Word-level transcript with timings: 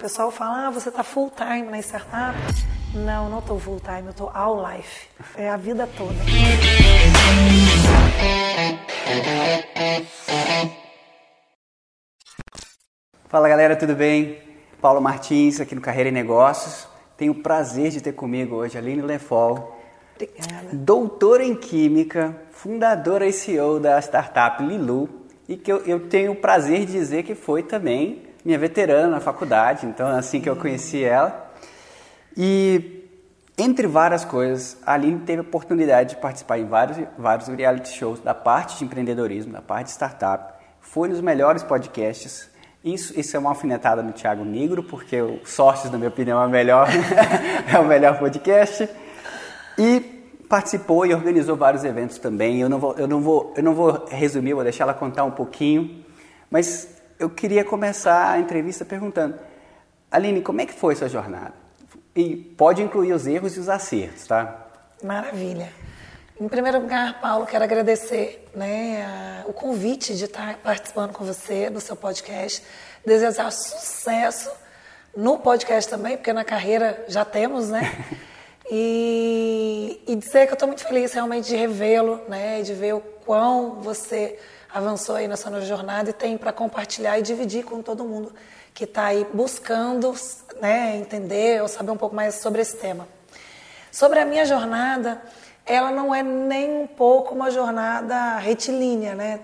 pessoal 0.00 0.30
fala, 0.30 0.68
ah, 0.68 0.70
você 0.70 0.88
está 0.88 1.02
full 1.02 1.30
time 1.30 1.70
na 1.70 1.78
startup. 1.80 2.36
Não, 2.94 3.28
não 3.28 3.38
estou 3.38 3.60
full 3.60 3.78
time, 3.80 4.06
eu 4.06 4.10
estou 4.10 4.30
all 4.34 4.66
life. 4.66 5.08
É 5.36 5.50
a 5.50 5.56
vida 5.56 5.86
toda. 5.96 6.14
Fala 13.28 13.48
galera, 13.48 13.76
tudo 13.76 13.94
bem? 13.94 14.38
Paulo 14.80 15.00
Martins 15.00 15.60
aqui 15.60 15.74
no 15.74 15.80
Carreira 15.80 16.08
e 16.08 16.12
Negócios. 16.12 16.88
Tenho 17.16 17.32
o 17.32 17.42
prazer 17.42 17.90
de 17.90 18.00
ter 18.00 18.12
comigo 18.12 18.56
hoje 18.56 18.78
a 18.78 18.80
Aline 18.80 19.02
Lefol, 19.02 19.78
Obrigada. 20.14 20.68
doutora 20.72 21.44
em 21.44 21.54
Química, 21.54 22.34
fundadora 22.50 23.26
e 23.26 23.32
CEO 23.32 23.78
da 23.78 24.00
startup 24.00 24.64
Lilu, 24.64 25.06
e 25.46 25.58
que 25.58 25.70
eu, 25.70 25.84
eu 25.84 26.08
tenho 26.08 26.32
o 26.32 26.36
prazer 26.36 26.86
de 26.86 26.92
dizer 26.92 27.22
que 27.22 27.34
foi 27.34 27.62
também 27.62 28.29
minha 28.44 28.58
veterana 28.58 29.08
na 29.08 29.20
faculdade, 29.20 29.86
então 29.86 30.06
assim 30.08 30.40
que 30.40 30.48
eu 30.48 30.56
conheci 30.56 31.04
ela. 31.04 31.50
E 32.36 33.00
entre 33.58 33.86
várias 33.86 34.24
coisas, 34.24 34.78
a 34.86 34.94
Aline 34.94 35.20
teve 35.20 35.40
a 35.40 35.42
oportunidade 35.42 36.10
de 36.10 36.16
participar 36.16 36.58
em 36.58 36.64
vários, 36.64 36.98
vários 37.18 37.48
reality 37.48 37.90
shows 37.90 38.18
da 38.20 38.34
parte 38.34 38.78
de 38.78 38.84
empreendedorismo, 38.84 39.52
da 39.52 39.60
parte 39.60 39.86
de 39.86 39.92
startup. 39.92 40.54
Foi 40.80 41.08
nos 41.08 41.20
melhores 41.20 41.62
podcasts. 41.62 42.48
Isso, 42.82 43.18
isso 43.20 43.36
é 43.36 43.38
uma 43.38 43.50
alfinetada 43.50 44.02
no 44.02 44.12
Thiago 44.12 44.44
Negro, 44.44 44.82
porque 44.82 45.20
o 45.20 45.40
Sócios, 45.44 45.92
na 45.92 45.98
minha 45.98 46.08
opinião, 46.08 46.42
é 46.42 46.46
o 46.46 46.48
melhor, 46.48 46.88
é 47.70 47.78
o 47.78 47.84
melhor 47.84 48.18
podcast. 48.18 48.88
E 49.76 50.00
participou 50.48 51.04
e 51.04 51.12
organizou 51.12 51.54
vários 51.54 51.84
eventos 51.84 52.18
também. 52.18 52.60
Eu 52.60 52.68
não 52.68 52.78
vou, 52.78 52.94
eu 52.96 53.06
não 53.06 53.20
vou, 53.20 53.52
eu 53.56 53.62
não 53.62 53.74
vou 53.74 54.06
resumir, 54.10 54.54
vou 54.54 54.64
deixar 54.64 54.84
ela 54.84 54.94
contar 54.94 55.24
um 55.24 55.30
pouquinho. 55.30 56.02
Mas 56.50 56.99
eu 57.20 57.28
queria 57.28 57.62
começar 57.62 58.32
a 58.32 58.38
entrevista 58.38 58.82
perguntando, 58.82 59.38
Aline, 60.10 60.40
como 60.40 60.62
é 60.62 60.66
que 60.66 60.72
foi 60.72 60.96
sua 60.96 61.06
jornada? 61.06 61.52
E 62.16 62.34
pode 62.34 62.82
incluir 62.82 63.12
os 63.12 63.26
erros 63.26 63.56
e 63.56 63.60
os 63.60 63.68
acertos, 63.68 64.26
tá? 64.26 64.68
Maravilha. 65.04 65.70
Em 66.40 66.48
primeiro 66.48 66.80
lugar, 66.80 67.20
Paulo, 67.20 67.44
quero 67.44 67.62
agradecer 67.62 68.48
né, 68.54 69.04
a, 69.04 69.46
o 69.46 69.52
convite 69.52 70.16
de 70.16 70.24
estar 70.24 70.56
participando 70.56 71.12
com 71.12 71.22
você 71.22 71.68
no 71.68 71.78
seu 71.78 71.94
podcast. 71.94 72.64
Desejar 73.04 73.50
sucesso 73.52 74.50
no 75.14 75.38
podcast 75.38 75.90
também, 75.90 76.16
porque 76.16 76.32
na 76.32 76.44
carreira 76.44 77.04
já 77.06 77.24
temos, 77.24 77.68
né? 77.68 77.82
E, 78.72 80.00
e 80.06 80.14
dizer 80.14 80.46
que 80.46 80.52
eu 80.52 80.54
estou 80.54 80.68
muito 80.68 80.84
feliz 80.84 81.12
realmente 81.12 81.48
de 81.48 81.56
revê-lo, 81.56 82.20
né? 82.28 82.62
De 82.62 82.72
ver 82.72 82.94
o 82.94 83.00
quão 83.00 83.80
você 83.80 84.38
avançou 84.72 85.16
aí 85.16 85.26
nessa 85.26 85.50
nova 85.50 85.64
jornada 85.64 86.10
e 86.10 86.12
tem 86.12 86.38
para 86.38 86.52
compartilhar 86.52 87.18
e 87.18 87.22
dividir 87.22 87.64
com 87.64 87.82
todo 87.82 88.04
mundo 88.04 88.32
que 88.72 88.84
está 88.84 89.06
aí 89.06 89.26
buscando 89.32 90.14
né, 90.60 90.96
entender 90.96 91.60
ou 91.60 91.68
saber 91.68 91.90
um 91.90 91.96
pouco 91.96 92.14
mais 92.14 92.36
sobre 92.36 92.62
esse 92.62 92.76
tema. 92.76 93.08
Sobre 93.90 94.20
a 94.20 94.24
minha 94.24 94.44
jornada, 94.44 95.20
ela 95.66 95.90
não 95.90 96.14
é 96.14 96.22
nem 96.22 96.82
um 96.82 96.86
pouco 96.86 97.34
uma 97.34 97.50
jornada 97.50 98.36
retilínea, 98.36 99.14
né? 99.14 99.40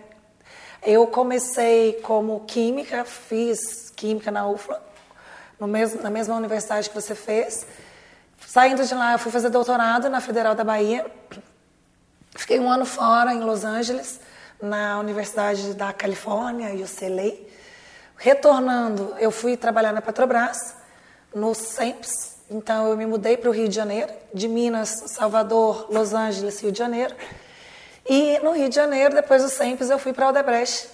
Eu 0.82 1.06
comecei 1.08 1.94
como 1.94 2.40
química, 2.46 3.04
fiz 3.04 3.90
química 3.90 4.30
na 4.30 4.48
UFLA, 4.48 4.80
mesmo, 5.60 6.00
na 6.02 6.10
mesma 6.10 6.36
universidade 6.36 6.88
que 6.88 6.94
você 6.94 7.14
fez. 7.14 7.66
Saindo 8.46 8.84
de 8.84 8.94
lá, 8.94 9.12
eu 9.12 9.18
fui 9.18 9.32
fazer 9.32 9.50
doutorado 9.50 10.08
na 10.08 10.20
Federal 10.20 10.54
da 10.54 10.62
Bahia. 10.62 11.04
Fiquei 12.36 12.60
um 12.60 12.70
ano 12.70 12.84
fora, 12.84 13.32
em 13.32 13.40
Los 13.40 13.64
Angeles, 13.64 14.20
na 14.60 14.98
Universidade 14.98 15.74
da 15.74 15.92
Califórnia, 15.92 16.72
UCLA. 16.74 17.34
Retornando, 18.16 19.14
eu 19.18 19.30
fui 19.30 19.56
trabalhar 19.56 19.92
na 19.92 20.00
Petrobras, 20.00 20.74
no 21.34 21.54
SEMPS. 21.54 22.36
Então, 22.50 22.88
eu 22.88 22.96
me 22.96 23.04
mudei 23.04 23.36
para 23.36 23.50
o 23.50 23.52
Rio 23.52 23.68
de 23.68 23.74
Janeiro, 23.74 24.12
de 24.32 24.48
Minas, 24.48 25.04
Salvador, 25.08 25.86
Los 25.90 26.14
Angeles, 26.14 26.60
Rio 26.60 26.72
de 26.72 26.78
Janeiro. 26.78 27.14
E 28.08 28.38
no 28.38 28.52
Rio 28.52 28.68
de 28.68 28.74
Janeiro, 28.74 29.14
depois 29.14 29.42
do 29.42 29.48
SEMPS, 29.48 29.90
eu 29.90 29.98
fui 29.98 30.12
para 30.12 30.26
a 30.26 30.28
Odebrecht, 30.30 30.88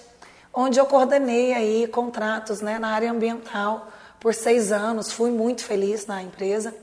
onde 0.53 0.79
eu 0.79 0.85
coordenei 0.85 1.53
aí 1.53 1.87
contratos 1.87 2.59
né, 2.59 2.79
na 2.79 2.89
área 2.89 3.11
ambiental 3.11 3.87
por 4.19 4.33
seis 4.33 4.71
anos. 4.71 5.11
Fui 5.11 5.31
muito 5.31 5.63
feliz 5.63 6.05
na 6.05 6.21
empresa. 6.21 6.73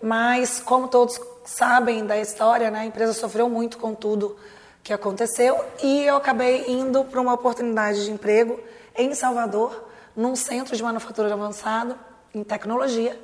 Mas, 0.00 0.60
como 0.60 0.88
todos 0.88 1.20
sabem 1.44 2.06
da 2.06 2.16
história, 2.18 2.70
né, 2.70 2.80
a 2.80 2.86
empresa 2.86 3.12
sofreu 3.12 3.48
muito 3.50 3.78
com 3.78 3.94
tudo 3.94 4.36
que 4.84 4.92
aconteceu 4.92 5.64
e 5.82 6.04
eu 6.04 6.14
acabei 6.14 6.66
indo 6.68 7.04
para 7.04 7.18
uma 7.18 7.32
oportunidade 7.32 8.04
de 8.04 8.10
emprego 8.10 8.60
em 8.94 9.14
Salvador, 9.14 9.88
num 10.14 10.36
centro 10.36 10.76
de 10.76 10.82
manufatura 10.82 11.32
avançado 11.32 11.98
em 12.34 12.44
tecnologia, 12.44 13.18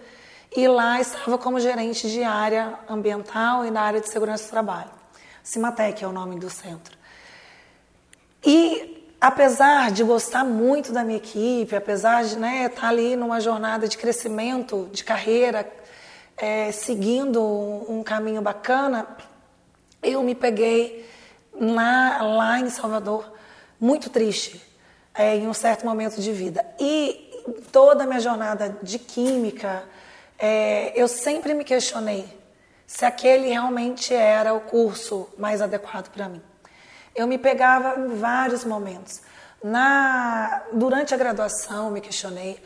e 0.56 0.66
lá 0.66 0.98
estava 0.98 1.36
como 1.36 1.60
gerente 1.60 2.10
de 2.10 2.24
área 2.24 2.78
ambiental 2.88 3.66
e 3.66 3.70
na 3.70 3.82
área 3.82 4.00
de 4.00 4.08
segurança 4.08 4.44
do 4.44 4.50
trabalho. 4.50 4.90
Cimatec 5.44 6.02
é 6.02 6.06
o 6.08 6.12
nome 6.12 6.40
do 6.40 6.48
centro. 6.48 6.96
E 8.44 9.14
apesar 9.20 9.90
de 9.90 10.02
gostar 10.02 10.44
muito 10.44 10.92
da 10.92 11.04
minha 11.04 11.18
equipe, 11.18 11.76
apesar 11.76 12.24
de 12.24 12.38
né, 12.38 12.66
estar 12.66 12.88
ali 12.88 13.14
numa 13.14 13.38
jornada 13.38 13.86
de 13.86 13.98
crescimento, 13.98 14.88
de 14.92 15.04
carreira, 15.04 15.70
é, 16.38 16.72
seguindo 16.72 17.42
um 17.86 18.02
caminho 18.02 18.40
bacana, 18.40 19.06
eu 20.02 20.22
me 20.22 20.34
peguei 20.34 21.06
lá, 21.60 22.22
lá 22.22 22.58
em 22.58 22.70
Salvador 22.70 23.30
muito 23.78 24.10
triste 24.10 24.60
é, 25.14 25.36
em 25.36 25.46
um 25.46 25.54
certo 25.54 25.84
momento 25.84 26.20
de 26.20 26.32
vida. 26.32 26.64
E 26.78 27.30
toda 27.70 28.04
a 28.04 28.06
minha 28.06 28.20
jornada 28.20 28.76
de 28.82 28.98
química, 28.98 29.84
é, 30.38 30.92
eu 31.00 31.06
sempre 31.06 31.54
me 31.54 31.64
questionei 31.64 32.26
se 32.86 33.04
aquele 33.04 33.48
realmente 33.48 34.12
era 34.12 34.52
o 34.52 34.60
curso 34.60 35.28
mais 35.38 35.62
adequado 35.62 36.10
para 36.10 36.28
mim. 36.28 36.42
Eu 37.14 37.26
me 37.26 37.38
pegava 37.38 38.00
em 38.00 38.16
vários 38.16 38.64
momentos. 38.64 39.20
Na, 39.62 40.62
durante 40.72 41.14
a 41.14 41.16
graduação, 41.16 41.90
me 41.90 42.00
questionei. 42.00 42.62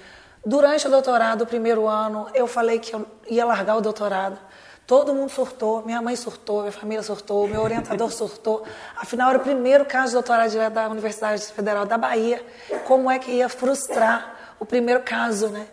Durante 0.47 0.87
o 0.87 0.91
doutorado, 0.91 1.43
o 1.43 1.47
primeiro 1.47 1.87
ano, 1.87 2.28
eu 2.34 2.47
falei 2.47 2.78
que 2.78 2.94
eu 2.94 3.06
ia 3.28 3.44
largar 3.44 3.76
o 3.76 3.81
doutorado. 3.81 4.38
Todo 4.87 5.15
mundo 5.15 5.31
surtou, 5.31 5.83
minha 5.83 6.03
mãe 6.03 6.15
surtou, 6.15 6.61
minha 6.61 6.72
família 6.72 7.03
surtou, 7.03 7.49
meu 7.49 7.62
orientador 7.62 8.11
surtou. 8.12 8.65
Afinal, 8.97 9.31
era 9.31 9.39
o 9.39 9.43
primeiro 9.43 9.84
caso 9.87 10.09
de 10.09 10.12
doutorado 10.15 10.50
direto 10.50 10.75
da 10.75 10.89
Universidade 10.89 11.43
Federal 11.47 11.87
da 11.87 11.97
Bahia. 11.97 12.45
Como 12.84 13.11
é 13.11 13.19
que 13.19 13.31
ia 13.31 13.49
frustrar 13.49 14.55
o 14.61 14.67
primeiro 14.67 15.03
caso, 15.03 15.49
né? 15.49 15.67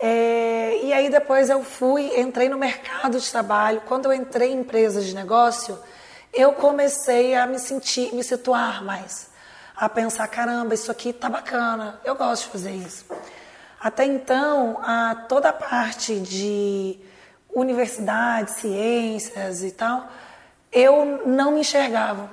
É, 0.00 0.80
e 0.82 0.92
aí 0.92 1.10
depois 1.10 1.50
eu 1.50 1.62
fui, 1.62 2.18
entrei 2.18 2.48
no 2.48 2.56
mercado 2.56 3.18
de 3.18 3.30
trabalho. 3.30 3.82
Quando 3.86 4.06
eu 4.06 4.12
entrei 4.12 4.52
em 4.52 4.60
empresas 4.60 5.04
de 5.04 5.14
negócio, 5.14 5.78
eu 6.32 6.52
comecei 6.52 7.34
a 7.34 7.46
me 7.46 7.58
sentir, 7.58 8.14
me 8.14 8.22
situar 8.22 8.82
mais, 8.82 9.28
a 9.76 9.88
pensar, 9.88 10.26
caramba, 10.28 10.72
isso 10.72 10.90
aqui 10.90 11.12
tá 11.12 11.28
bacana, 11.28 12.00
eu 12.04 12.14
gosto 12.14 12.44
de 12.44 12.50
fazer 12.50 12.70
isso. 12.70 13.04
Até 13.80 14.04
então, 14.04 14.78
a, 14.82 15.14
toda 15.28 15.50
a 15.50 15.52
parte 15.52 16.18
de 16.20 16.98
universidade, 17.58 18.52
ciências 18.52 19.62
e 19.62 19.70
tal, 19.70 20.08
eu 20.72 21.26
não 21.26 21.52
me 21.52 21.60
enxergava. 21.60 22.30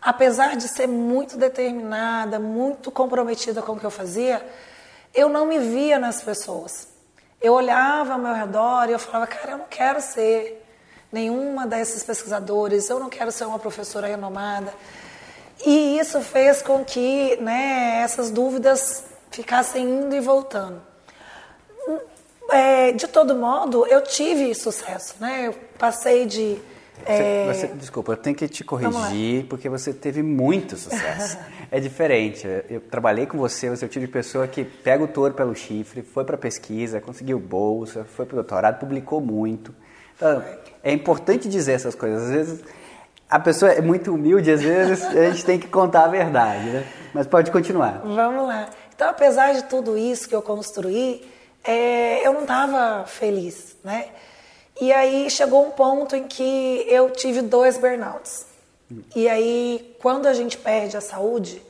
Apesar 0.00 0.56
de 0.56 0.68
ser 0.68 0.86
muito 0.86 1.36
determinada, 1.36 2.38
muito 2.38 2.90
comprometida 2.90 3.62
com 3.62 3.72
o 3.72 3.80
que 3.80 3.86
eu 3.86 3.90
fazia, 3.90 4.44
eu 5.14 5.28
não 5.28 5.46
me 5.46 5.58
via 5.58 5.98
nas 5.98 6.22
pessoas. 6.22 6.88
Eu 7.40 7.54
olhava 7.54 8.14
ao 8.14 8.18
meu 8.18 8.34
redor 8.34 8.88
e 8.88 8.92
eu 8.92 8.98
falava, 8.98 9.26
cara, 9.26 9.52
eu 9.52 9.58
não 9.58 9.66
quero 9.68 10.00
ser 10.00 10.64
nenhuma 11.10 11.66
desses 11.66 12.02
pesquisadores, 12.02 12.88
eu 12.88 12.98
não 12.98 13.08
quero 13.08 13.30
ser 13.30 13.44
uma 13.44 13.58
professora 13.58 14.06
renomada. 14.06 14.72
E 15.64 15.98
isso 15.98 16.20
fez 16.20 16.62
com 16.62 16.84
que 16.84 17.36
né, 17.36 18.00
essas 18.02 18.30
dúvidas 18.30 19.04
ficassem 19.30 19.84
indo 19.84 20.14
e 20.14 20.20
voltando 20.20 20.91
é, 22.52 22.92
de 22.92 23.06
todo 23.06 23.34
modo, 23.34 23.86
eu 23.86 24.02
tive 24.02 24.54
sucesso, 24.54 25.14
né? 25.20 25.48
Eu 25.48 25.54
passei 25.78 26.26
de... 26.26 26.58
É... 27.04 27.46
Você, 27.46 27.66
você, 27.66 27.74
desculpa, 27.74 28.12
eu 28.12 28.16
tenho 28.16 28.36
que 28.36 28.46
te 28.46 28.62
corrigir, 28.62 29.46
porque 29.48 29.68
você 29.68 29.92
teve 29.92 30.22
muito 30.22 30.76
sucesso. 30.76 31.38
é 31.70 31.80
diferente. 31.80 32.46
Eu 32.68 32.80
trabalhei 32.80 33.26
com 33.26 33.38
você, 33.38 33.68
você 33.70 33.84
é 33.84 33.86
o 33.86 33.88
tipo 33.88 34.06
de 34.06 34.12
pessoa 34.12 34.46
que 34.46 34.64
pega 34.64 35.02
o 35.02 35.08
touro 35.08 35.34
pelo 35.34 35.54
chifre, 35.54 36.02
foi 36.02 36.24
para 36.24 36.36
pesquisa, 36.36 37.00
conseguiu 37.00 37.40
bolsa, 37.40 38.04
foi 38.04 38.26
para 38.26 38.34
o 38.34 38.36
doutorado, 38.36 38.78
publicou 38.78 39.20
muito. 39.20 39.74
Então, 40.14 40.44
é 40.84 40.92
importante 40.92 41.48
dizer 41.48 41.72
essas 41.72 41.94
coisas. 41.94 42.22
Às 42.22 42.30
vezes 42.30 42.64
a 43.32 43.40
pessoa 43.40 43.72
é 43.72 43.80
muito 43.80 44.12
humilde, 44.12 44.50
às 44.50 44.60
vezes 44.60 45.02
a 45.04 45.30
gente 45.30 45.44
tem 45.46 45.58
que 45.58 45.66
contar 45.66 46.04
a 46.04 46.08
verdade, 46.08 46.66
né? 46.66 46.86
Mas 47.14 47.26
pode 47.26 47.50
continuar. 47.50 48.02
Vamos 48.04 48.46
lá. 48.46 48.68
Então, 48.94 49.08
apesar 49.08 49.54
de 49.54 49.64
tudo 49.64 49.96
isso 49.96 50.28
que 50.28 50.34
eu 50.34 50.42
construí, 50.42 51.26
é, 51.64 52.26
eu 52.26 52.32
não 52.32 52.42
estava 52.42 53.06
feliz, 53.06 53.76
né? 53.84 54.10
E 54.80 54.92
aí 54.92 55.30
chegou 55.30 55.66
um 55.66 55.70
ponto 55.70 56.16
em 56.16 56.24
que 56.24 56.84
eu 56.88 57.10
tive 57.10 57.42
dois 57.42 57.78
burnouts. 57.78 58.46
E 59.14 59.28
aí, 59.28 59.96
quando 60.00 60.26
a 60.26 60.34
gente 60.34 60.58
perde 60.58 60.96
a 60.96 61.00
saúde, 61.00 61.62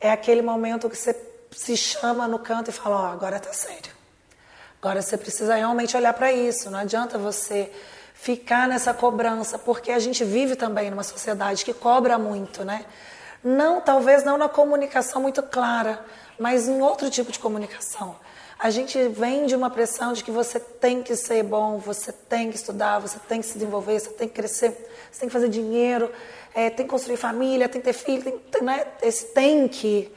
é 0.00 0.10
aquele 0.10 0.42
momento 0.42 0.88
que 0.90 0.96
você 0.96 1.16
se 1.50 1.76
chama 1.76 2.28
no 2.28 2.38
canto 2.38 2.70
e 2.70 2.72
fala: 2.72 2.96
Ó, 2.96 3.02
oh, 3.02 3.12
agora 3.12 3.40
tá 3.40 3.52
sério. 3.52 3.92
Agora 4.80 5.00
você 5.00 5.16
precisa 5.16 5.54
realmente 5.54 5.96
olhar 5.96 6.12
para 6.12 6.30
isso. 6.32 6.70
Não 6.70 6.78
adianta 6.78 7.16
você 7.16 7.72
ficar 8.12 8.68
nessa 8.68 8.92
cobrança, 8.92 9.58
porque 9.58 9.90
a 9.90 9.98
gente 9.98 10.24
vive 10.24 10.56
também 10.56 10.90
numa 10.90 11.02
sociedade 11.02 11.64
que 11.64 11.72
cobra 11.72 12.18
muito, 12.18 12.64
né? 12.64 12.84
Não, 13.42 13.80
talvez 13.80 14.24
não 14.24 14.36
na 14.36 14.48
comunicação 14.48 15.20
muito 15.22 15.42
clara, 15.42 16.04
mas 16.38 16.68
em 16.68 16.80
outro 16.82 17.10
tipo 17.10 17.32
de 17.32 17.38
comunicação. 17.38 18.16
A 18.64 18.70
gente 18.70 18.96
vem 19.08 19.44
de 19.44 19.54
uma 19.54 19.68
pressão 19.68 20.14
de 20.14 20.24
que 20.24 20.30
você 20.30 20.58
tem 20.58 21.02
que 21.02 21.14
ser 21.16 21.42
bom, 21.42 21.76
você 21.76 22.10
tem 22.10 22.48
que 22.48 22.56
estudar, 22.56 22.98
você 22.98 23.18
tem 23.28 23.42
que 23.42 23.46
se 23.46 23.58
desenvolver, 23.58 24.00
você 24.00 24.08
tem 24.08 24.26
que 24.26 24.32
crescer, 24.32 24.70
você 25.12 25.20
tem 25.20 25.28
que 25.28 25.32
fazer 25.34 25.50
dinheiro, 25.50 26.10
é, 26.54 26.70
tem 26.70 26.86
que 26.86 26.90
construir 26.90 27.18
família, 27.18 27.68
tem 27.68 27.78
que 27.78 27.84
ter 27.84 27.92
filho, 27.92 28.22
tem, 28.22 28.62
né? 28.62 28.86
esse 29.02 29.26
tem 29.34 29.68
que. 29.68 30.10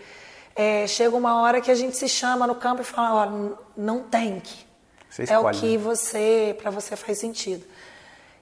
É, 0.55 0.87
chega 0.87 1.13
uma 1.13 1.41
hora 1.41 1.59
que 1.59 1.69
a 1.69 1.75
gente 1.75 1.97
se 1.97 2.07
chama 2.07 2.47
no 2.47 2.55
campo 2.55 2.83
e 2.83 2.85
fala, 2.85 3.25
ó, 3.25 3.55
não 3.75 4.03
tem 4.03 4.39
que. 4.39 4.65
Escolhe, 5.09 5.29
é 5.29 5.37
o 5.39 5.51
que 5.51 5.77
né? 5.77 5.83
você, 5.83 6.55
para 6.57 6.71
você 6.71 6.95
faz 6.95 7.19
sentido. 7.19 7.65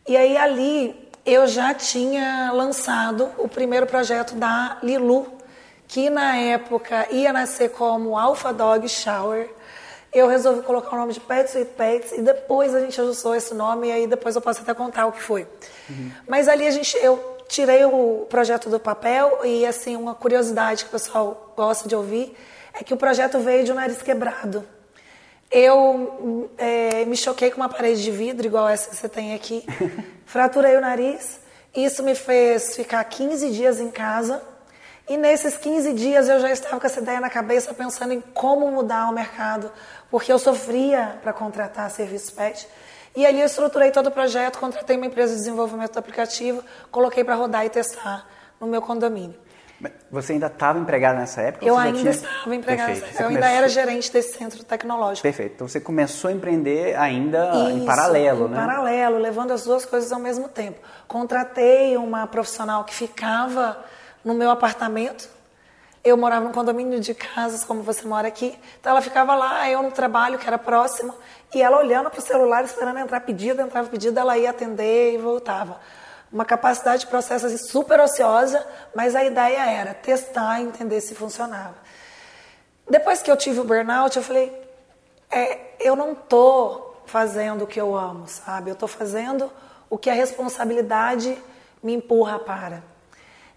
E 0.07 0.15
aí 0.15 0.37
ali 0.37 1.09
eu 1.25 1.47
já 1.47 1.73
tinha 1.73 2.51
lançado 2.51 3.31
o 3.39 3.47
primeiro 3.47 3.87
projeto 3.87 4.35
da 4.35 4.77
Lilu, 4.83 5.25
que 5.87 6.11
na 6.11 6.37
época 6.37 7.07
ia 7.09 7.33
nascer 7.33 7.71
como 7.71 8.15
Alpha 8.15 8.53
Dog 8.53 8.87
Shower. 8.87 9.54
Eu 10.15 10.27
resolvi 10.27 10.61
colocar 10.61 10.95
o 10.95 10.99
nome 10.99 11.11
de 11.11 11.19
Pets 11.19 11.55
with 11.55 11.65
Pets 11.65 12.13
e 12.13 12.21
depois 12.21 12.73
a 12.73 12.79
gente 12.79 12.99
ajustou 13.01 13.35
esse 13.35 13.53
nome 13.53 13.89
e 13.89 13.91
aí 13.91 14.07
depois 14.07 14.33
eu 14.33 14.41
posso 14.41 14.61
até 14.61 14.73
contar 14.73 15.07
o 15.07 15.11
que 15.11 15.21
foi. 15.21 15.45
Uhum. 15.89 16.09
Mas 16.25 16.47
ali 16.47 16.65
a 16.65 16.71
gente, 16.71 16.95
eu 17.01 17.35
tirei 17.49 17.83
o 17.83 18.25
projeto 18.29 18.69
do 18.69 18.79
papel 18.79 19.41
e 19.43 19.65
assim 19.65 19.97
uma 19.97 20.15
curiosidade 20.15 20.85
que 20.85 20.89
o 20.89 20.91
pessoal 20.91 21.53
gosta 21.57 21.89
de 21.89 21.97
ouvir 21.97 22.33
é 22.73 22.81
que 22.81 22.93
o 22.93 22.97
projeto 22.97 23.39
veio 23.39 23.65
de 23.65 23.73
um 23.73 23.75
nariz 23.75 24.01
quebrado. 24.01 24.65
Eu 25.51 26.49
é, 26.57 27.03
me 27.03 27.17
choquei 27.17 27.51
com 27.51 27.57
uma 27.57 27.67
parede 27.67 28.01
de 28.01 28.09
vidro, 28.09 28.47
igual 28.47 28.69
essa 28.69 28.89
que 28.89 28.95
você 28.95 29.09
tem 29.09 29.33
aqui. 29.33 29.65
Fraturei 30.25 30.77
o 30.77 30.81
nariz. 30.81 31.41
Isso 31.75 32.01
me 32.01 32.15
fez 32.15 32.73
ficar 32.73 33.03
15 33.03 33.51
dias 33.51 33.81
em 33.81 33.91
casa. 33.91 34.41
E 35.07 35.17
nesses 35.17 35.55
15 35.55 35.93
dias 35.93 36.27
eu 36.27 36.39
já 36.39 36.51
estava 36.51 36.79
com 36.79 36.87
essa 36.87 36.99
ideia 36.99 37.19
na 37.19 37.29
cabeça, 37.29 37.73
pensando 37.73 38.13
em 38.13 38.21
como 38.21 38.71
mudar 38.71 39.07
o 39.09 39.13
mercado, 39.13 39.71
porque 40.09 40.33
eu 40.33 40.39
sofria 40.39 41.19
para 41.21 41.31
contratar 41.31 41.89
serviço 41.91 42.33
pet. 42.33 42.67
E 43.15 43.25
ali 43.25 43.39
eu 43.39 43.45
estruturei 43.45 43.91
todo 43.91 44.07
o 44.07 44.11
projeto, 44.11 44.57
contratei 44.57 44.97
uma 44.97 45.05
empresa 45.05 45.33
de 45.33 45.39
desenvolvimento 45.39 45.93
do 45.93 45.99
aplicativo, 45.99 46.63
coloquei 46.91 47.23
para 47.23 47.35
rodar 47.35 47.65
e 47.65 47.69
testar 47.69 48.27
no 48.59 48.67
meu 48.67 48.81
condomínio. 48.81 49.45
Você 50.09 50.33
ainda 50.33 50.47
estava 50.47 50.79
empregada 50.79 51.19
nessa 51.19 51.41
época? 51.41 51.65
Eu 51.65 51.77
ainda 51.77 51.99
tinha... 51.99 52.11
estava 52.11 52.55
empregada 52.55 52.89
nessa 52.89 53.05
época. 53.05 53.23
Eu 53.23 53.27
ainda 53.27 53.49
era 53.49 53.69
gerente 53.69 54.11
desse 54.11 54.37
centro 54.37 54.63
tecnológico. 54.63 55.21
Perfeito. 55.21 55.53
Então 55.55 55.67
você 55.67 55.79
começou 55.79 56.29
a 56.29 56.33
empreender 56.33 56.95
ainda 56.95 57.51
Isso, 57.51 57.69
em 57.69 57.85
paralelo, 57.85 58.47
em 58.47 58.51
né? 58.51 58.57
Em 58.57 58.65
paralelo, 58.65 59.17
levando 59.17 59.51
as 59.51 59.65
duas 59.65 59.85
coisas 59.85 60.11
ao 60.11 60.19
mesmo 60.19 60.47
tempo. 60.47 60.79
Contratei 61.07 61.97
uma 61.97 62.25
profissional 62.25 62.83
que 62.85 62.93
ficava 62.93 63.77
no 64.25 64.33
meu 64.33 64.49
apartamento. 64.49 65.29
Eu 66.03 66.17
morava 66.17 66.45
num 66.45 66.51
condomínio 66.51 66.99
de 66.99 67.13
casas, 67.13 67.63
como 67.63 67.81
você 67.81 68.05
mora 68.05 68.27
aqui. 68.27 68.59
Então 68.79 68.91
ela 68.91 69.01
ficava 69.01 69.35
lá, 69.35 69.69
eu 69.69 69.81
no 69.81 69.91
trabalho, 69.91 70.37
que 70.37 70.45
era 70.45 70.57
próximo, 70.57 71.15
e 71.53 71.61
ela 71.61 71.77
olhando 71.77 72.09
para 72.09 72.19
o 72.19 72.21
celular, 72.21 72.65
esperando 72.65 72.99
entrar 72.99 73.21
pedido, 73.21 73.61
entrava 73.61 73.87
pedido, 73.87 74.19
ela 74.19 74.37
ia 74.37 74.49
atender 74.49 75.13
e 75.13 75.17
voltava 75.17 75.79
uma 76.31 76.43
capacidade 76.43 77.01
de 77.01 77.07
processo 77.07 77.45
assim, 77.45 77.57
super 77.57 77.97
ociosa, 77.99 78.65
mas 78.93 79.15
a 79.15 79.23
ideia 79.23 79.71
era 79.71 79.93
testar 79.93 80.59
e 80.59 80.63
entender 80.63 80.99
se 80.99 81.15
funcionava. 81.15 81.75
Depois 82.89 83.21
que 83.21 83.31
eu 83.31 83.37
tive 83.37 83.61
o 83.61 83.63
burnout, 83.63 84.17
eu 84.17 84.23
falei, 84.23 84.51
é, 85.31 85.59
eu 85.79 85.95
não 85.95 86.11
estou 86.11 87.01
fazendo 87.05 87.63
o 87.63 87.67
que 87.67 87.79
eu 87.79 87.95
amo, 87.95 88.27
sabe? 88.27 88.69
Eu 88.69 88.73
estou 88.73 88.87
fazendo 88.87 89.49
o 89.89 89.97
que 89.97 90.09
a 90.09 90.13
responsabilidade 90.13 91.41
me 91.81 91.93
empurra 91.93 92.37
para. 92.37 92.83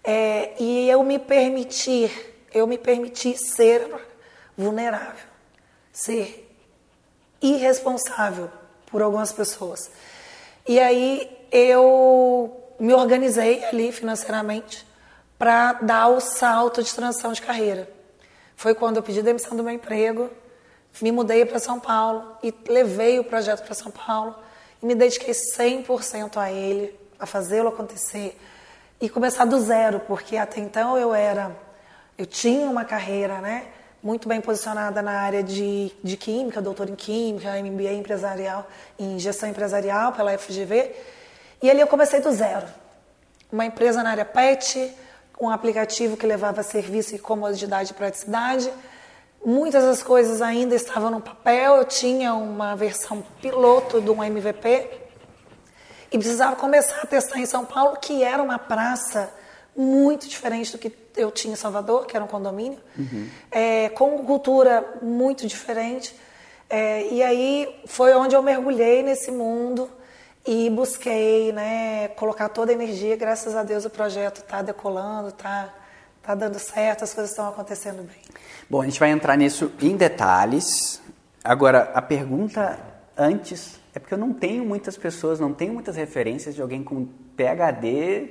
É, 0.03 0.53
e 0.61 0.89
eu 0.89 1.03
me 1.03 1.19
permitir, 1.19 2.11
eu 2.53 2.65
me 2.65 2.77
permitir 2.77 3.37
ser 3.37 3.87
vulnerável, 4.57 5.27
ser 5.91 6.49
irresponsável 7.41 8.49
por 8.85 9.01
algumas 9.01 9.31
pessoas. 9.31 9.89
E 10.67 10.79
aí 10.79 11.29
eu 11.51 12.55
me 12.79 12.93
organizei 12.93 13.63
ali 13.65 13.91
financeiramente 13.91 14.85
para 15.37 15.73
dar 15.73 16.07
o 16.09 16.19
salto 16.19 16.83
de 16.83 16.93
transição 16.93 17.31
de 17.31 17.41
carreira. 17.41 17.89
Foi 18.55 18.75
quando 18.75 18.97
eu 18.97 19.03
pedi 19.03 19.21
demissão 19.21 19.55
do 19.55 19.63
meu 19.63 19.73
emprego, 19.73 20.29
me 21.01 21.11
mudei 21.11 21.45
para 21.45 21.59
São 21.59 21.79
Paulo 21.79 22.37
e 22.43 22.53
levei 22.67 23.19
o 23.19 23.23
projeto 23.23 23.63
para 23.63 23.73
São 23.73 23.91
Paulo 23.91 24.35
e 24.81 24.85
me 24.85 24.95
dediquei 24.95 25.33
100% 25.33 26.37
a 26.37 26.51
ele, 26.51 26.97
a 27.17 27.25
fazê-lo 27.25 27.69
acontecer 27.69 28.37
e 29.01 29.07
começar 29.07 29.45
do 29.45 29.59
zero, 29.59 30.01
porque 30.01 30.35
até 30.35 30.59
então 30.59 30.97
eu 30.97 31.13
era, 31.13 31.55
eu 32.17 32.25
tinha 32.25 32.69
uma 32.69 32.83
carreira, 32.83 33.39
né, 33.39 33.67
muito 34.03 34.27
bem 34.27 34.41
posicionada 34.41 35.01
na 35.01 35.21
área 35.21 35.41
de, 35.41 35.91
de 36.03 36.17
química, 36.17 36.61
doutor 36.61 36.89
em 36.89 36.95
química, 36.95 37.51
MBA 37.61 37.93
empresarial, 37.93 38.67
em 38.97 39.17
gestão 39.17 39.47
empresarial 39.47 40.11
pela 40.11 40.37
FGV, 40.37 40.93
e 41.61 41.69
ali 41.69 41.79
eu 41.79 41.87
comecei 41.87 42.19
do 42.19 42.31
zero. 42.31 42.67
Uma 43.51 43.65
empresa 43.65 44.03
na 44.03 44.11
área 44.11 44.25
PET, 44.25 44.93
um 45.39 45.49
aplicativo 45.49 46.17
que 46.17 46.25
levava 46.25 46.61
serviço 46.61 47.15
e 47.15 47.19
comodidade 47.19 47.91
e 47.91 47.93
praticidade. 47.93 48.71
Muitas 49.43 49.83
das 49.85 50.03
coisas 50.03 50.41
ainda 50.41 50.75
estavam 50.75 51.09
no 51.09 51.21
papel, 51.21 51.77
eu 51.77 51.85
tinha 51.85 52.33
uma 52.33 52.75
versão 52.75 53.23
piloto 53.41 54.01
de 54.01 54.09
um 54.09 54.21
MVP 54.21 55.08
e 56.11 56.17
precisava 56.17 56.55
começar 56.55 57.01
a 57.01 57.05
testar 57.05 57.39
em 57.39 57.45
São 57.45 57.65
Paulo, 57.65 57.97
que 57.97 58.23
era 58.23 58.41
uma 58.41 58.57
praça 58.57 59.31
muito 59.75 60.27
diferente 60.27 60.71
do 60.71 60.77
que 60.77 60.91
eu 61.15 61.31
tinha 61.31 61.53
em 61.53 61.55
Salvador, 61.55 62.05
que 62.05 62.15
era 62.15 62.23
um 62.23 62.27
condomínio, 62.27 62.79
uhum. 62.97 63.29
é, 63.51 63.89
com 63.89 64.17
cultura 64.25 64.85
muito 65.01 65.47
diferente. 65.47 66.15
É, 66.69 67.07
e 67.11 67.23
aí 67.23 67.81
foi 67.85 68.13
onde 68.13 68.35
eu 68.35 68.41
mergulhei 68.41 69.03
nesse 69.03 69.31
mundo 69.31 69.89
e 70.45 70.69
busquei 70.69 71.51
né, 71.51 72.09
colocar 72.09 72.49
toda 72.49 72.71
a 72.71 72.75
energia. 72.75 73.15
Graças 73.15 73.55
a 73.55 73.63
Deus 73.63 73.85
o 73.85 73.89
projeto 73.89 74.41
está 74.41 74.61
decolando, 74.61 75.29
está 75.29 75.73
tá 76.21 76.35
dando 76.35 76.59
certo, 76.59 77.03
as 77.03 77.13
coisas 77.13 77.31
estão 77.31 77.47
acontecendo 77.47 78.03
bem. 78.03 78.21
Bom, 78.69 78.81
a 78.81 78.85
gente 78.85 78.99
vai 78.99 79.09
entrar 79.09 79.35
nisso 79.35 79.71
em 79.81 79.95
detalhes. 79.95 81.01
Agora, 81.43 81.91
a 81.93 82.01
pergunta 82.01 82.79
antes 83.17 83.79
é 83.99 84.01
porque 84.01 84.13
eu 84.13 84.17
não 84.17 84.33
tenho 84.33 84.65
muitas 84.65 84.97
pessoas, 84.97 85.39
não 85.39 85.53
tenho 85.53 85.73
muitas 85.73 85.97
referências 85.97 86.55
de 86.55 86.61
alguém 86.61 86.81
com 86.81 87.05
PhD 87.35 88.29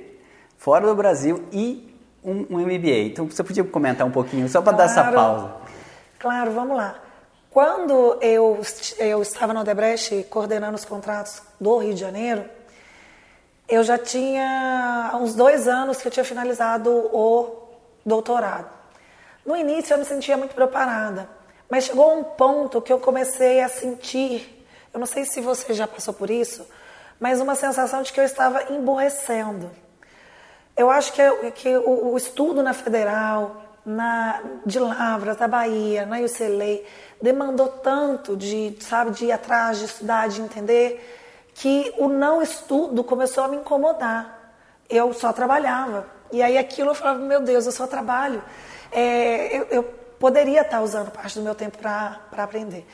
fora 0.57 0.87
do 0.87 0.95
Brasil 0.95 1.45
e 1.51 1.95
um, 2.23 2.45
um 2.49 2.59
MBA. 2.59 3.05
Então, 3.05 3.29
você 3.29 3.43
podia 3.43 3.63
comentar 3.63 4.05
um 4.05 4.11
pouquinho, 4.11 4.49
só 4.49 4.61
para 4.61 4.73
claro, 4.73 4.77
dar 4.77 5.01
essa 5.01 5.11
pausa. 5.11 5.53
Claro, 6.17 6.51
vamos 6.51 6.75
lá. 6.75 6.99
Quando 7.51 8.17
eu, 8.21 8.59
eu 8.97 9.21
estava 9.21 9.53
na 9.53 9.61
Odebrecht 9.61 10.25
coordenando 10.29 10.75
os 10.75 10.85
contratos 10.85 11.41
do 11.59 11.77
Rio 11.77 11.93
de 11.93 11.99
Janeiro, 11.99 12.45
eu 13.67 13.83
já 13.83 13.97
tinha 13.97 15.11
uns 15.21 15.35
dois 15.35 15.67
anos 15.67 16.01
que 16.01 16.07
eu 16.07 16.11
tinha 16.11 16.23
finalizado 16.23 16.89
o 16.91 17.69
doutorado. 18.05 18.69
No 19.45 19.55
início 19.55 19.93
eu 19.93 19.99
me 19.99 20.05
sentia 20.05 20.35
muito 20.35 20.55
preparada, 20.55 21.29
mas 21.69 21.85
chegou 21.85 22.19
um 22.19 22.23
ponto 22.23 22.81
que 22.81 22.91
eu 22.91 22.99
comecei 22.99 23.61
a 23.61 23.69
sentir, 23.69 24.58
eu 24.93 24.99
não 24.99 25.07
sei 25.07 25.25
se 25.25 25.41
você 25.41 25.73
já 25.73 25.87
passou 25.87 26.13
por 26.13 26.29
isso, 26.29 26.65
mas 27.19 27.41
uma 27.41 27.55
sensação 27.55 28.01
de 28.01 28.11
que 28.13 28.19
eu 28.19 28.23
estava 28.23 28.71
emborrecendo. 28.73 29.69
Eu 30.75 30.89
acho 30.89 31.11
que, 31.13 31.51
que 31.51 31.77
o, 31.77 32.13
o 32.13 32.17
estudo 32.17 32.63
na 32.63 32.73
Federal, 32.73 33.69
na, 33.85 34.41
de 34.65 34.79
Lavras, 34.79 35.37
da 35.37 35.47
Bahia, 35.47 36.05
na 36.05 36.19
UCLA, 36.19 36.81
demandou 37.21 37.67
tanto 37.67 38.37
de, 38.37 38.77
sabe, 38.79 39.11
de 39.11 39.25
ir 39.25 39.31
atrás, 39.31 39.79
de 39.79 39.85
estudar, 39.85 40.29
de 40.29 40.41
entender, 40.41 41.17
que 41.53 41.93
o 41.97 42.07
não 42.07 42.41
estudo 42.41 43.03
começou 43.03 43.43
a 43.43 43.47
me 43.47 43.57
incomodar. 43.57 44.53
Eu 44.89 45.13
só 45.13 45.33
trabalhava. 45.33 46.07
E 46.31 46.41
aí 46.41 46.57
aquilo 46.57 46.91
eu 46.91 46.95
falava, 46.95 47.19
meu 47.19 47.41
Deus, 47.41 47.65
eu 47.65 47.71
só 47.71 47.87
trabalho. 47.87 48.41
É, 48.91 49.57
eu, 49.57 49.67
eu, 49.69 49.83
poderia 50.19 50.61
estar 50.61 50.81
usando 50.81 51.11
parte 51.11 51.37
do 51.37 51.43
meu 51.43 51.55
tempo 51.55 51.77
para 51.77 52.19
aprender. 52.37 52.85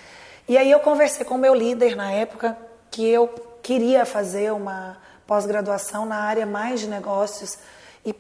E 0.48 0.58
aí 0.58 0.70
eu 0.70 0.80
conversei 0.80 1.26
com 1.26 1.36
o 1.36 1.40
meu 1.40 1.56
líder 1.56 1.96
na 1.96 2.12
época, 2.12 2.58
que 2.92 3.08
eu 3.08 3.28
queria 3.64 4.06
fazer 4.06 4.54
uma 4.54 4.98
pós-graduação 5.26 6.06
na 6.06 6.18
área 6.18 6.46
mais 6.46 6.80
de 6.80 6.88
negócios, 6.88 7.58
e 8.06 8.14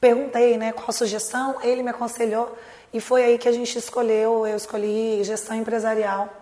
perguntei 0.00 0.56
né, 0.56 0.72
qual 0.72 0.90
sugestão, 0.92 1.56
ele 1.62 1.82
me 1.82 1.90
aconselhou 1.90 2.56
e 2.92 3.00
foi 3.00 3.24
aí 3.24 3.38
que 3.38 3.48
a 3.48 3.52
gente 3.52 3.76
escolheu, 3.76 4.46
eu 4.46 4.56
escolhi 4.56 5.22
gestão 5.22 5.54
empresarial. 5.54 6.32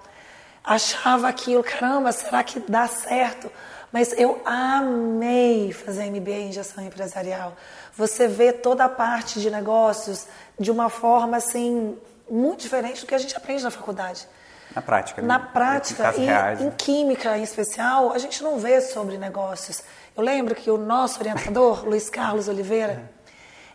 Achava 0.63 1.29
aquilo, 1.29 1.65
caramba, 1.65 2.13
será 2.13 2.45
que 2.45 2.61
dá 2.61 2.87
certo? 2.87 3.51
Mas 3.91 4.13
eu 4.13 4.41
amei 4.45 5.73
fazer 5.73 6.11
MBA 6.11 6.31
em 6.31 6.53
gestão 6.53 6.85
empresarial. 6.85 7.57
Você 7.97 8.29
vê 8.29 8.53
toda 8.53 8.85
a 8.85 8.89
parte 8.89 9.41
de 9.41 9.51
negócios 9.51 10.27
de 10.59 10.71
uma 10.71 10.89
forma 10.89 11.37
assim 11.37 11.99
muito 12.31 12.61
diferente 12.61 13.01
do 13.01 13.07
que 13.07 13.15
a 13.15 13.19
gente 13.19 13.37
aprende 13.37 13.65
na 13.65 13.71
faculdade. 13.71 14.29
Na 14.75 14.83
prática, 14.83 15.23
né? 15.23 15.29
Na 15.29 15.39
prática 15.39 16.03
Casos 16.03 16.21
e 16.21 16.25
reais, 16.25 16.61
em 16.61 16.65
né? 16.65 16.75
química 16.77 17.39
em 17.39 17.43
especial, 17.43 18.13
a 18.13 18.19
gente 18.19 18.43
não 18.43 18.59
vê 18.59 18.81
sobre 18.81 19.17
negócios. 19.17 19.83
Eu 20.17 20.23
lembro 20.23 20.55
que 20.55 20.71
o 20.71 20.77
nosso 20.77 21.21
orientador, 21.21 21.85
Luiz 21.89 22.11
Carlos 22.11 22.49
Oliveira, 22.49 23.11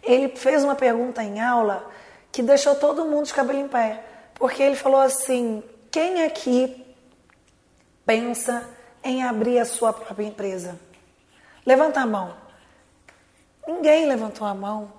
ele 0.03 0.29
fez 0.35 0.63
uma 0.63 0.75
pergunta 0.75 1.23
em 1.23 1.39
aula 1.41 1.89
que 2.31 2.41
deixou 2.41 2.75
todo 2.75 3.05
mundo 3.05 3.25
de 3.27 3.33
cabelo 3.33 3.59
em 3.59 3.67
pé. 3.67 4.03
Porque 4.35 4.61
ele 4.61 4.75
falou 4.75 5.01
assim: 5.01 5.63
quem 5.91 6.23
aqui 6.23 6.85
pensa 8.05 8.67
em 9.03 9.23
abrir 9.23 9.59
a 9.59 9.65
sua 9.65 9.93
própria 9.93 10.25
empresa? 10.25 10.79
Levanta 11.65 12.01
a 12.01 12.05
mão. 12.05 12.33
Ninguém 13.67 14.07
levantou 14.07 14.47
a 14.47 14.53
mão. 14.53 14.91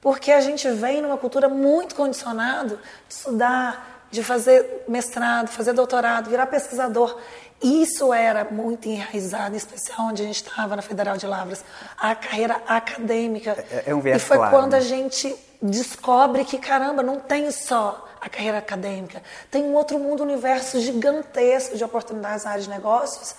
Porque 0.00 0.32
a 0.32 0.40
gente 0.40 0.68
vem 0.70 1.00
numa 1.00 1.16
cultura 1.16 1.48
muito 1.48 1.94
condicionado 1.94 2.76
de 3.08 3.14
estudar, 3.14 3.91
de 4.12 4.22
fazer 4.22 4.84
mestrado, 4.86 5.48
fazer 5.48 5.72
doutorado, 5.72 6.28
virar 6.30 6.46
pesquisador. 6.46 7.18
Isso 7.62 8.12
era 8.12 8.44
muito 8.44 8.86
enraizado, 8.88 9.54
em 9.54 9.56
especial 9.56 10.08
onde 10.08 10.22
a 10.22 10.26
gente 10.26 10.42
estava, 10.44 10.76
na 10.76 10.82
Federal 10.82 11.16
de 11.16 11.26
Lavras, 11.26 11.64
a 11.96 12.14
carreira 12.14 12.60
acadêmica. 12.66 13.52
É- 13.70 13.84
é 13.86 13.94
um 13.94 14.00
viés 14.00 14.22
E 14.22 14.24
foi 14.24 14.36
claro, 14.36 14.52
quando 14.54 14.72
né? 14.72 14.78
a 14.78 14.80
gente 14.80 15.34
descobre 15.62 16.44
que, 16.44 16.58
caramba, 16.58 17.02
não 17.02 17.18
tem 17.18 17.50
só 17.50 18.06
a 18.20 18.28
carreira 18.28 18.58
acadêmica, 18.58 19.22
tem 19.50 19.64
um 19.64 19.74
outro 19.74 19.98
mundo, 19.98 20.22
universo 20.22 20.78
gigantesco 20.80 21.76
de 21.76 21.82
oportunidades 21.82 22.44
na 22.44 22.50
área 22.52 22.62
de 22.62 22.68
negócios 22.68 23.34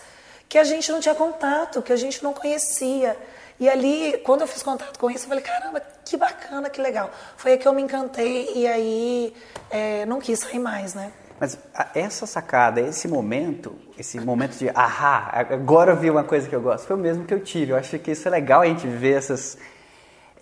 que 0.50 0.58
a 0.58 0.64
gente 0.64 0.92
não 0.92 1.00
tinha 1.00 1.16
contato, 1.16 1.82
que 1.82 1.94
a 1.94 1.96
gente 1.96 2.24
não 2.24 2.34
conhecia. 2.34 3.16
E 3.60 3.70
ali, 3.70 4.20
quando 4.24 4.42
eu 4.42 4.48
fiz 4.48 4.64
contato 4.64 4.98
com 4.98 5.10
isso, 5.10 5.26
eu 5.26 5.30
falei, 5.30 5.44
caramba, 5.44 5.82
que 6.04 6.18
bacana, 6.18 6.70
que 6.70 6.82
legal. 6.82 7.10
Foi 7.38 7.54
aí 7.54 7.58
que 7.58 7.68
eu 7.68 7.74
me 7.74 7.82
encantei 7.82 8.50
e 8.56 8.68
aí 8.68 9.34
é, 9.70 10.06
não 10.06 10.20
quis 10.20 10.40
sair 10.40 10.60
mais, 10.60 10.94
né? 10.94 11.12
Mas 11.40 11.58
essa 11.94 12.26
sacada, 12.26 12.80
esse 12.80 13.08
momento, 13.08 13.76
esse 13.98 14.20
momento 14.20 14.58
de 14.58 14.70
ahá, 14.70 15.46
agora 15.50 15.92
eu 15.92 15.98
vi 15.98 16.10
uma 16.10 16.24
coisa 16.24 16.48
que 16.48 16.56
eu 16.56 16.62
gosto, 16.62 16.88
foi 16.88 16.96
o 16.96 17.00
mesmo 17.00 17.26
que 17.26 17.34
eu 17.34 17.40
tive. 17.40 17.72
Eu 17.72 17.78
acho 17.78 17.98
que 18.00 18.12
isso 18.12 18.28
é 18.28 18.32
legal 18.32 18.62
a 18.62 18.66
gente 18.66 18.88
ver 18.88 19.18
essas. 19.18 19.58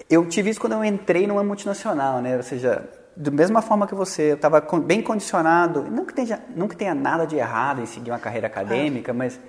Eu 0.10 0.28
tive 0.28 0.50
isso 0.50 0.60
quando 0.60 0.74
eu 0.74 0.84
entrei 0.84 1.26
numa 1.26 1.44
multinacional, 1.44 2.22
né? 2.22 2.38
Ou 2.38 2.44
seja, 2.44 2.88
da 3.16 3.32
mesma 3.32 3.62
forma 3.62 3.88
que 3.88 3.96
você, 3.96 4.32
eu 4.32 4.36
estava 4.36 4.62
bem 4.80 5.02
condicionado. 5.02 5.84
Não 5.90 6.06
que, 6.06 6.14
tenha, 6.14 6.42
não 6.56 6.68
que 6.68 6.76
tenha 6.76 6.94
nada 6.94 7.26
de 7.26 7.36
errado 7.36 7.82
em 7.82 7.86
seguir 7.86 8.12
uma 8.12 8.20
carreira 8.20 8.48
acadêmica, 8.48 9.14
mas 9.14 9.40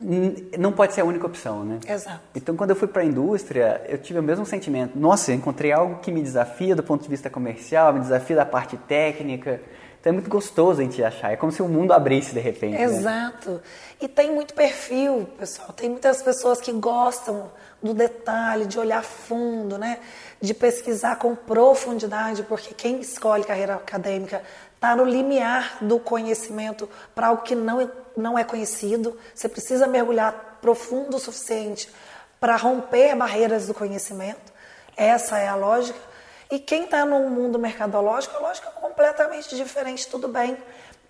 não 0.00 0.72
pode 0.72 0.94
ser 0.94 1.00
a 1.00 1.04
única 1.04 1.26
opção, 1.26 1.64
né? 1.64 1.80
Exato. 1.88 2.20
Então, 2.34 2.56
quando 2.56 2.70
eu 2.70 2.76
fui 2.76 2.86
para 2.86 3.02
a 3.02 3.04
indústria, 3.04 3.82
eu 3.88 3.98
tive 3.98 4.18
o 4.20 4.22
mesmo 4.22 4.46
sentimento. 4.46 4.96
Nossa, 4.98 5.32
eu 5.32 5.34
encontrei 5.34 5.72
algo 5.72 5.98
que 6.00 6.12
me 6.12 6.22
desafia 6.22 6.76
do 6.76 6.82
ponto 6.82 7.02
de 7.02 7.08
vista 7.08 7.28
comercial, 7.28 7.92
me 7.92 8.00
desafia 8.00 8.36
da 8.36 8.46
parte 8.46 8.76
técnica. 8.76 9.60
Então, 10.00 10.10
é 10.10 10.12
muito 10.12 10.30
gostoso 10.30 10.80
a 10.80 10.84
gente 10.84 11.02
achar. 11.02 11.32
É 11.32 11.36
como 11.36 11.50
se 11.50 11.60
o 11.60 11.68
mundo 11.68 11.92
abrisse 11.92 12.32
de 12.32 12.38
repente. 12.38 12.74
né? 12.78 12.84
Exato. 12.84 13.60
E 14.00 14.06
tem 14.06 14.32
muito 14.32 14.54
perfil, 14.54 15.28
pessoal. 15.36 15.72
Tem 15.72 15.90
muitas 15.90 16.22
pessoas 16.22 16.60
que 16.60 16.70
gostam 16.72 17.50
do 17.82 17.92
detalhe, 17.92 18.66
de 18.66 18.78
olhar 18.78 19.02
fundo, 19.02 19.76
né? 19.76 19.98
De 20.40 20.54
pesquisar 20.54 21.16
com 21.16 21.34
profundidade, 21.34 22.44
porque 22.44 22.72
quem 22.72 23.00
escolhe 23.00 23.42
carreira 23.42 23.74
acadêmica 23.74 24.42
está 24.76 24.94
no 24.94 25.04
limiar 25.04 25.78
do 25.80 25.98
conhecimento 25.98 26.88
para 27.12 27.26
algo 27.28 27.42
que 27.42 27.56
não 27.56 27.90
não 28.18 28.38
é 28.38 28.44
conhecido. 28.44 29.18
Você 29.34 29.48
precisa 29.48 29.86
mergulhar 29.86 30.58
profundo 30.60 31.16
o 31.16 31.20
suficiente 31.20 31.90
para 32.40 32.56
romper 32.56 33.14
barreiras 33.16 33.66
do 33.66 33.74
conhecimento. 33.74 34.52
Essa 34.96 35.38
é 35.38 35.48
a 35.48 35.54
lógica. 35.54 35.98
E 36.50 36.58
quem 36.58 36.84
está 36.84 37.04
no 37.04 37.28
mundo 37.28 37.58
mercadológico, 37.58 38.36
a 38.36 38.40
lógica 38.40 38.68
é 38.68 38.80
completamente 38.80 39.54
diferente, 39.54 40.08
tudo 40.08 40.28
bem. 40.28 40.56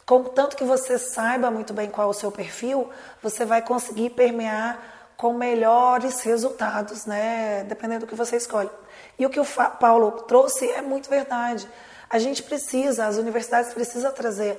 Contanto 0.05 0.57
que 0.57 0.65
você 0.65 0.99
saiba 0.99 1.51
muito 1.51 1.73
bem 1.73 1.91
qual 1.91 2.09
é 2.09 2.11
o 2.11 2.15
seu 2.15 2.33
perfil, 2.33 2.91
você 3.23 3.45
vai 3.45 3.63
conseguir 3.63 4.11
permear 4.11 5.13
com 5.17 5.35
melhores 5.35 6.21
resultados, 6.21 7.05
né? 7.05 7.65
Dependendo 7.69 8.07
do 8.07 8.09
que 8.09 8.15
você 8.15 8.37
escolhe. 8.37 8.71
E 9.19 9.27
o 9.27 9.31
que 9.31 9.39
o 9.39 9.45
Paulo 9.79 10.13
trouxe 10.23 10.71
é 10.71 10.81
muito 10.81 11.11
verdade. 11.11 11.69
A 12.09 12.19
gente 12.19 12.43
precisa, 12.43 13.07
as 13.07 13.17
universidades 13.17 13.75
precisam 13.75 14.11
trazer 14.13 14.59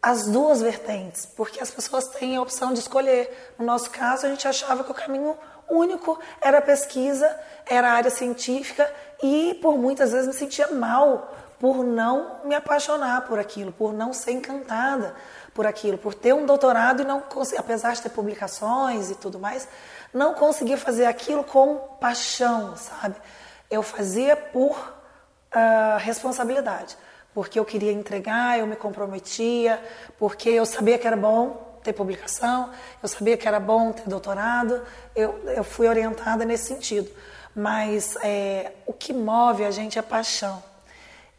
as 0.00 0.26
duas 0.26 0.60
vertentes, 0.60 1.26
porque 1.26 1.60
as 1.60 1.70
pessoas 1.70 2.06
têm 2.08 2.36
a 2.36 2.42
opção 2.42 2.72
de 2.72 2.78
escolher. 2.78 3.52
No 3.58 3.66
nosso 3.66 3.90
caso, 3.90 4.26
a 4.26 4.28
gente 4.28 4.46
achava 4.46 4.84
que 4.84 4.90
o 4.90 4.94
caminho 4.94 5.36
único 5.68 6.18
era 6.40 6.58
a 6.58 6.62
pesquisa, 6.62 7.38
era 7.66 7.90
a 7.90 7.92
área 7.92 8.10
científica 8.10 8.90
e 9.22 9.58
por 9.60 9.76
muitas 9.76 10.12
vezes 10.12 10.26
me 10.26 10.32
sentia 10.32 10.68
mal 10.68 11.34
por 11.58 11.82
não 11.84 12.40
me 12.44 12.54
apaixonar 12.54 13.22
por 13.22 13.38
aquilo, 13.38 13.72
por 13.72 13.92
não 13.92 14.12
ser 14.12 14.32
encantada 14.32 15.14
por 15.52 15.66
aquilo, 15.66 15.98
por 15.98 16.14
ter 16.14 16.32
um 16.32 16.46
doutorado 16.46 17.02
e 17.02 17.04
não 17.04 17.22
apesar 17.56 17.92
de 17.92 18.02
ter 18.02 18.10
publicações 18.10 19.10
e 19.10 19.16
tudo 19.16 19.40
mais, 19.40 19.66
não 20.14 20.34
conseguir 20.34 20.76
fazer 20.76 21.06
aquilo 21.06 21.42
com 21.42 21.78
paixão, 22.00 22.76
sabe? 22.76 23.16
Eu 23.68 23.82
fazia 23.82 24.36
por 24.36 24.94
ah, 25.50 25.98
responsabilidade, 26.00 26.96
porque 27.38 27.56
eu 27.56 27.64
queria 27.64 27.92
entregar, 27.92 28.58
eu 28.58 28.66
me 28.66 28.74
comprometia, 28.74 29.80
porque 30.18 30.48
eu 30.48 30.66
sabia 30.66 30.98
que 30.98 31.06
era 31.06 31.16
bom 31.16 31.78
ter 31.84 31.92
publicação, 31.92 32.68
eu 33.00 33.08
sabia 33.08 33.36
que 33.36 33.46
era 33.46 33.60
bom 33.60 33.92
ter 33.92 34.08
doutorado, 34.08 34.82
eu, 35.14 35.38
eu 35.46 35.62
fui 35.62 35.86
orientada 35.86 36.44
nesse 36.44 36.64
sentido. 36.64 37.08
Mas 37.54 38.16
é, 38.24 38.72
o 38.84 38.92
que 38.92 39.12
move 39.12 39.64
a 39.64 39.70
gente 39.70 40.00
é 40.00 40.02
paixão. 40.02 40.60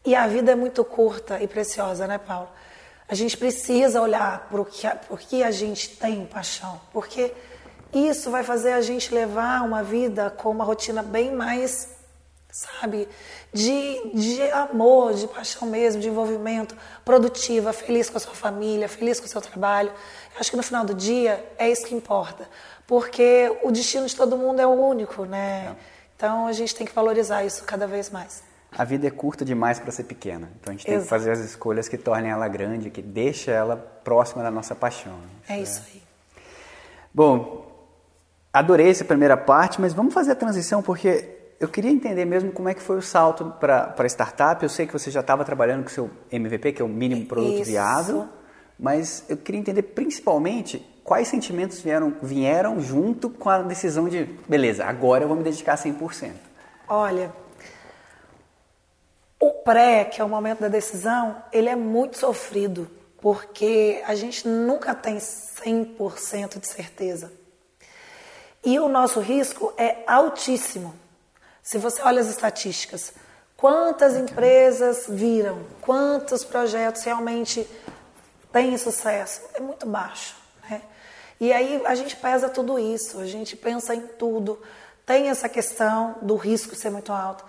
E 0.05 0.15
a 0.15 0.25
vida 0.25 0.53
é 0.53 0.55
muito 0.55 0.85
curta 0.85 1.43
e 1.43 1.49
preciosa, 1.49 2.07
né, 2.07 2.17
Paulo? 2.17 2.47
A 3.05 3.13
gente 3.13 3.35
precisa 3.35 4.01
olhar 4.01 4.47
para 4.49 4.61
o 4.61 4.65
que, 4.65 4.87
que 5.17 5.43
a 5.43 5.51
gente 5.51 5.97
tem 5.97 6.25
paixão, 6.25 6.79
porque 6.93 7.33
isso 7.93 8.31
vai 8.31 8.45
fazer 8.45 8.71
a 8.71 8.79
gente 8.79 9.13
levar 9.13 9.65
uma 9.65 9.83
vida 9.83 10.29
com 10.29 10.49
uma 10.49 10.63
rotina 10.63 11.03
bem 11.03 11.35
mais, 11.35 11.98
sabe, 12.51 13.07
de, 13.53 14.11
de 14.13 14.41
amor, 14.51 15.13
de 15.13 15.27
paixão 15.27 15.67
mesmo, 15.67 16.01
de 16.01 16.09
envolvimento, 16.09 16.75
produtiva, 17.05 17.71
feliz 17.71 18.09
com 18.09 18.17
a 18.17 18.19
sua 18.19 18.33
família, 18.33 18.89
feliz 18.89 19.19
com 19.19 19.25
o 19.25 19.29
seu 19.29 19.41
trabalho. 19.41 19.89
Eu 20.33 20.39
acho 20.39 20.49
que 20.49 20.57
no 20.57 20.63
final 20.63 20.83
do 20.83 20.93
dia 20.93 21.45
é 21.57 21.69
isso 21.69 21.85
que 21.85 21.93
importa, 21.93 22.47
porque 22.87 23.55
o 23.63 23.71
destino 23.71 24.07
de 24.07 24.15
todo 24.15 24.35
mundo 24.37 24.59
é 24.59 24.67
o 24.67 24.71
único, 24.71 25.25
né? 25.25 25.75
Então 26.15 26.47
a 26.47 26.51
gente 26.51 26.75
tem 26.75 26.85
que 26.85 26.93
valorizar 26.93 27.43
isso 27.43 27.63
cada 27.63 27.87
vez 27.87 28.09
mais. 28.09 28.43
A 28.71 28.83
vida 28.83 29.07
é 29.07 29.09
curta 29.09 29.43
demais 29.43 29.79
para 29.79 29.91
ser 29.91 30.03
pequena. 30.03 30.49
Então 30.59 30.71
a 30.71 30.75
gente 30.75 30.85
tem 30.85 30.95
Exato. 30.95 31.05
que 31.05 31.09
fazer 31.09 31.31
as 31.31 31.39
escolhas 31.39 31.87
que 31.87 31.97
tornem 31.97 32.29
ela 32.29 32.47
grande, 32.47 32.89
que 32.89 33.01
deixem 33.01 33.53
ela 33.53 33.75
próxima 33.75 34.43
da 34.43 34.51
nossa 34.51 34.75
paixão. 34.75 35.17
É 35.47 35.59
isso 35.59 35.81
aí. 35.87 36.03
Bom, 37.13 37.65
adorei 38.53 38.89
essa 38.89 39.03
primeira 39.03 39.35
parte, 39.35 39.81
mas 39.81 39.93
vamos 39.93 40.13
fazer 40.13 40.33
a 40.33 40.35
transição 40.35 40.83
porque 40.83 41.38
eu 41.59 41.67
queria 41.67 41.91
entender 41.91 42.23
mesmo 42.23 42.51
como 42.51 42.69
é 42.69 42.73
que 42.73 42.81
foi 42.81 42.97
o 42.97 43.01
salto 43.01 43.53
para 43.59 43.93
a 43.97 44.05
startup. 44.05 44.63
Eu 44.63 44.69
sei 44.69 44.87
que 44.87 44.93
você 44.93 45.11
já 45.11 45.19
estava 45.19 45.43
trabalhando 45.43 45.83
com 45.83 45.89
o 45.89 45.93
seu 45.93 46.09
MVP, 46.31 46.73
que 46.73 46.81
é 46.81 46.85
o 46.85 46.89
mínimo 46.89 47.25
produto 47.25 47.55
Isso. 47.55 47.65
viável, 47.65 48.29
mas 48.79 49.25
eu 49.27 49.35
queria 49.35 49.59
entender 49.59 49.81
principalmente 49.81 50.85
quais 51.03 51.27
sentimentos 51.27 51.81
vieram, 51.81 52.15
vieram 52.21 52.79
junto 52.79 53.29
com 53.29 53.49
a 53.49 53.61
decisão 53.61 54.07
de, 54.07 54.23
beleza, 54.47 54.85
agora 54.85 55.23
eu 55.23 55.27
vou 55.27 55.35
me 55.35 55.43
dedicar 55.43 55.75
100%. 55.75 56.31
Olha, 56.87 57.33
o 59.39 59.51
pré, 59.51 60.05
que 60.05 60.21
é 60.21 60.23
o 60.23 60.29
momento 60.29 60.61
da 60.61 60.67
decisão, 60.69 61.43
ele 61.51 61.67
é 61.67 61.75
muito 61.75 62.17
sofrido, 62.17 62.89
porque 63.21 64.01
a 64.05 64.15
gente 64.15 64.47
nunca 64.47 64.95
tem 64.95 65.17
100% 65.17 66.59
de 66.59 66.67
certeza. 66.67 67.31
E 68.63 68.79
o 68.79 68.87
nosso 68.87 69.19
risco 69.19 69.73
é 69.77 70.03
altíssimo. 70.07 70.93
Se 71.63 71.77
você 71.77 72.01
olha 72.01 72.21
as 72.21 72.27
estatísticas, 72.27 73.13
quantas 73.55 74.15
empresas 74.15 75.05
viram, 75.07 75.59
quantos 75.81 76.43
projetos 76.43 77.03
realmente 77.03 77.67
têm 78.51 78.77
sucesso, 78.77 79.41
é 79.53 79.59
muito 79.59 79.85
baixo. 79.85 80.35
Né? 80.69 80.81
E 81.39 81.53
aí 81.53 81.81
a 81.85 81.95
gente 81.95 82.15
pesa 82.15 82.49
tudo 82.49 82.79
isso, 82.79 83.19
a 83.19 83.25
gente 83.25 83.55
pensa 83.55 83.93
em 83.93 84.01
tudo. 84.01 84.59
Tem 85.05 85.29
essa 85.29 85.49
questão 85.49 86.15
do 86.21 86.35
risco 86.35 86.75
ser 86.75 86.89
muito 86.89 87.11
alto. 87.11 87.43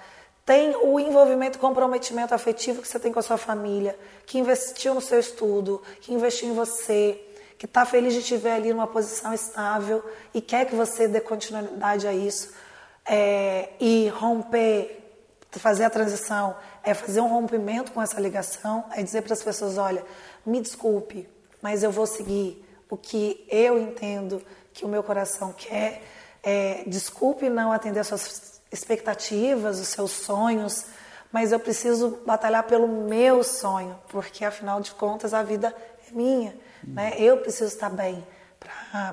Tem 0.45 0.75
o 0.75 0.99
envolvimento, 0.99 1.59
comprometimento 1.59 2.35
afetivo 2.35 2.83
que 2.83 2.89
você 2.89 2.99
tem 2.99 3.13
com 3.13 3.21
a 3.21 3.23
sua 3.23 3.37
família, 3.37 3.97
que 4.27 4.39
investiu 4.39 4.95
no 4.95 5.01
seu 5.01 5.21
estudo, 5.21 5.83
que 6.01 6.13
investiu 6.13 6.49
em 6.49 6.55
você, 6.55 7.21
que 7.57 7.67
está 7.67 7.85
feliz 7.85 8.15
de 8.15 8.23
te 8.23 8.37
ver 8.37 8.53
ali 8.53 8.73
numa 8.73 8.87
posição 8.87 9.33
estável 9.35 10.03
e 10.33 10.41
quer 10.41 10.65
que 10.67 10.75
você 10.75 11.07
dê 11.07 11.21
continuidade 11.21 12.09
a 12.09 12.13
isso. 12.13 12.53
É, 13.07 13.71
e 13.81 14.09
romper, 14.09 15.01
fazer 15.53 15.85
a 15.85 15.91
transição, 15.91 16.55
é 16.83 16.95
fazer 16.95 17.21
um 17.21 17.29
rompimento 17.29 17.93
com 17.93 18.01
essa 18.01 18.21
ligação, 18.21 18.85
é 18.93 19.03
dizer 19.03 19.23
para 19.23 19.33
as 19.33 19.43
pessoas: 19.43 19.79
olha, 19.79 20.05
me 20.45 20.61
desculpe, 20.61 21.29
mas 21.61 21.83
eu 21.83 21.91
vou 21.91 22.07
seguir 22.07 22.65
o 22.89 22.97
que 22.97 23.47
eu 23.49 23.79
entendo 23.79 24.43
que 24.73 24.85
o 24.85 24.89
meu 24.89 25.03
coração 25.03 25.53
quer. 25.53 26.03
É, 26.43 26.85
desculpe 26.87 27.49
não 27.51 27.71
atender 27.73 28.01
as 28.01 28.07
suas 28.07 28.61
expectativas, 28.73 29.79
os 29.79 29.89
seus 29.89 30.13
sonhos, 30.13 30.87
mas 31.33 31.53
eu 31.53 31.61
preciso 31.61 32.21
batalhar 32.27 32.65
pelo 32.65 32.89
meu 32.89 33.45
sonho, 33.45 33.99
porque 34.09 34.45
afinal 34.45 34.81
de 34.81 34.93
contas 34.93 35.35
a 35.35 35.43
vida 35.43 35.75
é 36.09 36.13
minha, 36.13 36.55
né? 36.83 37.15
Eu 37.19 37.39
preciso 37.39 37.67
estar 37.67 37.91
bem 37.91 38.25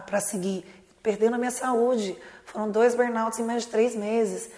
para 0.06 0.20
seguir. 0.20 0.66
Perdendo 1.02 1.36
a 1.36 1.38
minha 1.38 1.52
saúde, 1.52 2.18
foram 2.46 2.70
dois 2.70 2.96
burnouts 2.96 3.40
em 3.40 3.44
mais 3.44 3.64
de 3.64 3.70
três 3.70 3.96
meses. 3.96 4.50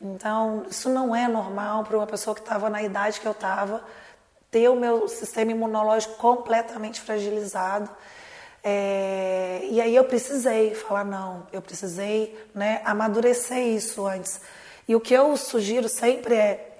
Então, 0.00 0.66
isso 0.70 0.88
não 0.88 1.14
é 1.14 1.26
normal 1.26 1.84
para 1.84 1.96
uma 1.96 2.06
pessoa 2.06 2.34
que 2.34 2.40
estava 2.40 2.68
na 2.68 2.82
idade 2.82 3.20
que 3.20 3.26
eu 3.26 3.32
estava, 3.32 3.82
ter 4.50 4.68
o 4.68 4.76
meu 4.76 5.08
sistema 5.08 5.50
imunológico 5.50 6.14
completamente 6.16 7.00
fragilizado. 7.00 7.90
É, 8.62 9.60
e 9.70 9.80
aí 9.80 9.94
eu 9.94 10.04
precisei 10.04 10.74
falar 10.74 11.04
não, 11.04 11.46
eu 11.52 11.62
precisei 11.62 12.36
né, 12.54 12.80
amadurecer 12.84 13.58
isso 13.58 14.06
antes. 14.06 14.40
E 14.88 14.94
o 14.94 15.00
que 15.00 15.14
eu 15.14 15.36
sugiro 15.36 15.88
sempre 15.88 16.34
é 16.34 16.78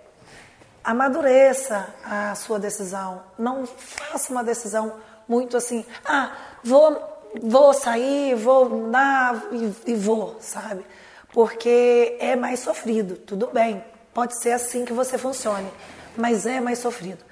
amadureça 0.82 1.88
a 2.04 2.34
sua 2.34 2.58
decisão. 2.58 3.22
Não 3.38 3.66
faça 3.66 4.32
uma 4.32 4.44
decisão 4.44 4.94
muito 5.28 5.56
assim, 5.56 5.84
ah, 6.04 6.32
vou, 6.62 7.15
vou 7.42 7.72
sair, 7.72 8.34
vou 8.34 8.68
mudar 8.68 9.48
e, 9.52 9.92
e 9.92 9.94
vou, 9.94 10.36
sabe? 10.40 10.84
Porque 11.32 12.16
é 12.20 12.34
mais 12.36 12.60
sofrido, 12.60 13.16
tudo 13.16 13.48
bem. 13.48 13.84
Pode 14.14 14.40
ser 14.40 14.52
assim 14.52 14.84
que 14.84 14.92
você 14.92 15.18
funcione, 15.18 15.70
mas 16.16 16.46
é 16.46 16.60
mais 16.60 16.78
sofrido. 16.78 17.22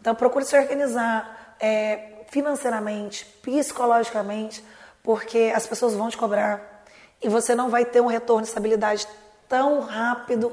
Então 0.00 0.14
procure 0.14 0.44
se 0.44 0.58
organizar 0.58 1.56
é, 1.60 2.24
financeiramente, 2.28 3.24
psicologicamente, 3.42 4.64
porque 5.02 5.52
as 5.54 5.66
pessoas 5.66 5.94
vão 5.94 6.08
te 6.08 6.16
cobrar 6.16 6.84
e 7.22 7.28
você 7.28 7.54
não 7.54 7.68
vai 7.68 7.84
ter 7.84 8.00
um 8.00 8.06
retorno 8.06 8.42
de 8.42 8.48
estabilidade 8.48 9.06
tão 9.48 9.80
rápido 9.80 10.52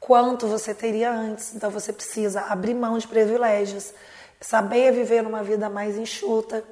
quanto 0.00 0.46
você 0.46 0.72
teria 0.72 1.12
antes. 1.12 1.54
Então 1.54 1.70
você 1.70 1.92
precisa 1.92 2.42
abrir 2.42 2.74
mão 2.74 2.96
de 2.96 3.06
privilégios, 3.06 3.92
saber 4.40 4.92
viver 4.92 5.26
uma 5.26 5.42
vida 5.42 5.68
mais 5.68 5.98
enxuta, 5.98 6.64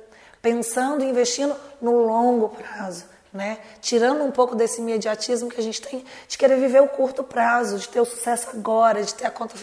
pensando 0.44 1.02
e 1.02 1.08
investindo 1.08 1.56
no 1.80 2.02
longo 2.02 2.50
prazo. 2.50 3.06
Né? 3.32 3.58
Tirando 3.80 4.22
um 4.22 4.30
pouco 4.30 4.54
desse 4.54 4.80
imediatismo 4.80 5.48
que 5.48 5.58
a 5.58 5.62
gente 5.62 5.80
tem 5.80 6.04
de 6.28 6.38
querer 6.38 6.60
viver 6.60 6.82
o 6.82 6.86
curto 6.86 7.24
prazo, 7.24 7.78
de 7.78 7.88
ter 7.88 8.00
o 8.00 8.04
sucesso 8.04 8.50
agora, 8.50 9.02
de 9.02 9.12
ter 9.12 9.26
a 9.26 9.30
conta, 9.30 9.54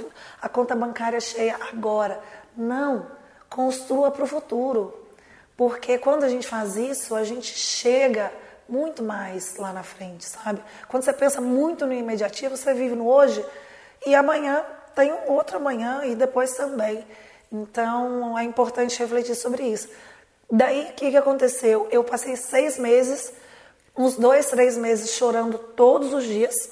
a 0.41 0.49
conta 0.49 0.75
bancária 0.75 1.21
cheia 1.21 1.55
agora. 1.71 2.19
Não, 2.57 3.05
construa 3.47 4.09
para 4.09 4.23
o 4.23 4.27
futuro. 4.27 4.93
Porque 5.55 5.99
quando 5.99 6.23
a 6.23 6.29
gente 6.29 6.47
faz 6.47 6.75
isso, 6.75 7.15
a 7.15 7.23
gente 7.23 7.53
chega 7.55 8.31
muito 8.67 9.03
mais 9.03 9.55
lá 9.57 9.71
na 9.71 9.83
frente, 9.83 10.25
sabe? 10.25 10.61
Quando 10.89 11.03
você 11.03 11.13
pensa 11.13 11.39
muito 11.39 11.85
no 11.85 11.93
imediativo, 11.93 12.57
você 12.57 12.73
vive 12.73 12.95
no 12.95 13.07
hoje 13.07 13.45
e 14.05 14.15
amanhã 14.15 14.65
tem 14.95 15.13
outro 15.27 15.57
amanhã 15.57 16.01
e 16.03 16.15
depois 16.15 16.51
também. 16.55 17.05
Então 17.51 18.37
é 18.37 18.43
importante 18.43 18.97
refletir 18.99 19.35
sobre 19.35 19.63
isso. 19.63 19.87
Daí 20.51 20.89
o 20.89 20.93
que, 20.93 21.11
que 21.11 21.17
aconteceu? 21.17 21.87
Eu 21.89 22.03
passei 22.03 22.35
seis 22.35 22.77
meses, 22.77 23.31
uns 23.97 24.17
dois, 24.17 24.47
três 24.47 24.77
meses 24.77 25.11
chorando 25.11 25.57
todos 25.57 26.13
os 26.13 26.25
dias, 26.25 26.69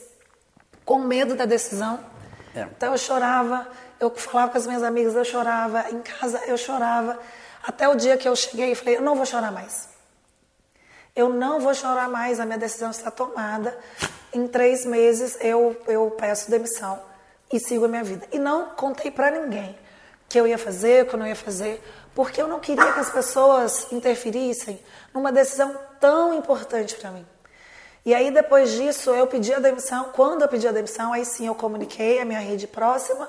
com 0.84 1.00
medo 1.00 1.34
da 1.34 1.46
decisão. 1.46 1.98
É. 2.54 2.64
Então 2.64 2.92
eu 2.92 2.98
chorava, 2.98 3.66
eu 3.98 4.10
falava 4.10 4.52
com 4.52 4.58
as 4.58 4.68
minhas 4.68 4.84
amigas, 4.84 5.16
eu 5.16 5.24
chorava, 5.24 5.90
em 5.92 6.02
casa 6.02 6.42
eu 6.46 6.58
chorava, 6.58 7.18
até 7.64 7.88
o 7.88 7.96
dia 7.96 8.18
que 8.18 8.28
eu 8.28 8.36
cheguei 8.36 8.74
e 8.74 8.76
falei, 8.76 8.98
eu 8.98 9.02
não 9.02 9.16
vou 9.16 9.26
chorar 9.26 9.52
mais. 9.52 9.88
Eu 11.16 11.30
não 11.30 11.62
vou 11.62 11.74
chorar 11.74 12.10
mais, 12.10 12.40
a 12.40 12.46
minha 12.46 12.58
decisão 12.58 12.92
está 12.92 13.10
tomada. 13.10 13.78
Em 14.34 14.46
três 14.46 14.86
meses 14.86 15.38
eu, 15.40 15.76
eu 15.88 16.12
peço 16.12 16.52
demissão 16.52 17.00
e 17.52 17.62
sigo 17.62 17.86
a 17.86 17.88
minha 17.88 18.04
vida. 18.04 18.28
E 18.34 18.40
não 18.40 18.72
contei 18.72 19.10
para 19.10 19.32
ninguém 19.32 19.78
que 20.30 20.40
eu 20.40 20.48
ia 20.48 20.58
fazer, 20.58 21.08
que 21.08 21.16
eu 21.16 21.20
não 21.20 21.28
ia 21.28 21.36
fazer, 21.36 21.82
porque 22.14 22.40
eu 22.40 22.48
não 22.48 22.60
queria 22.60 22.94
que 22.94 23.00
as 23.00 23.10
pessoas 23.10 23.92
interferissem 23.92 24.80
numa 25.12 25.32
decisão 25.32 25.76
tão 26.00 26.34
importante 26.34 26.96
para 26.96 27.10
mim. 27.10 27.26
E 28.06 28.14
aí 28.14 28.32
depois 28.32 28.72
disso 28.72 29.10
eu 29.10 29.26
pedi 29.26 29.54
a 29.54 29.60
demissão. 29.60 30.12
Quando 30.14 30.44
eu 30.44 30.48
pedi 30.48 30.68
a 30.68 30.72
demissão, 30.72 31.12
aí 31.12 31.26
sim 31.26 31.48
eu 31.48 31.56
comuniquei 31.56 32.20
a 32.20 32.26
minha 32.26 32.40
rede 32.40 32.68
próxima. 32.68 33.28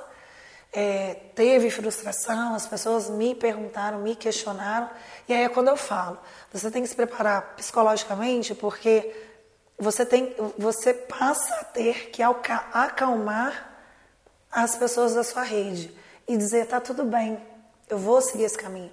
É, 0.73 1.15
teve 1.35 1.69
frustração, 1.71 2.55
as 2.55 2.67
pessoas 2.67 3.11
me 3.11 3.35
perguntaram, 3.35 3.99
me 3.99 4.15
questionaram. 4.15 4.89
E 5.29 5.33
aí 5.33 5.45
é 5.45 5.49
quando 5.49 5.69
eu 5.69 5.77
falo, 5.77 6.19
você 6.53 6.71
tem 6.71 6.83
que 6.83 6.89
se 6.89 6.95
preparar 6.95 7.55
psicologicamente, 7.57 8.55
porque 8.55 9.13
você 9.79 10.05
tem, 10.05 10.35
você 10.57 10.93
passa 10.93 11.55
a 11.57 11.65
ter 11.65 12.11
que 12.11 12.23
acalmar 12.23 13.69
as 14.53 14.77
pessoas 14.77 15.15
da 15.15 15.25
sua 15.25 15.43
rede 15.43 15.99
e 16.31 16.37
dizer 16.37 16.67
tá 16.67 16.81
tudo 16.81 17.05
bem, 17.05 17.45
eu 17.89 17.99
vou 17.99 18.23
seguir 18.23 18.45
esse 18.45 18.57
caminho, 18.57 18.93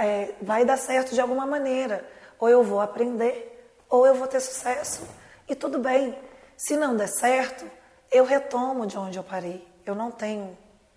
é, 0.00 0.32
vai 0.40 0.64
dar 0.64 0.78
certo 0.78 1.12
de 1.12 1.20
alguma 1.20 1.44
maneira, 1.44 2.02
ou 2.38 2.48
eu 2.48 2.64
vou 2.64 2.80
aprender, 2.80 3.70
ou 3.86 4.06
eu 4.06 4.14
vou 4.14 4.26
ter 4.26 4.40
sucesso 4.40 5.06
e 5.46 5.54
tudo 5.54 5.78
bem. 5.78 6.18
Se 6.56 6.74
não 6.74 6.96
der 6.96 7.08
certo, 7.08 7.70
eu 8.10 8.24
retomo 8.24 8.86
de 8.86 8.96
onde 8.96 9.18
eu 9.18 9.22
parei. 9.22 9.62
Eu 9.84 9.94
não 9.94 10.10
tenho 10.10 10.56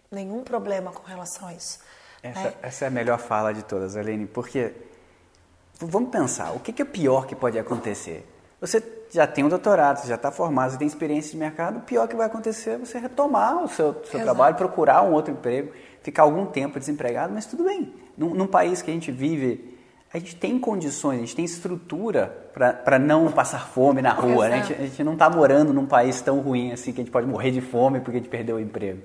nenhum 0.10 0.42
problema 0.42 0.94
com 0.94 1.04
relação 1.04 1.50
a 1.50 1.54
isso. 1.54 1.80
Essa, 2.24 2.40
né? 2.40 2.54
essa 2.62 2.86
é 2.86 2.88
a 2.88 2.92
melhor 2.92 3.20
fala 3.20 3.54
de 3.54 3.64
todas, 3.64 3.98
Helene, 3.98 4.28
porque 4.28 4.74
vamos 5.82 6.12
pensar, 6.12 6.54
o 6.54 6.62
que, 6.62 6.72
que 6.72 6.82
é 6.82 6.86
pior 6.86 7.26
que 7.26 7.36
pode 7.36 7.60
acontecer? 7.60 8.26
Você 8.62 8.84
já 9.10 9.26
tem 9.26 9.44
um 9.44 9.50
doutorado, 9.50 9.98
você 9.98 10.08
já 10.08 10.16
está 10.16 10.32
formado, 10.32 10.72
você 10.72 10.78
tem 10.78 10.88
experiência 10.88 11.32
de 11.32 11.38
mercado, 11.38 11.80
o 11.80 11.82
pior 11.82 12.08
que 12.08 12.16
vai 12.16 12.28
acontecer 12.28 12.72
é 12.72 12.78
você 12.78 13.00
retomar 13.00 13.64
o 13.64 13.68
seu, 13.68 13.96
seu 14.06 14.22
trabalho, 14.22 14.56
procurar 14.56 15.02
um 15.02 15.14
outro 15.14 15.34
emprego, 15.34 15.72
ficar 16.04 16.22
algum 16.22 16.46
tempo 16.46 16.78
desempregado, 16.78 17.34
mas 17.34 17.48
tudo 17.48 17.64
bem. 17.64 17.92
Num, 18.16 18.36
num 18.36 18.46
país 18.46 18.84
que 18.84 18.92
a 18.92 18.94
gente 18.94 19.12
vive, 19.12 19.76
a 20.14 20.20
gente 20.20 20.36
tem 20.36 20.60
condições, 20.60 21.18
a 21.18 21.20
gente 21.22 21.36
tem 21.36 21.44
estrutura 21.44 22.28
para 22.54 23.00
não 23.00 23.32
passar 23.32 23.68
fome 23.68 24.00
na 24.00 24.14
rua. 24.14 24.48
Né? 24.48 24.56
A 24.56 24.62
gente, 24.62 24.74
a 24.74 24.86
gente 24.86 25.04
não 25.04 25.14
está 25.14 25.28
morando 25.28 25.74
num 25.74 25.88
país 25.88 26.22
tão 26.22 26.40
ruim 26.40 26.72
assim 26.72 26.94
que 26.94 27.02
a 27.02 27.04
gente 27.04 27.12
pode 27.12 27.26
morrer 27.26 27.50
de 27.50 27.62
fome 27.62 28.00
porque 28.00 28.18
a 28.18 28.20
gente 28.20 28.30
perdeu 28.30 28.58
o 28.58 28.60
emprego. 28.60 29.02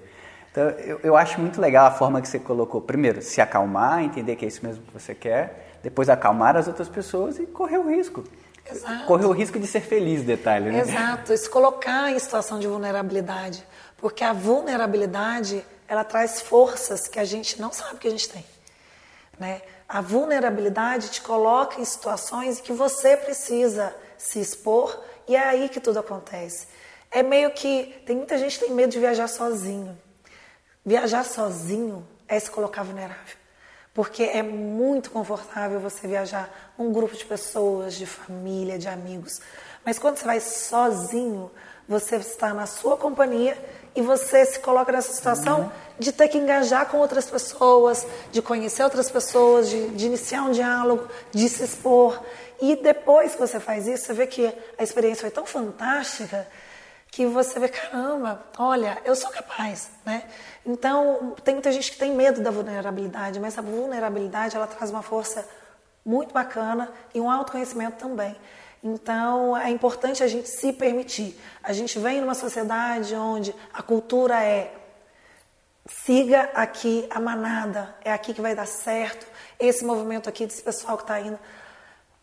Então, 0.53 0.65
eu, 0.81 1.01
eu 1.03 1.17
acho 1.17 1.41
muito 1.41 1.61
legal 1.61 1.87
a 1.87 1.91
forma 1.91 2.21
que 2.21 2.29
você 2.29 2.39
colocou. 2.39 2.83
Primeiro, 2.83 3.23
se 3.23 3.41
acalmar, 3.41 4.03
entender 4.03 4.37
que 4.37 4.45
é 4.45 4.49
isso 4.49 4.65
mesmo 4.67 4.83
que 4.83 4.93
você 4.93 5.15
quer. 5.15 5.79
Depois, 5.83 6.09
acalmar 6.09 6.57
as 6.57 6.67
outras 6.67 6.89
pessoas 6.89 7.39
e 7.39 7.47
correr 7.47 7.79
o 7.79 7.89
risco. 7.89 8.25
Exato. 8.71 9.07
Correr 9.07 9.27
o 9.27 9.33
risco 9.33 9.59
de 9.59 9.67
ser 9.67 9.81
feliz, 9.81 10.23
detalhe, 10.23 10.71
né? 10.71 10.81
Exato. 10.81 11.37
Se 11.37 11.49
colocar 11.49 12.11
em 12.11 12.19
situação 12.19 12.59
de 12.59 12.67
vulnerabilidade. 12.67 13.67
Porque 13.97 14.23
a 14.23 14.33
vulnerabilidade, 14.33 15.65
ela 15.89 16.05
traz 16.05 16.41
forças 16.41 17.09
que 17.09 17.19
a 17.19 17.25
gente 17.25 17.61
não 17.61 17.73
sabe 17.73 17.99
que 17.99 18.09
a 18.09 18.11
gente 18.11 18.29
tem. 18.29 18.45
Né? 19.39 19.63
A 19.89 20.01
vulnerabilidade 20.01 21.11
te 21.11 21.21
coloca 21.21 21.81
em 21.81 21.85
situações 21.85 22.59
em 22.59 22.63
que 22.63 22.73
você 22.73 23.17
precisa 23.17 23.95
se 24.19 24.41
expor 24.41 25.03
e 25.29 25.37
é 25.37 25.43
aí 25.43 25.69
que 25.69 25.81
tudo 25.81 25.99
acontece. 25.99 26.67
É 27.11 27.23
meio 27.23 27.51
que 27.53 28.03
tem 28.05 28.17
muita 28.17 28.37
gente 28.39 28.59
que 28.59 28.65
tem 28.67 28.75
medo 28.75 28.91
de 28.91 28.99
viajar 28.99 29.29
sozinho. 29.29 29.97
Viajar 30.85 31.25
sozinho 31.25 32.07
é 32.29 32.39
se 32.39 32.51
colocar 32.51 32.83
vulnerável. 32.83 33.46
Porque 33.97 34.25
é 34.25 34.43
muito 34.43 35.11
confortável 35.11 35.81
você 35.81 36.07
viajar 36.07 36.75
um 36.79 36.93
grupo 36.93 37.17
de 37.17 37.25
pessoas, 37.25 37.95
de 37.95 38.05
família, 38.05 38.79
de 38.79 38.87
amigos. 38.89 39.41
Mas 39.83 39.99
quando 39.99 40.19
você 40.19 40.27
vai 40.27 40.39
sozinho, 40.39 41.51
você 41.89 42.17
está 42.17 42.53
na 42.53 42.67
sua 42.67 42.99
companhia 42.99 43.57
e 43.95 44.03
você 44.03 44.45
se 44.45 44.59
coloca 44.59 44.93
nessa 44.93 45.15
situação 45.15 45.61
uhum. 45.61 45.71
de 45.99 46.13
ter 46.13 46.29
que 46.29 46.37
engajar 46.37 46.85
com 46.91 46.99
outras 46.99 47.31
pessoas, 47.31 48.07
de 48.31 48.43
conhecer 48.43 48.83
outras 48.85 49.11
pessoas, 49.11 49.71
de, 49.71 49.89
de, 49.89 50.05
iniciar 50.05 50.43
um 50.43 50.53
diálogo, 50.53 51.09
de 51.33 51.49
se 51.49 51.65
expor. 51.65 52.23
E 52.61 52.77
depois 52.77 53.33
que 53.33 53.39
você 53.39 53.59
faz 53.59 53.87
isso, 53.87 54.05
você 54.05 54.13
vê 54.13 54.27
que 54.27 54.53
a 54.77 54.83
experiência 54.83 55.23
foi 55.23 55.31
tão 55.31 55.47
fantástica 55.47 56.47
que 57.17 57.25
você 57.25 57.59
vê, 57.59 57.71
caramba, 57.71 58.43
olha, 58.59 58.99
eu 59.03 59.17
sou 59.17 59.31
capaz, 59.31 59.89
né? 60.05 60.29
Então, 60.67 61.35
tem 61.43 61.55
muita 61.55 61.73
gente 61.73 61.91
que 61.91 61.97
tem 61.97 62.15
medo 62.15 62.43
da 62.43 62.51
vulnerabilidade, 62.51 63.41
mas 63.41 63.57
a 63.57 63.63
vulnerabilidade, 63.63 64.55
ela 64.55 64.67
traz 64.67 64.91
uma 64.91 65.01
força 65.01 65.49
muito 66.05 66.35
bacana 66.35 66.93
e 67.15 67.21
um 67.23 67.31
autoconhecimento 67.31 67.97
também. 67.97 68.37
Então, 68.85 69.57
é 69.57 69.71
importante 69.71 70.23
a 70.23 70.29
gente 70.29 70.47
se 70.47 70.75
permitir. 70.75 71.41
A 71.63 71.73
gente 71.73 71.99
vem 71.99 72.21
numa 72.21 72.35
sociedade 72.35 73.15
onde 73.15 73.55
a 73.73 73.83
cultura 73.83 74.45
é 74.45 74.75
siga 76.05 76.51
aqui 76.53 77.07
a 77.09 77.19
manada, 77.19 77.95
é 78.05 78.13
aqui 78.13 78.35
que 78.35 78.43
vai 78.43 78.55
dar 78.55 78.67
certo, 78.67 79.27
esse 79.59 79.83
movimento 79.87 80.29
aqui 80.29 80.45
desse 80.45 80.63
pessoal 80.63 80.99
que 80.99 81.05
está 81.05 81.19
indo. 81.19 81.39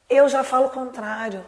Eu 0.07 0.29
já 0.29 0.43
falo 0.43 0.67
o 0.67 0.69
contrário. 0.69 1.43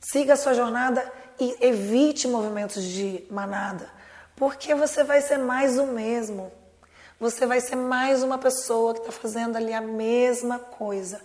Siga 0.00 0.34
a 0.34 0.36
sua 0.36 0.54
jornada 0.54 1.25
e 1.38 1.56
evite 1.60 2.26
movimentos 2.28 2.82
de 2.82 3.24
manada, 3.30 3.88
porque 4.34 4.74
você 4.74 5.04
vai 5.04 5.20
ser 5.20 5.38
mais 5.38 5.78
o 5.78 5.86
mesmo. 5.86 6.52
Você 7.18 7.46
vai 7.46 7.60
ser 7.60 7.76
mais 7.76 8.22
uma 8.22 8.36
pessoa 8.36 8.92
que 8.92 9.00
está 9.00 9.12
fazendo 9.12 9.56
ali 9.56 9.72
a 9.72 9.80
mesma 9.80 10.58
coisa. 10.58 11.20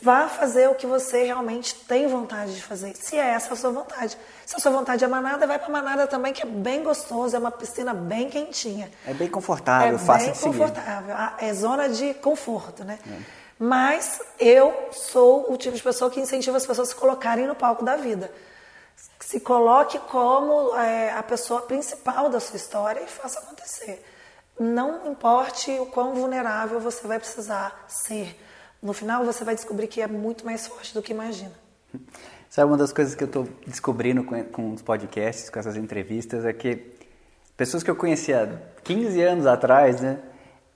Vá 0.00 0.28
fazer 0.28 0.68
o 0.68 0.74
que 0.74 0.86
você 0.86 1.24
realmente 1.24 1.74
tem 1.74 2.06
vontade 2.06 2.54
de 2.54 2.62
fazer, 2.62 2.94
se 2.96 3.16
é 3.16 3.26
essa 3.30 3.52
a 3.52 3.56
sua 3.56 3.70
vontade. 3.70 4.16
Se 4.46 4.56
a 4.56 4.58
sua 4.58 4.70
vontade 4.70 5.04
é 5.04 5.08
manada, 5.08 5.46
vai 5.46 5.58
para 5.58 5.68
manada 5.68 6.06
também, 6.06 6.32
que 6.32 6.42
é 6.42 6.46
bem 6.46 6.82
gostoso, 6.82 7.34
é 7.34 7.38
uma 7.38 7.50
piscina 7.50 7.92
bem 7.92 8.30
quentinha. 8.30 8.90
É 9.06 9.12
bem 9.12 9.28
confortável, 9.28 9.96
é 9.96 9.98
fácil 9.98 10.32
de 10.32 10.38
seguir. 10.38 10.48
É 10.48 10.58
bem 10.58 10.68
confortável, 10.68 11.16
é 11.38 11.54
zona 11.54 11.88
de 11.88 12.14
conforto, 12.14 12.84
né? 12.84 12.98
É. 13.06 13.40
Mas 13.58 14.20
eu 14.38 14.88
sou 14.92 15.52
o 15.52 15.56
tipo 15.58 15.76
de 15.76 15.82
pessoa 15.82 16.10
que 16.10 16.18
incentiva 16.18 16.56
as 16.56 16.64
pessoas 16.64 16.88
a 16.88 16.92
se 16.92 16.96
colocarem 16.96 17.46
no 17.46 17.54
palco 17.54 17.84
da 17.84 17.96
vida. 17.96 18.32
Se 19.30 19.38
coloque 19.38 19.98
como 19.98 20.76
é, 20.76 21.12
a 21.12 21.22
pessoa 21.22 21.62
principal 21.62 22.28
da 22.28 22.40
sua 22.40 22.56
história 22.56 23.00
e 23.00 23.06
faça 23.06 23.38
acontecer. 23.38 24.04
Não 24.58 25.10
importe 25.10 25.70
o 25.78 25.86
quão 25.86 26.14
vulnerável 26.14 26.80
você 26.80 27.06
vai 27.06 27.18
precisar 27.18 27.84
ser 27.86 28.36
no 28.82 28.92
final 28.92 29.24
você 29.24 29.44
vai 29.44 29.54
descobrir 29.54 29.86
que 29.86 30.00
é 30.00 30.06
muito 30.06 30.44
mais 30.44 30.66
forte 30.66 30.94
do 30.94 31.00
que 31.02 31.12
imagina. 31.12 31.52
Sabe 32.48 32.70
uma 32.70 32.76
das 32.76 32.92
coisas 32.92 33.14
que 33.14 33.22
eu 33.22 33.26
estou 33.26 33.46
descobrindo 33.66 34.24
com, 34.24 34.42
com 34.44 34.72
os 34.72 34.82
podcasts, 34.82 35.48
com 35.48 35.60
essas 35.60 35.76
entrevistas, 35.76 36.44
é 36.44 36.52
que 36.52 36.90
pessoas 37.56 37.82
que 37.84 37.90
eu 37.90 37.94
conhecia 37.94 38.60
15 38.82 39.22
anos 39.22 39.46
atrás, 39.46 40.00
né? 40.00 40.18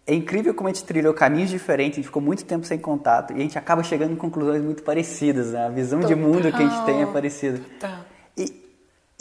É 0.06 0.14
incrível 0.14 0.54
como 0.54 0.68
a 0.68 0.72
gente 0.72 0.84
trilhou 0.84 1.12
caminhos 1.12 1.50
diferentes, 1.50 1.94
a 1.94 1.96
gente 1.96 2.06
ficou 2.06 2.22
muito 2.22 2.44
tempo 2.44 2.64
sem 2.64 2.78
contato 2.78 3.32
e 3.32 3.36
a 3.36 3.40
gente 3.40 3.58
acaba 3.58 3.82
chegando 3.82 4.12
em 4.12 4.16
conclusões 4.16 4.62
muito 4.62 4.84
parecidas, 4.84 5.52
né? 5.52 5.66
A 5.66 5.70
visão 5.70 6.00
Total. 6.00 6.14
de 6.14 6.22
mundo 6.22 6.42
que 6.52 6.62
a 6.62 6.68
gente 6.68 6.84
tem 6.84 7.02
é 7.02 7.06
parecida. 7.06 7.58
Total. 7.58 8.13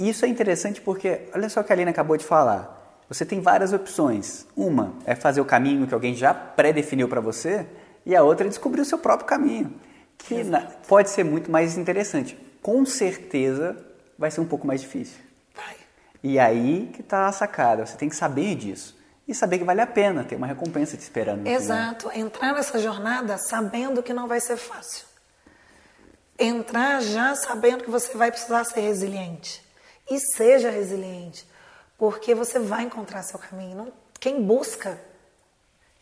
Isso 0.10 0.26
é 0.26 0.28
interessante 0.28 0.82
porque, 0.82 1.30
olha 1.34 1.48
só 1.48 1.62
o 1.62 1.64
que 1.64 1.72
a 1.72 1.76
Aline 1.76 1.90
acabou 1.90 2.18
de 2.18 2.26
falar. 2.26 3.02
Você 3.08 3.26
tem 3.26 3.40
várias 3.40 3.72
opções. 3.72 4.46
Uma 4.56 4.94
é 5.06 5.16
fazer 5.16 5.40
o 5.40 5.46
caminho 5.46 5.88
que 5.88 5.94
alguém 5.94 6.14
já 6.14 6.34
pré-definiu 6.34 7.08
para 7.08 7.22
você, 7.22 7.66
e 8.06 8.14
a 8.14 8.22
outra 8.22 8.46
é 8.46 8.50
descobrir 8.50 8.82
o 8.82 8.86
seu 8.86 8.98
próprio 8.98 9.26
caminho, 9.26 9.74
que 10.18 10.44
na, 10.44 10.62
pode 10.88 11.10
ser 11.10 11.24
muito 11.24 11.50
mais 11.50 11.78
interessante. 11.78 12.38
Com 12.62 12.86
certeza 12.86 13.78
vai 14.18 14.30
ser 14.30 14.42
um 14.42 14.46
pouco 14.46 14.68
mais 14.68 14.82
difícil. 14.82 15.20
Vai. 15.56 15.76
E 16.22 16.38
aí 16.38 16.90
que 16.94 17.00
está 17.00 17.28
a 17.28 17.32
sacada, 17.32 17.86
você 17.86 17.96
tem 17.96 18.10
que 18.10 18.16
saber 18.16 18.56
disso. 18.56 19.02
E 19.26 19.34
saber 19.34 19.60
que 19.60 19.64
vale 19.64 19.80
a 19.80 19.88
pena, 19.88 20.26
ter 20.26 20.36
uma 20.36 20.48
recompensa 20.48 20.98
te 20.98 21.02
esperando. 21.02 21.48
Exato, 21.48 22.10
final. 22.10 22.28
entrar 22.28 22.54
nessa 22.54 22.78
jornada 22.78 23.38
sabendo 23.38 24.04
que 24.04 24.14
não 24.14 24.28
vai 24.28 24.42
ser 24.42 24.58
fácil. 24.58 25.06
Entrar 26.38 27.00
já 27.02 27.34
sabendo 27.36 27.86
que 27.86 27.90
você 27.90 28.18
vai 28.18 28.30
precisar 28.30 28.66
ser 28.66 28.82
resiliente. 28.82 29.63
E 30.10 30.20
seja 30.20 30.70
resiliente, 30.70 31.48
porque 31.98 32.36
você 32.36 32.60
vai 32.60 32.84
encontrar 32.84 33.24
seu 33.24 33.40
caminho. 33.40 33.92
Quem 34.20 34.44
busca, 34.44 35.00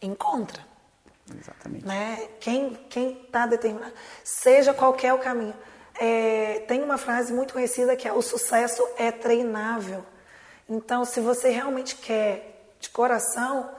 encontra. 0.02 0.66
Exatamente. 1.40 1.86
Né? 1.86 2.28
Quem 2.40 2.78
está 3.26 3.46
determinado, 3.46 3.94
seja 4.24 4.74
qualquer 4.74 5.14
o 5.14 5.20
caminho. 5.20 5.56
É, 6.00 6.64
tem 6.68 6.82
uma 6.82 6.98
frase 6.98 7.32
muito 7.32 7.54
conhecida 7.54 7.96
que 7.96 8.08
é: 8.08 8.14
o 8.14 8.22
sucesso 8.22 8.86
é 8.98 9.12
treinável. 9.12 10.04
Então, 10.68 11.06
se 11.06 11.20
você 11.20 11.50
realmente 11.50 11.96
quer 11.96 12.74
de 12.80 12.90
coração, 12.90 13.70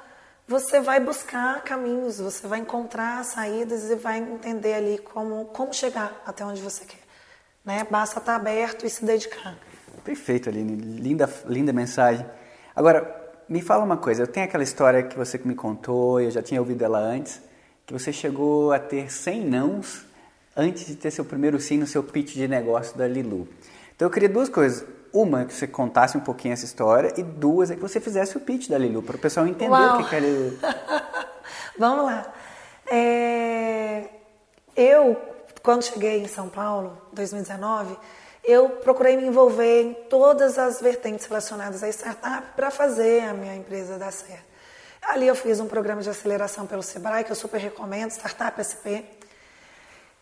você 0.46 0.80
vai 0.80 1.00
buscar 1.00 1.62
caminhos, 1.62 2.18
você 2.18 2.46
vai 2.46 2.58
encontrar 2.58 3.24
saídas 3.24 3.90
e 3.90 3.94
vai 3.94 4.18
entender 4.18 4.74
ali 4.74 4.98
como, 4.98 5.46
como 5.46 5.72
chegar 5.72 6.22
até 6.26 6.44
onde 6.44 6.61
você 6.61 6.85
quer. 6.85 7.00
Né? 7.64 7.87
Basta 7.90 8.18
estar 8.18 8.37
aberto 8.37 8.85
e 8.85 8.90
se 8.90 9.04
dedicar. 9.04 9.56
Perfeito, 10.04 10.48
Aline. 10.48 10.74
Linda, 10.76 11.28
linda 11.46 11.72
mensagem. 11.72 12.26
Agora, 12.74 13.22
me 13.48 13.60
fala 13.60 13.84
uma 13.84 13.96
coisa, 13.96 14.22
eu 14.22 14.26
tenho 14.26 14.46
aquela 14.46 14.62
história 14.62 15.02
que 15.02 15.16
você 15.16 15.38
me 15.44 15.54
contou, 15.54 16.20
eu 16.20 16.30
já 16.30 16.42
tinha 16.42 16.60
ouvido 16.60 16.82
ela 16.82 16.98
antes, 16.98 17.40
que 17.84 17.92
você 17.92 18.12
chegou 18.12 18.72
a 18.72 18.78
ter 18.78 19.12
100 19.12 19.44
nãos 19.44 20.06
antes 20.56 20.86
de 20.86 20.96
ter 20.96 21.10
seu 21.10 21.24
primeiro 21.24 21.60
sim 21.60 21.78
no 21.78 21.86
seu 21.86 22.02
pitch 22.02 22.34
de 22.34 22.48
negócio 22.48 22.96
da 22.96 23.06
Lilu. 23.06 23.48
Então 23.94 24.06
eu 24.06 24.10
queria 24.10 24.28
duas 24.28 24.48
coisas. 24.48 24.84
Uma, 25.12 25.44
que 25.44 25.52
você 25.52 25.66
contasse 25.66 26.16
um 26.16 26.20
pouquinho 26.20 26.54
essa 26.54 26.64
história, 26.64 27.12
e 27.18 27.22
duas, 27.22 27.70
é 27.70 27.74
que 27.74 27.82
você 27.82 28.00
fizesse 28.00 28.34
o 28.38 28.40
pitch 28.40 28.70
da 28.70 28.78
Lilu, 28.78 29.02
para 29.02 29.16
o 29.16 29.18
pessoal 29.18 29.46
entender 29.46 29.70
Uau. 29.70 30.00
o 30.00 30.08
que 30.08 30.14
é 30.14 30.18
a 30.18 30.20
Lilu. 30.22 30.58
Vamos 31.78 32.06
lá. 32.06 32.32
É... 32.90 34.04
Eu, 34.74 35.20
quando 35.62 35.84
cheguei 35.84 36.22
em 36.22 36.28
São 36.28 36.48
Paulo, 36.48 36.96
2019, 37.12 37.94
eu 38.44 38.68
procurei 38.68 39.16
me 39.16 39.26
envolver 39.26 39.83
em 39.83 39.94
todas 39.94 40.59
as 40.59 40.81
vertentes 40.81 41.26
relacionadas 41.26 41.83
à 41.83 41.88
startup 41.88 42.48
para 42.57 42.70
fazer 42.70 43.22
a 43.24 43.33
minha 43.33 43.55
empresa 43.55 43.98
dar 43.98 44.12
certo. 44.12 44.52
Ali 45.02 45.26
eu 45.26 45.35
fiz 45.35 45.61
um 45.61 45.66
programa 45.66 46.00
de 46.02 46.11
aceleração 46.11 46.66
pelo 46.66 46.83
Sebrae, 46.83 47.24
que 47.24 47.33
eu 47.33 47.37
super 47.37 47.59
recomendo, 47.59 48.11
Startup 48.11 48.62
SP. 48.62 49.02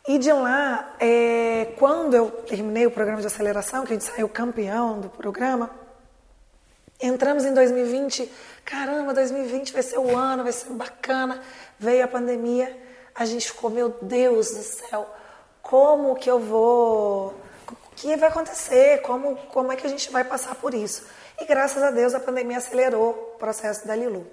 E 0.08 0.18
de 0.18 0.32
lá, 0.32 0.94
é, 0.98 1.74
quando 1.78 2.14
eu 2.14 2.30
terminei 2.30 2.86
o 2.86 2.90
programa 2.90 3.20
de 3.20 3.26
aceleração, 3.26 3.84
que 3.84 3.92
a 3.92 3.96
gente 3.98 4.04
saiu 4.04 4.28
campeão 4.28 4.98
do 4.98 5.10
programa, 5.10 5.70
entramos 7.00 7.44
em 7.44 7.52
2020, 7.52 8.30
caramba, 8.64 9.12
2020 9.12 9.72
vai 9.72 9.82
ser 9.82 9.98
o 9.98 10.16
ano, 10.16 10.42
vai 10.42 10.52
ser 10.52 10.70
bacana. 10.70 11.42
Veio 11.78 12.04
a 12.04 12.08
pandemia, 12.08 12.74
a 13.14 13.26
gente 13.26 13.48
ficou, 13.48 13.68
meu 13.68 13.90
Deus 14.00 14.50
do 14.50 14.62
céu, 14.62 15.08
como 15.62 16.16
que 16.16 16.30
eu 16.30 16.38
vou 16.38 17.34
que 18.00 18.16
vai 18.16 18.30
acontecer, 18.30 19.02
como, 19.02 19.36
como 19.48 19.70
é 19.70 19.76
que 19.76 19.86
a 19.86 19.90
gente 19.90 20.10
vai 20.10 20.24
passar 20.24 20.54
por 20.54 20.72
isso. 20.72 21.04
E 21.38 21.44
graças 21.44 21.82
a 21.82 21.90
Deus 21.90 22.14
a 22.14 22.20
pandemia 22.20 22.56
acelerou 22.56 23.10
o 23.34 23.38
processo 23.38 23.86
da 23.86 23.94
Lilu. 23.94 24.26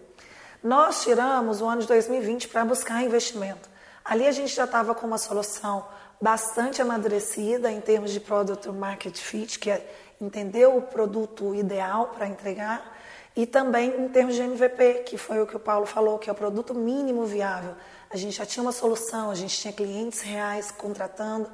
Nós 0.63 1.03
tiramos 1.03 1.61
o 1.61 1.65
ano 1.65 1.81
de 1.81 1.87
2020 1.87 2.47
para 2.47 2.63
buscar 2.63 3.03
investimento. 3.03 3.69
Ali 4.05 4.25
a 4.25 4.31
gente 4.31 4.55
já 4.55 4.63
estava 4.63 4.95
com 4.95 5.05
uma 5.05 5.17
solução 5.17 5.85
bastante 6.19 6.81
amadurecida 6.81 7.69
em 7.69 7.81
termos 7.81 8.11
de 8.11 8.21
product 8.21 8.69
market 8.69 9.17
fit, 9.17 9.59
que 9.59 9.69
é 9.69 9.85
entender 10.19 10.65
o 10.65 10.81
produto 10.81 11.53
ideal 11.53 12.07
para 12.15 12.25
entregar, 12.25 12.95
e 13.35 13.45
também 13.45 14.01
em 14.01 14.07
termos 14.07 14.33
de 14.33 14.41
MVP, 14.41 15.03
que 15.05 15.17
foi 15.17 15.41
o 15.41 15.45
que 15.45 15.57
o 15.57 15.59
Paulo 15.59 15.85
falou, 15.85 16.17
que 16.17 16.29
é 16.29 16.33
o 16.33 16.35
produto 16.35 16.73
mínimo 16.73 17.25
viável. 17.25 17.75
A 18.09 18.15
gente 18.15 18.37
já 18.37 18.45
tinha 18.45 18.63
uma 18.63 18.71
solução, 18.71 19.29
a 19.29 19.35
gente 19.35 19.59
tinha 19.59 19.73
clientes 19.73 20.21
reais 20.21 20.71
contratando, 20.71 21.51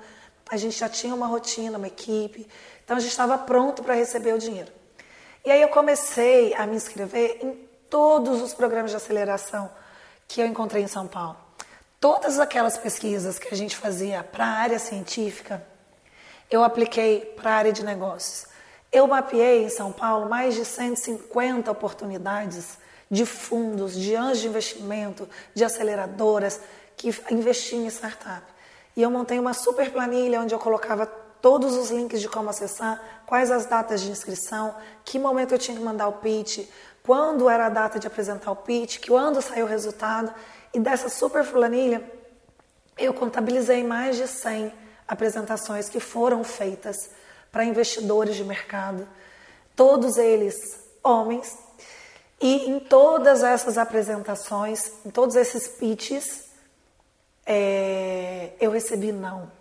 a 0.49 0.57
gente 0.57 0.77
já 0.77 0.89
tinha 0.89 1.13
uma 1.13 1.27
rotina, 1.27 1.77
uma 1.77 1.87
equipe, 1.87 2.47
então 2.83 2.97
a 2.97 2.99
gente 2.99 3.11
estava 3.11 3.37
pronto 3.37 3.83
para 3.83 3.93
receber 3.93 4.33
o 4.33 4.37
dinheiro. 4.37 4.71
E 5.45 5.51
aí 5.51 5.61
eu 5.61 5.69
comecei 5.69 6.53
a 6.53 6.65
me 6.65 6.75
inscrever 6.75 7.39
em 7.41 7.53
todos 7.89 8.41
os 8.41 8.53
programas 8.53 8.91
de 8.91 8.97
aceleração 8.97 9.69
que 10.27 10.41
eu 10.41 10.45
encontrei 10.45 10.83
em 10.83 10.87
São 10.87 11.07
Paulo. 11.07 11.37
Todas 11.99 12.39
aquelas 12.39 12.77
pesquisas 12.77 13.39
que 13.39 13.53
a 13.53 13.57
gente 13.57 13.75
fazia 13.75 14.23
para 14.23 14.45
a 14.45 14.57
área 14.57 14.79
científica, 14.79 15.65
eu 16.49 16.63
apliquei 16.63 17.21
para 17.35 17.51
a 17.51 17.55
área 17.55 17.73
de 17.73 17.83
negócios. 17.83 18.45
Eu 18.91 19.07
mapeei 19.07 19.65
em 19.65 19.69
São 19.69 19.91
Paulo 19.91 20.29
mais 20.29 20.55
de 20.55 20.65
150 20.65 21.71
oportunidades 21.71 22.77
de 23.09 23.25
fundos, 23.25 23.93
de 23.93 24.15
anjos 24.15 24.41
de 24.41 24.47
investimento, 24.47 25.29
de 25.53 25.63
aceleradoras 25.63 26.59
que 26.95 27.09
investiam 27.31 27.83
em 27.83 27.87
startup. 27.87 28.52
E 28.95 29.01
eu 29.01 29.09
montei 29.09 29.39
uma 29.39 29.53
super 29.53 29.91
planilha 29.91 30.41
onde 30.41 30.53
eu 30.53 30.59
colocava 30.59 31.05
todos 31.05 31.75
os 31.75 31.91
links 31.91 32.21
de 32.21 32.29
como 32.29 32.49
acessar, 32.49 33.01
quais 33.25 33.51
as 33.51 33.65
datas 33.65 34.01
de 34.01 34.09
inscrição, 34.09 34.73
que 35.03 35.19
momento 35.19 35.53
eu 35.53 35.59
tinha 35.59 35.75
que 35.75 35.83
mandar 35.83 36.07
o 36.07 36.13
pitch, 36.13 36.65
quando 37.03 37.49
era 37.49 37.65
a 37.65 37.69
data 37.69 37.99
de 37.99 38.07
apresentar 38.07 38.51
o 38.51 38.55
pitch, 38.55 39.05
quando 39.05 39.41
saiu 39.41 39.65
o 39.65 39.69
resultado. 39.69 40.33
E 40.73 40.79
dessa 40.79 41.09
super 41.09 41.45
planilha, 41.45 42.01
eu 42.97 43.13
contabilizei 43.13 43.83
mais 43.83 44.15
de 44.15 44.27
100 44.27 44.71
apresentações 45.07 45.89
que 45.89 45.99
foram 45.99 46.43
feitas 46.43 47.09
para 47.51 47.65
investidores 47.65 48.35
de 48.35 48.43
mercado, 48.43 49.07
todos 49.75 50.17
eles 50.17 50.55
homens. 51.03 51.57
E 52.39 52.69
em 52.69 52.79
todas 52.79 53.43
essas 53.43 53.77
apresentações, 53.77 54.91
em 55.05 55.09
todos 55.09 55.35
esses 55.35 55.67
pitches, 55.67 56.42
é, 57.45 58.51
eu 58.59 58.71
recebi 58.71 59.11
não. 59.11 59.51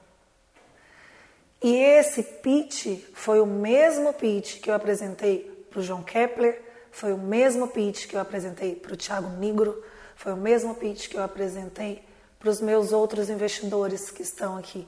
E 1.62 1.77
esse 1.77 2.23
pitch 2.23 2.87
foi 3.14 3.40
o 3.40 3.47
mesmo 3.47 4.12
pitch 4.12 4.61
que 4.61 4.68
eu 4.68 4.75
apresentei 4.75 5.64
para 5.71 5.81
o 5.81 5.83
João 5.83 6.03
Kepler, 6.03 6.61
foi 6.90 7.12
o 7.12 7.18
mesmo 7.18 7.68
pitch 7.68 8.09
que 8.09 8.16
eu 8.16 8.21
apresentei 8.21 8.75
para 8.75 8.92
o 8.92 8.97
Thiago 8.97 9.29
Nigro, 9.38 9.83
foi 10.16 10.33
o 10.33 10.37
mesmo 10.37 10.75
pitch 10.75 11.09
que 11.09 11.16
eu 11.16 11.23
apresentei 11.23 12.03
para 12.38 12.51
os 12.51 12.61
meus 12.61 12.92
outros 12.92 13.31
investidores 13.31 14.11
que 14.11 14.23
estão 14.23 14.57
aqui. 14.57 14.87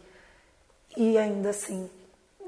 E 0.96 1.16
ainda 1.16 1.50
assim, 1.50 1.88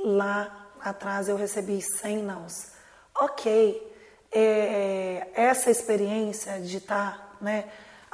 lá 0.04 0.68
atrás 0.80 1.28
eu 1.28 1.36
recebi 1.36 1.80
100 1.80 2.22
nãos. 2.24 2.72
Ok, 3.18 3.92
é, 4.32 4.40
é, 4.40 5.30
essa 5.34 5.70
experiência 5.70 6.60
de 6.60 6.78
estar 6.78 7.18
tá, 7.18 7.36
né, 7.40 7.64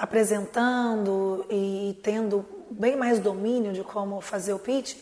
apresentando 0.02 1.46
e 1.48 1.96
tendo 2.02 2.44
bem 2.68 2.96
mais 2.96 3.20
domínio 3.20 3.72
de 3.72 3.84
como 3.84 4.20
fazer 4.20 4.52
o 4.52 4.58
pitch, 4.58 4.96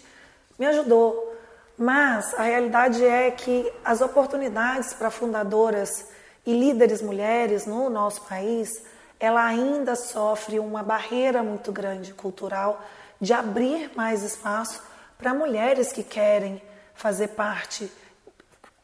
me 0.58 0.66
ajudou. 0.66 1.34
Mas 1.74 2.34
a 2.34 2.42
realidade 2.42 3.02
é 3.02 3.30
que 3.30 3.72
as 3.82 4.02
oportunidades 4.02 4.92
para 4.92 5.10
fundadoras 5.10 6.06
e 6.44 6.52
líderes 6.52 7.00
mulheres 7.00 7.64
no 7.64 7.88
nosso 7.88 8.20
país, 8.26 8.84
ela 9.18 9.42
ainda 9.42 9.96
sofre 9.96 10.58
uma 10.58 10.82
barreira 10.82 11.42
muito 11.42 11.72
grande 11.72 12.12
cultural 12.12 12.84
de 13.18 13.32
abrir 13.32 13.90
mais 13.96 14.22
espaço 14.22 14.82
para 15.16 15.32
mulheres 15.32 15.94
que 15.94 16.02
querem 16.02 16.60
fazer 16.94 17.28
parte, 17.28 17.90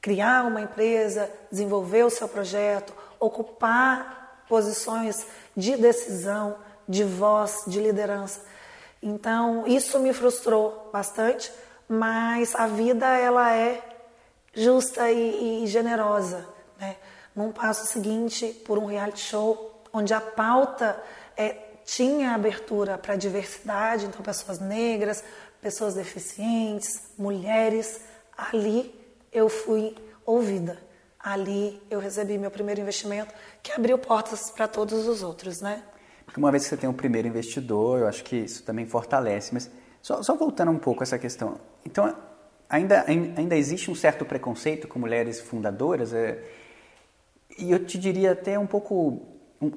criar 0.00 0.46
uma 0.46 0.62
empresa, 0.62 1.31
desenvolver 1.52 2.05
o 2.05 2.11
seu 2.11 2.26
projeto, 2.26 2.94
ocupar 3.20 4.44
posições 4.48 5.26
de 5.57 5.77
decisão, 5.77 6.57
de 6.88 7.03
voz, 7.03 7.64
de 7.66 7.81
liderança. 7.81 8.40
Então, 9.03 9.66
isso 9.66 9.99
me 9.99 10.12
frustrou 10.12 10.90
bastante, 10.92 11.53
mas 11.88 12.55
a 12.55 12.66
vida 12.66 13.07
ela 13.07 13.55
é 13.55 13.83
justa 14.53 15.11
e, 15.11 15.64
e 15.64 15.66
generosa, 15.66 16.47
né? 16.79 16.97
Num 17.35 17.53
passo 17.53 17.87
seguinte, 17.87 18.47
por 18.66 18.79
um 18.79 18.87
reality 18.87 19.21
show 19.21 19.83
onde 19.92 20.14
a 20.14 20.21
pauta 20.21 21.01
é, 21.37 21.57
tinha 21.85 22.33
abertura 22.33 22.99
para 22.99 23.14
a 23.14 23.16
diversidade, 23.16 24.07
então 24.07 24.23
pessoas 24.23 24.59
negras, 24.59 25.23
pessoas 25.61 25.95
deficientes, 25.95 27.11
mulheres, 27.19 28.01
ali 28.37 28.95
eu 29.33 29.49
fui 29.49 29.95
ouvida. 30.25 30.86
Ali 31.26 31.82
eu 31.90 31.98
recebi 31.98 32.38
meu 32.38 32.52
primeiro 32.52 32.80
investimento, 32.80 33.34
que 33.60 33.72
abriu 33.72 33.98
portas 33.98 34.48
para 34.48 34.68
todos 34.68 35.08
os 35.08 35.24
outros, 35.24 35.60
né? 35.60 35.82
Porque 36.24 36.38
uma 36.38 36.52
vez 36.52 36.62
que 36.62 36.68
você 36.68 36.76
tem 36.76 36.88
um 36.88 36.92
primeiro 36.92 37.26
investidor, 37.26 37.98
eu 37.98 38.06
acho 38.06 38.22
que 38.22 38.36
isso 38.36 38.62
também 38.62 38.86
fortalece. 38.86 39.52
Mas 39.52 39.68
só, 40.00 40.22
só 40.22 40.36
voltando 40.36 40.70
um 40.70 40.78
pouco 40.78 41.02
a 41.02 41.04
essa 41.04 41.18
questão. 41.18 41.58
Então, 41.84 42.16
ainda, 42.70 43.04
ainda 43.08 43.56
existe 43.56 43.90
um 43.90 43.94
certo 43.96 44.24
preconceito 44.24 44.86
com 44.86 45.00
mulheres 45.00 45.40
fundadoras? 45.40 46.12
É, 46.12 46.44
e 47.58 47.72
eu 47.72 47.84
te 47.84 47.98
diria 47.98 48.30
até 48.30 48.56
um 48.56 48.66
pouco 48.66 49.20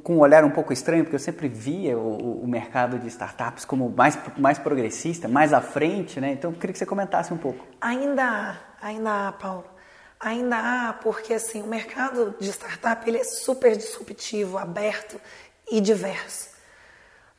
com 0.04 0.18
um 0.18 0.20
olhar 0.20 0.44
um 0.44 0.52
pouco 0.52 0.72
estranho, 0.72 1.04
porque 1.04 1.16
eu 1.16 1.20
sempre 1.20 1.48
via 1.48 1.98
o, 1.98 2.44
o, 2.44 2.48
mercado 2.48 3.00
de 3.00 3.08
startups 3.08 3.66
como 3.66 3.90
mais, 3.90 4.20
mais 4.38 4.60
progressista, 4.60 5.28
mais 5.28 5.52
à 5.52 5.62
frente, 5.62 6.22
né? 6.22 6.32
Então, 6.32 6.52
eu 6.52 6.58
queria 6.58 6.74
que 6.74 6.78
você 6.78 6.86
comentasse 6.86 7.34
um 7.34 7.38
pouco. 7.38 7.66
Ainda 7.82 8.56
ainda 8.80 9.32
Paulo. 9.32 9.79
Ainda 10.20 10.58
há, 10.58 10.94
porque 10.94 11.34
assim, 11.34 11.62
o 11.62 11.68
mercado 11.68 12.36
de 12.40 12.50
startup 12.50 13.08
ele 13.08 13.20
é 13.20 13.24
super 13.24 13.76
disruptivo, 13.78 14.58
aberto 14.58 15.20
e 15.72 15.80
diverso. 15.80 16.50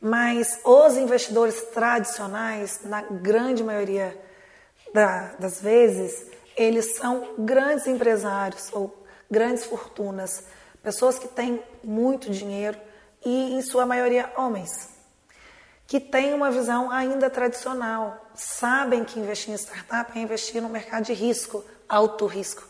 Mas 0.00 0.58
os 0.64 0.96
investidores 0.96 1.60
tradicionais, 1.74 2.80
na 2.84 3.02
grande 3.02 3.62
maioria 3.62 4.18
da, 4.94 5.34
das 5.38 5.60
vezes, 5.60 6.26
eles 6.56 6.96
são 6.96 7.34
grandes 7.38 7.86
empresários 7.86 8.70
ou 8.72 9.04
grandes 9.30 9.64
fortunas, 9.66 10.44
pessoas 10.82 11.18
que 11.18 11.28
têm 11.28 11.62
muito 11.84 12.30
dinheiro 12.30 12.78
e, 13.24 13.54
em 13.54 13.62
sua 13.62 13.84
maioria, 13.84 14.32
homens, 14.36 14.88
que 15.86 16.00
têm 16.00 16.32
uma 16.32 16.50
visão 16.50 16.90
ainda 16.90 17.28
tradicional, 17.28 18.30
sabem 18.34 19.04
que 19.04 19.20
investir 19.20 19.52
em 19.52 19.58
startup 19.58 20.18
é 20.18 20.22
investir 20.22 20.62
no 20.62 20.68
mercado 20.68 21.04
de 21.04 21.12
risco, 21.12 21.62
alto 21.88 22.26
risco. 22.26 22.69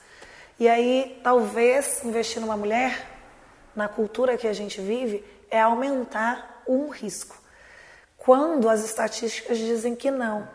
E 0.60 0.68
aí, 0.68 1.18
talvez 1.24 2.04
investir 2.04 2.38
numa 2.38 2.54
mulher, 2.54 3.08
na 3.74 3.88
cultura 3.88 4.36
que 4.36 4.46
a 4.46 4.52
gente 4.52 4.78
vive, 4.78 5.24
é 5.50 5.58
aumentar 5.58 6.62
um 6.68 6.90
risco. 6.90 7.34
Quando 8.18 8.68
as 8.68 8.84
estatísticas 8.84 9.56
dizem 9.56 9.96
que 9.96 10.10
não. 10.10 10.46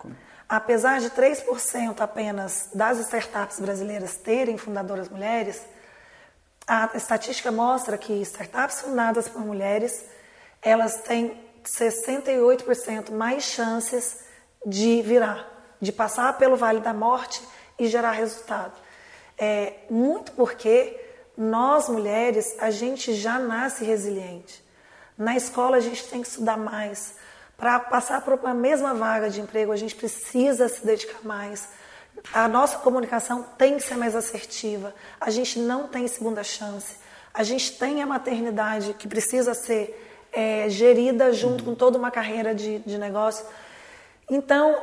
Apesar 0.48 1.00
de 1.00 1.10
3% 1.10 2.02
apenas 2.02 2.70
das 2.72 3.00
startups 3.00 3.60
brasileiras 3.60 4.16
terem 4.16 4.60
fundadoras 4.60 5.10
mulheres, 5.10 5.66
a 6.68 6.92
estatística 6.94 7.52
mostra 7.52 7.98
que 7.98 8.14
startups 8.22 8.82
fundadas 8.82 9.28
por 9.28 9.42
mulheres, 9.42 10.06
elas 10.62 11.02
têm 11.02 11.36
68% 11.64 13.10
mais 13.10 13.44
chances 13.44 14.24
de 14.64 15.02
virar, 15.02 15.48
de 15.82 15.92
passar 15.92 16.38
pelo 16.38 16.56
vale 16.56 16.80
da 16.80 16.94
morte 16.94 17.42
e 17.80 17.88
gerar 17.88 18.12
resultado. 18.12 18.85
É, 19.38 19.74
muito 19.90 20.32
porque 20.32 21.00
nós 21.38 21.90
mulheres, 21.90 22.56
a 22.60 22.72
gente 22.72 23.14
já 23.14 23.38
nasce 23.38 23.84
resiliente. 23.84 24.64
Na 25.18 25.36
escola 25.36 25.78
a 25.78 25.82
gente 25.82 26.06
tem 26.08 26.22
que 26.22 26.28
estudar 26.28 26.58
mais. 26.58 27.16
Para 27.58 27.80
passar 27.80 28.22
por 28.22 28.34
uma 28.34 28.54
mesma 28.54 28.94
vaga 28.94 29.30
de 29.30 29.42
emprego, 29.42 29.72
a 29.72 29.78
gente 29.78 29.96
precisa 29.96 30.68
se 30.68 30.86
dedicar 30.86 31.20
mais. 31.24 31.70
A 32.34 32.48
nossa 32.48 32.78
comunicação 32.80 33.44
tem 33.58 33.78
que 33.78 33.84
ser 33.84 33.96
mais 33.96 34.16
assertiva. 34.16 34.94
A 35.20 35.30
gente 35.30 35.60
não 35.60 35.88
tem 35.88 36.08
segunda 36.08 36.44
chance. 36.44 36.98
A 37.34 37.44
gente 37.44 37.78
tem 37.78 38.02
a 38.02 38.06
maternidade 38.06 38.94
que 38.94 39.08
precisa 39.08 39.54
ser 39.54 40.28
é, 40.32 40.70
gerida 40.70 41.32
junto 41.34 41.64
com 41.64 41.76
toda 41.76 41.98
uma 41.98 42.12
carreira 42.12 42.54
de, 42.54 42.80
de 42.80 42.98
negócio. 42.98 43.46
Então, 44.30 44.76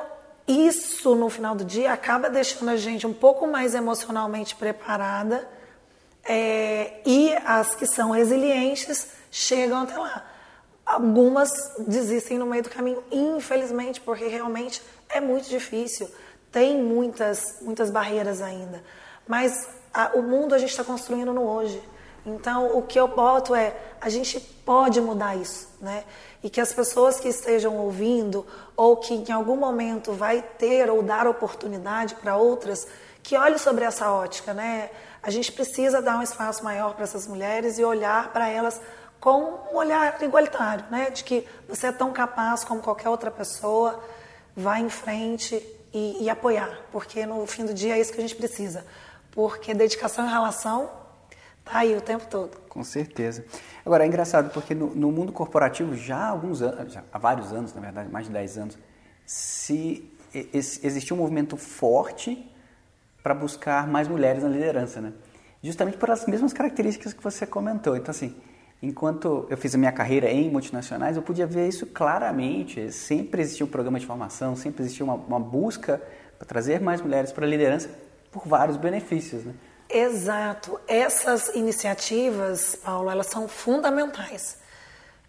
isso 0.47 1.15
no 1.15 1.29
final 1.29 1.55
do 1.55 1.65
dia 1.65 1.93
acaba 1.93 2.29
deixando 2.29 2.71
a 2.71 2.77
gente 2.77 3.07
um 3.07 3.13
pouco 3.13 3.47
mais 3.47 3.75
emocionalmente 3.75 4.55
preparada 4.57 5.49
é, 6.25 7.01
e 7.05 7.35
as 7.45 7.75
que 7.75 7.87
são 7.87 8.11
resilientes 8.11 9.09
chegam 9.31 9.83
até 9.83 9.97
lá. 9.97 10.27
Algumas 10.85 11.51
desistem 11.87 12.39
no 12.39 12.47
meio 12.47 12.65
do 12.65 12.71
caminho, 12.71 13.03
infelizmente, 13.11 14.01
porque 14.01 14.27
realmente 14.27 14.83
é 15.09 15.21
muito 15.21 15.49
difícil, 15.49 16.11
tem 16.51 16.77
muitas, 16.83 17.61
muitas 17.63 17.91
barreiras 17.91 18.43
ainda. 18.43 18.83
Mas 19.27 19.69
a, 19.95 20.11
o 20.15 20.23
mundo 20.23 20.55
a 20.55 20.59
gente 20.59 20.71
está 20.71 20.85
construindo 20.85 21.33
no 21.33 21.43
hoje. 21.43 21.83
Então, 22.25 22.77
o 22.77 22.83
que 22.83 22.99
eu 22.99 23.09
boto 23.09 23.55
é, 23.55 23.77
a 24.01 24.09
gente 24.09 24.39
pode 24.41 25.01
mudar 25.01 25.37
isso, 25.37 25.69
né? 25.81 26.05
E 26.43 26.49
que 26.49 26.61
as 26.61 26.73
pessoas 26.73 27.19
que 27.19 27.29
estejam 27.29 27.77
ouvindo, 27.79 28.47
ou 28.77 28.97
que 28.97 29.15
em 29.15 29.33
algum 29.33 29.57
momento 29.57 30.13
vai 30.13 30.41
ter 30.41 30.89
ou 30.89 31.03
dar 31.03 31.27
oportunidade 31.27 32.15
para 32.17 32.37
outras, 32.37 32.87
que 33.23 33.37
olhem 33.37 33.59
sobre 33.59 33.85
essa 33.85 34.11
ótica, 34.11 34.55
né? 34.55 34.91
A 35.23 35.31
gente 35.31 35.51
precisa 35.51 36.01
dar 36.01 36.19
um 36.19 36.23
espaço 36.23 36.63
maior 36.65 36.95
para 36.95 37.05
essas 37.05 37.27
mulheres 37.27 37.79
e 37.79 37.85
olhar 37.85 38.33
para 38.33 38.49
elas 38.49 38.81
com 39.21 39.59
um 39.73 39.77
olhar 39.77 40.21
igualitário, 40.23 40.85
né? 40.91 41.11
De 41.11 41.25
que 41.25 41.47
você 41.69 41.89
é 41.89 41.93
tão 41.93 42.13
capaz 42.13 42.65
como 42.65 42.81
qualquer 42.81 43.09
outra 43.09 43.31
pessoa, 43.31 44.03
vá 44.57 44.79
em 44.79 44.89
frente 44.89 45.55
e, 45.93 46.25
e 46.25 46.31
apoiar, 46.31 46.87
porque 46.91 47.27
no 47.27 47.45
fim 47.47 47.65
do 47.65 47.75
dia 47.75 47.97
é 47.97 48.01
isso 48.01 48.13
que 48.13 48.19
a 48.19 48.23
gente 48.23 48.37
precisa. 48.37 48.85
Porque 49.33 49.75
dedicação 49.75 50.27
e 50.27 50.31
relação 50.31 51.02
tá 51.65 51.79
aí 51.79 51.97
o 51.97 52.01
tempo 52.01 52.27
todo. 52.27 52.57
Com 52.69 52.85
certeza. 52.85 53.45
Agora, 53.85 54.05
é 54.05 54.07
engraçado 54.07 54.53
porque 54.53 54.75
no, 54.75 54.95
no 54.95 55.11
mundo 55.11 55.33
corporativo, 55.33 55.95
já 55.97 56.17
há 56.17 56.29
alguns 56.29 56.63
anos, 56.63 56.97
há 57.13 57.19
vários 57.19 57.53
anos, 57.53 57.75
na 57.75 57.81
verdade, 57.81 58.11
mais 58.11 58.27
de 58.27 58.33
10 58.33 58.59
anos, 58.59 58.79
se 59.27 60.13
um 61.13 61.17
movimento 61.17 61.57
forte 61.57 62.51
para 63.23 63.35
buscar 63.35 63.87
mais 63.87 64.09
mulheres 64.09 64.43
na 64.43 64.49
liderança, 64.49 65.01
né? 65.01 65.13
Justamente 65.63 65.97
por 65.97 66.11
as 66.11 66.27
mesmas 66.27 66.53
características 66.53 67.13
que 67.13 67.23
você 67.23 67.47
comentou. 67.47 67.97
Então, 67.97 68.11
assim, 68.11 68.35
enquanto 68.83 69.47
eu 69.49 69.57
fiz 69.57 69.75
a 69.75 69.79
minha 69.79 69.93
carreira 69.93 70.29
em 70.29 70.51
multinacionais, 70.51 71.17
eu 71.17 71.23
podia 71.23 71.47
ver 71.47 71.69
isso 71.69 71.87
claramente. 71.87 72.91
Sempre 72.91 73.43
existiu 73.43 73.67
um 73.67 73.71
programa 73.71 74.01
de 74.01 74.07
formação, 74.07 74.57
sempre 74.57 74.83
existiu 74.83 75.07
uma, 75.07 75.15
uma 75.15 75.39
busca 75.39 76.03
para 76.37 76.47
trazer 76.47 76.81
mais 76.81 77.01
mulheres 77.01 77.31
para 77.31 77.47
a 77.47 77.49
liderança 77.49 77.89
por 78.33 78.49
vários 78.49 78.77
benefícios, 78.77 79.45
né? 79.45 79.55
Exato. 79.93 80.81
Essas 80.89 81.49
iniciativas, 81.55 82.75
Paulo, 82.75 83.11
elas 83.11 83.27
são 83.27 83.47
fundamentais. 83.47 84.57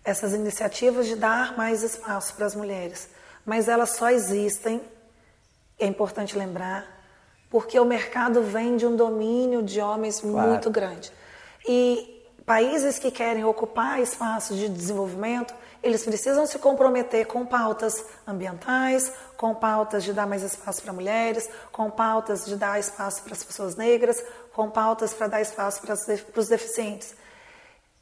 Essas 0.05 0.33
iniciativas 0.33 1.05
de 1.05 1.15
dar 1.15 1.57
mais 1.57 1.83
espaço 1.83 2.33
para 2.35 2.45
as 2.45 2.55
mulheres. 2.55 3.09
Mas 3.45 3.67
elas 3.67 3.91
só 3.91 4.09
existem, 4.09 4.81
é 5.77 5.85
importante 5.85 6.37
lembrar, 6.37 6.87
porque 7.49 7.77
o 7.79 7.85
mercado 7.85 8.41
vem 8.41 8.77
de 8.77 8.85
um 8.85 8.95
domínio 8.95 9.61
de 9.61 9.81
homens 9.81 10.21
claro. 10.21 10.49
muito 10.49 10.69
grande. 10.69 11.11
E 11.67 12.25
países 12.45 12.97
que 12.97 13.11
querem 13.11 13.43
ocupar 13.43 14.01
espaços 14.01 14.57
de 14.57 14.69
desenvolvimento, 14.69 15.53
eles 15.83 16.03
precisam 16.03 16.45
se 16.45 16.57
comprometer 16.57 17.27
com 17.27 17.45
pautas 17.45 18.05
ambientais, 18.25 19.11
com 19.35 19.53
pautas 19.53 20.03
de 20.03 20.13
dar 20.13 20.25
mais 20.25 20.41
espaço 20.41 20.81
para 20.81 20.93
mulheres, 20.93 21.49
com 21.71 21.91
pautas 21.91 22.45
de 22.45 22.55
dar 22.55 22.79
espaço 22.79 23.21
para 23.21 23.33
as 23.33 23.43
pessoas 23.43 23.75
negras, 23.75 24.23
com 24.53 24.69
pautas 24.69 25.13
para 25.13 25.27
dar 25.27 25.41
espaço 25.41 25.81
para 25.81 26.39
os 26.39 26.47
deficientes. 26.47 27.15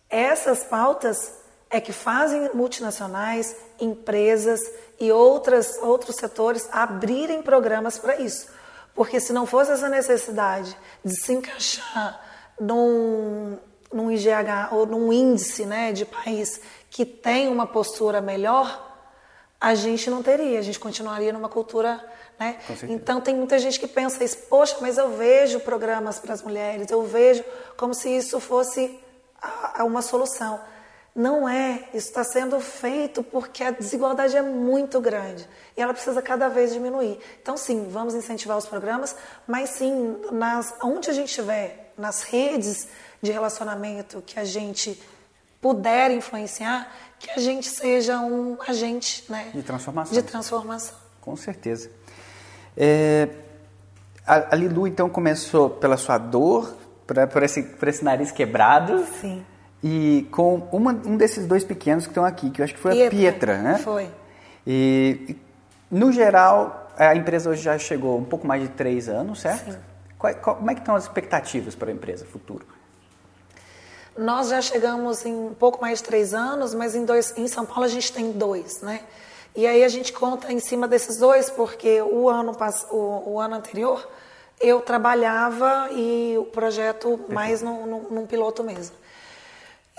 Essas 0.09 0.63
pautas 0.63 1.33
é 1.69 1.79
que 1.79 1.93
fazem 1.93 2.49
multinacionais, 2.53 3.55
empresas 3.79 4.59
e 4.99 5.11
outras, 5.11 5.77
outros 5.81 6.17
setores 6.17 6.67
abrirem 6.71 7.41
programas 7.41 7.97
para 7.97 8.17
isso. 8.17 8.47
Porque 8.93 9.21
se 9.21 9.31
não 9.31 9.45
fosse 9.45 9.71
essa 9.71 9.87
necessidade 9.87 10.77
de 11.03 11.15
se 11.15 11.33
encaixar 11.33 12.21
num, 12.59 13.57
num 13.91 14.11
IGH 14.11 14.73
ou 14.73 14.85
num 14.85 15.13
índice 15.13 15.65
né, 15.65 15.93
de 15.93 16.05
país 16.05 16.59
que 16.89 17.05
tem 17.05 17.47
uma 17.47 17.65
postura 17.65 18.19
melhor, 18.19 18.89
a 19.59 19.73
gente 19.73 20.09
não 20.09 20.21
teria, 20.21 20.59
a 20.59 20.61
gente 20.61 20.79
continuaria 20.79 21.31
numa 21.31 21.47
cultura. 21.47 22.03
Né? 22.41 22.57
Então 22.89 23.21
tem 23.21 23.35
muita 23.35 23.59
gente 23.59 23.79
que 23.79 23.87
pensa 23.87 24.23
isso, 24.23 24.35
poxa, 24.49 24.75
mas 24.81 24.97
eu 24.97 25.15
vejo 25.15 25.59
programas 25.59 26.17
para 26.17 26.33
as 26.33 26.41
mulheres, 26.41 26.89
eu 26.89 27.03
vejo 27.03 27.43
como 27.77 27.93
se 27.93 28.09
isso 28.09 28.39
fosse 28.39 28.99
uma 29.77 30.01
solução. 30.01 30.59
Não 31.13 31.47
é, 31.47 31.87
isso 31.93 32.07
está 32.07 32.23
sendo 32.23 32.59
feito 32.59 33.21
porque 33.21 33.63
a 33.63 33.69
desigualdade 33.69 34.35
é 34.35 34.41
muito 34.41 34.99
grande 34.99 35.47
e 35.77 35.81
ela 35.83 35.93
precisa 35.93 36.19
cada 36.19 36.49
vez 36.49 36.73
diminuir. 36.73 37.19
Então, 37.39 37.55
sim, 37.55 37.87
vamos 37.91 38.15
incentivar 38.15 38.57
os 38.57 38.65
programas, 38.65 39.15
mas 39.45 39.69
sim, 39.69 40.17
nas, 40.31 40.73
onde 40.81 41.11
a 41.11 41.13
gente 41.13 41.27
estiver, 41.27 41.93
nas 41.95 42.23
redes 42.23 42.87
de 43.21 43.31
relacionamento 43.31 44.23
que 44.25 44.39
a 44.39 44.43
gente 44.43 44.99
puder 45.61 46.09
influenciar, 46.09 46.91
que 47.19 47.29
a 47.29 47.37
gente 47.37 47.69
seja 47.69 48.19
um 48.19 48.57
agente 48.67 49.25
né, 49.29 49.51
de 49.53 49.61
transformação. 49.61 50.13
De 50.13 50.23
transformação. 50.23 50.95
Com 51.21 51.35
certeza. 51.35 51.91
É, 52.75 53.27
a, 54.25 54.53
a 54.53 54.55
Lilu, 54.55 54.87
então, 54.87 55.09
começou 55.09 55.69
pela 55.69 55.97
sua 55.97 56.17
dor, 56.17 56.75
por, 57.05 57.15
por, 57.27 57.43
esse, 57.43 57.63
por 57.63 57.87
esse 57.87 58.03
nariz 58.03 58.31
quebrado. 58.31 59.05
Sim. 59.19 59.45
E 59.83 60.27
com 60.31 60.67
uma, 60.71 60.91
um 60.91 61.17
desses 61.17 61.47
dois 61.47 61.63
pequenos 61.63 62.05
que 62.05 62.11
estão 62.11 62.23
aqui, 62.23 62.49
que 62.49 62.61
eu 62.61 62.63
acho 62.63 62.73
que 62.73 62.79
foi 62.79 62.91
Pietra, 62.91 63.07
a 63.07 63.19
Pietra, 63.19 63.57
né? 63.57 63.77
Foi. 63.79 64.09
E, 64.65 65.35
no 65.89 66.11
geral, 66.11 66.91
a 66.97 67.15
empresa 67.15 67.49
hoje 67.49 67.63
já 67.63 67.77
chegou 67.77 68.17
um 68.17 68.23
pouco 68.23 68.45
mais 68.45 68.61
de 68.61 68.69
três 68.69 69.09
anos, 69.09 69.41
certo? 69.41 69.71
Sim. 69.71 69.77
Qual, 70.19 70.33
qual, 70.35 70.55
como 70.57 70.69
é 70.69 70.75
que 70.75 70.81
estão 70.81 70.95
as 70.95 71.03
expectativas 71.03 71.73
para 71.73 71.89
a 71.89 71.93
empresa 71.93 72.25
futuro? 72.25 72.65
Nós 74.17 74.49
já 74.49 74.61
chegamos 74.61 75.25
em 75.25 75.33
um 75.33 75.53
pouco 75.53 75.81
mais 75.81 75.99
de 75.99 76.03
três 76.03 76.33
anos, 76.33 76.75
mas 76.75 76.95
em, 76.95 77.05
dois, 77.05 77.33
em 77.37 77.47
São 77.47 77.65
Paulo 77.65 77.85
a 77.85 77.87
gente 77.87 78.11
tem 78.11 78.31
dois, 78.31 78.81
né? 78.81 79.01
E 79.55 79.67
aí 79.67 79.83
a 79.83 79.89
gente 79.89 80.13
conta 80.13 80.51
em 80.51 80.59
cima 80.59 80.87
desses 80.87 81.17
dois, 81.17 81.49
porque 81.49 82.01
o 82.01 82.29
ano, 82.29 82.55
o, 82.91 83.31
o 83.31 83.39
ano 83.39 83.55
anterior 83.55 84.07
eu 84.59 84.79
trabalhava 84.79 85.89
e 85.91 86.37
o 86.37 86.45
projeto 86.45 87.19
mais 87.27 87.61
num, 87.61 87.85
num, 87.85 88.01
num 88.09 88.27
piloto 88.27 88.63
mesmo. 88.63 88.95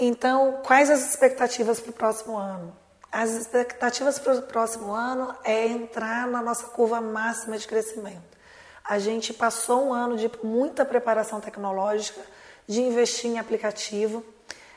Então, 0.01 0.61
quais 0.65 0.89
as 0.89 1.11
expectativas 1.11 1.81
para 1.81 1.91
o 1.91 1.93
próximo 1.93 2.37
ano? 2.37 2.75
As 3.11 3.31
expectativas 3.33 4.19
para 4.19 4.37
o 4.37 4.43
próximo 4.43 4.93
ano 4.93 5.35
é 5.45 5.67
entrar 5.67 6.27
na 6.27 6.41
nossa 6.41 6.65
curva 6.69 7.01
máxima 7.01 7.59
de 7.59 7.67
crescimento. 7.67 8.33
A 8.83 8.99
gente 8.99 9.35
passou 9.35 9.89
um 9.89 9.93
ano 9.93 10.17
de 10.17 10.31
muita 10.43 10.85
preparação 10.85 11.41
tecnológica, 11.41 12.21
de 12.67 12.81
investir 12.81 13.31
em 13.31 13.39
aplicativo, 13.39 14.25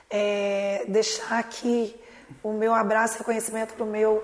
é, 0.09 0.83
deixar 0.87 1.39
aqui 1.39 1.95
o 2.43 2.51
meu 2.51 2.73
abraço 2.73 3.15
e 3.15 3.17
reconhecimento 3.19 3.73
para 3.73 3.83
o 3.83 3.87
meu 3.87 4.23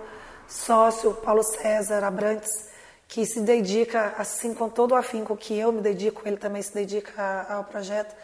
sócio, 0.52 1.14
Paulo 1.14 1.44
César 1.44 2.04
Abrantes, 2.04 2.70
que 3.08 3.26
se 3.26 3.42
dedica, 3.42 4.14
assim, 4.18 4.54
com 4.54 4.70
todo 4.70 4.92
o 4.92 4.96
afinco 4.96 5.36
que 5.36 5.58
eu 5.58 5.72
me 5.72 5.82
dedico, 5.82 6.22
ele 6.26 6.38
também 6.38 6.62
se 6.62 6.74
dedica 6.74 7.46
ao 7.50 7.64
projeto. 7.64 8.16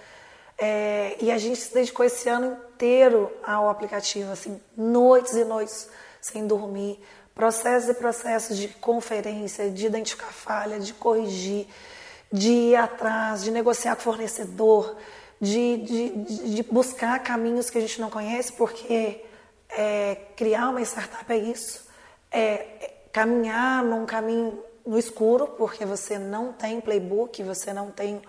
É, 0.58 1.16
e 1.22 1.32
a 1.32 1.38
gente 1.38 1.60
se 1.60 1.74
dedicou 1.74 2.06
esse 2.06 2.28
ano 2.28 2.58
inteiro 2.74 3.32
ao 3.44 3.70
aplicativo, 3.70 4.32
assim, 4.32 4.60
noites 4.76 5.34
e 5.34 5.44
noites 5.44 5.90
sem 6.22 6.48
dormir, 6.48 7.00
processos 7.36 7.90
e 7.90 7.94
processos 7.94 8.58
de 8.58 8.68
conferência, 8.68 9.70
de 9.70 9.86
identificar 9.86 10.32
falha, 10.32 10.80
de 10.80 10.94
corrigir, 10.94 11.68
de 12.32 12.50
ir 12.50 12.76
atrás, 12.76 13.44
de 13.44 13.52
negociar 13.52 13.96
com 13.96 14.02
o 14.02 14.04
fornecedor, 14.04 14.98
de, 15.40 15.78
de, 15.78 16.10
de 16.56 16.63
buscar 16.63 17.20
caminhos 17.20 17.70
que 17.70 17.78
a 17.78 17.82
gente 17.82 18.02
não 18.02 18.10
conhece, 18.10 18.52
porque 18.54 19.24
é, 19.70 20.16
criar 20.36 20.70
uma 20.70 20.82
startup 20.82 21.32
é 21.32 21.38
isso, 21.38 21.87
é 22.32 22.94
caminhar 23.12 23.84
num 23.84 24.06
caminho 24.06 24.63
no 24.86 24.98
escuro, 24.98 25.48
porque 25.48 25.86
você 25.86 26.18
não 26.18 26.54
tem 26.54 26.80
playbook, 26.80 27.42
você 27.44 27.74
não 27.74 27.92
tem 27.92 28.22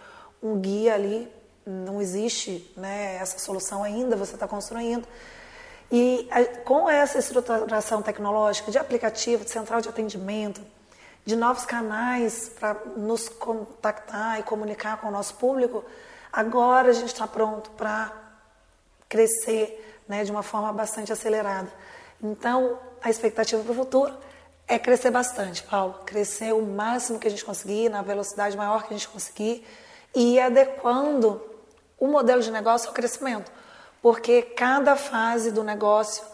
um 0.42 0.58
guia 0.58 0.94
ali, 0.94 1.30
não 1.64 2.00
existe 2.00 2.72
né, 2.76 3.16
essa 3.16 3.38
solução 3.38 3.82
ainda, 3.82 4.16
você 4.16 4.34
está 4.34 4.48
construindo. 4.48 5.06
E 5.90 6.28
com 6.64 6.88
essa 6.88 7.18
estruturação 7.18 8.02
tecnológica 8.02 8.70
de 8.70 8.78
aplicativo, 8.78 9.44
de 9.44 9.50
central 9.50 9.80
de 9.80 9.88
atendimento, 9.88 10.60
de 11.24 11.36
novos 11.36 11.64
canais 11.64 12.50
para 12.58 12.74
nos 12.96 13.28
contactar 13.28 14.40
e 14.40 14.42
comunicar 14.42 15.00
com 15.00 15.08
o 15.08 15.10
nosso 15.10 15.34
público, 15.34 15.84
Agora 16.32 16.90
a 16.90 16.92
gente 16.92 17.12
está 17.12 17.26
pronto 17.26 17.70
para 17.70 18.12
crescer 19.08 20.02
né, 20.06 20.24
de 20.24 20.30
uma 20.30 20.42
forma 20.42 20.72
bastante 20.72 21.12
acelerada. 21.12 21.68
Então, 22.22 22.78
a 23.02 23.10
expectativa 23.10 23.62
para 23.62 23.72
o 23.72 23.74
futuro 23.74 24.14
é 24.66 24.78
crescer 24.78 25.10
bastante, 25.10 25.62
Paulo. 25.62 25.94
Crescer 26.04 26.52
o 26.52 26.62
máximo 26.62 27.18
que 27.18 27.26
a 27.26 27.30
gente 27.30 27.44
conseguir, 27.44 27.88
na 27.88 28.02
velocidade 28.02 28.56
maior 28.56 28.86
que 28.86 28.94
a 28.94 28.96
gente 28.96 29.08
conseguir 29.08 29.66
e 30.14 30.34
ir 30.34 30.40
adequando 30.40 31.42
o 31.98 32.06
modelo 32.06 32.42
de 32.42 32.50
negócio 32.50 32.88
ao 32.88 32.94
crescimento. 32.94 33.50
Porque 34.02 34.42
cada 34.42 34.94
fase 34.94 35.50
do 35.50 35.64
negócio 35.64 36.24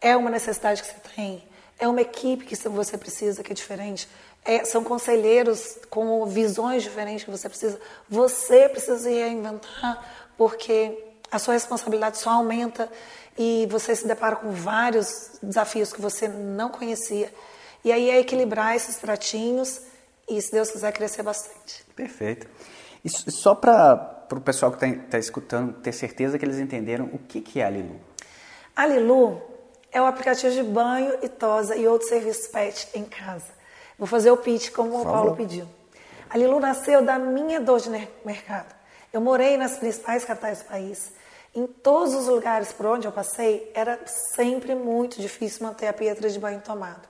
é 0.00 0.16
uma 0.16 0.30
necessidade 0.30 0.82
que 0.82 0.88
você 0.88 1.00
tem, 1.14 1.44
é 1.78 1.86
uma 1.86 2.00
equipe 2.00 2.46
que 2.46 2.56
você 2.68 2.96
precisa, 2.96 3.42
que 3.42 3.52
é 3.52 3.54
diferente, 3.54 4.08
é, 4.44 4.64
são 4.64 4.82
conselheiros 4.82 5.78
com 5.90 6.24
visões 6.26 6.82
diferentes 6.82 7.24
que 7.24 7.30
você 7.30 7.48
precisa. 7.48 7.78
Você 8.08 8.68
precisa 8.68 8.98
se 8.98 9.10
reinventar, 9.10 10.02
porque 10.38 10.96
a 11.30 11.38
sua 11.38 11.54
responsabilidade 11.54 12.18
só 12.18 12.30
aumenta 12.30 12.90
e 13.38 13.66
você 13.70 13.94
se 13.94 14.06
depara 14.06 14.36
com 14.36 14.50
vários 14.50 15.38
desafios 15.42 15.92
que 15.92 16.00
você 16.00 16.28
não 16.28 16.68
conhecia. 16.68 17.32
E 17.84 17.90
aí 17.90 18.10
é 18.10 18.18
equilibrar 18.18 18.76
esses 18.76 18.98
pratinhos 18.98 19.80
e, 20.28 20.40
se 20.40 20.52
Deus 20.52 20.70
quiser, 20.70 20.92
crescer 20.92 21.22
bastante. 21.22 21.84
Perfeito. 21.96 22.46
E 23.04 23.08
só 23.08 23.54
para 23.54 24.26
o 24.30 24.40
pessoal 24.40 24.70
que 24.72 24.84
está 24.84 25.02
tá 25.10 25.18
escutando 25.18 25.72
ter 25.80 25.92
certeza 25.92 26.38
que 26.38 26.44
eles 26.44 26.58
entenderam 26.58 27.06
o 27.12 27.18
que, 27.18 27.40
que 27.40 27.60
é 27.60 27.64
a 27.64 27.70
Lilu. 27.70 27.98
A 28.76 28.86
Lilu 28.86 29.40
é 29.90 30.00
o 30.00 30.04
aplicativo 30.04 30.52
de 30.52 30.62
banho 30.62 31.18
e 31.22 31.28
tosa 31.28 31.76
e 31.76 31.86
outros 31.86 32.10
serviços 32.10 32.46
pet 32.48 32.88
em 32.94 33.04
casa. 33.04 33.58
Vou 33.98 34.06
fazer 34.06 34.30
o 34.30 34.36
pitch 34.36 34.70
como 34.70 35.00
o 35.00 35.04
Paulo 35.04 35.34
pediu. 35.36 35.66
A 36.28 36.38
Lilu 36.38 36.60
nasceu 36.60 37.02
da 37.02 37.18
minha 37.18 37.60
dor 37.60 37.80
de 37.80 37.90
mercado. 38.24 38.74
Eu 39.12 39.20
morei 39.20 39.56
nas 39.56 39.78
principais 39.78 40.24
capitais 40.24 40.60
do 40.60 40.66
país. 40.66 41.12
Em 41.54 41.66
todos 41.66 42.14
os 42.14 42.28
lugares 42.28 42.72
por 42.72 42.86
onde 42.86 43.08
eu 43.08 43.12
passei, 43.12 43.70
era 43.74 43.98
sempre 44.06 44.74
muito 44.74 45.20
difícil 45.20 45.66
manter 45.66 45.88
a 45.88 45.92
pietra 45.92 46.30
de 46.30 46.38
banho 46.38 46.60
tomada. 46.60 47.02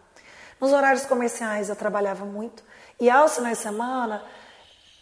Nos 0.59 0.72
horários 0.72 1.05
comerciais 1.05 1.68
eu 1.68 1.76
trabalhava 1.76 2.24
muito 2.24 2.62
e 2.98 3.11
aos 3.11 3.35
finais 3.35 3.59
de 3.59 3.64
semana 3.64 4.24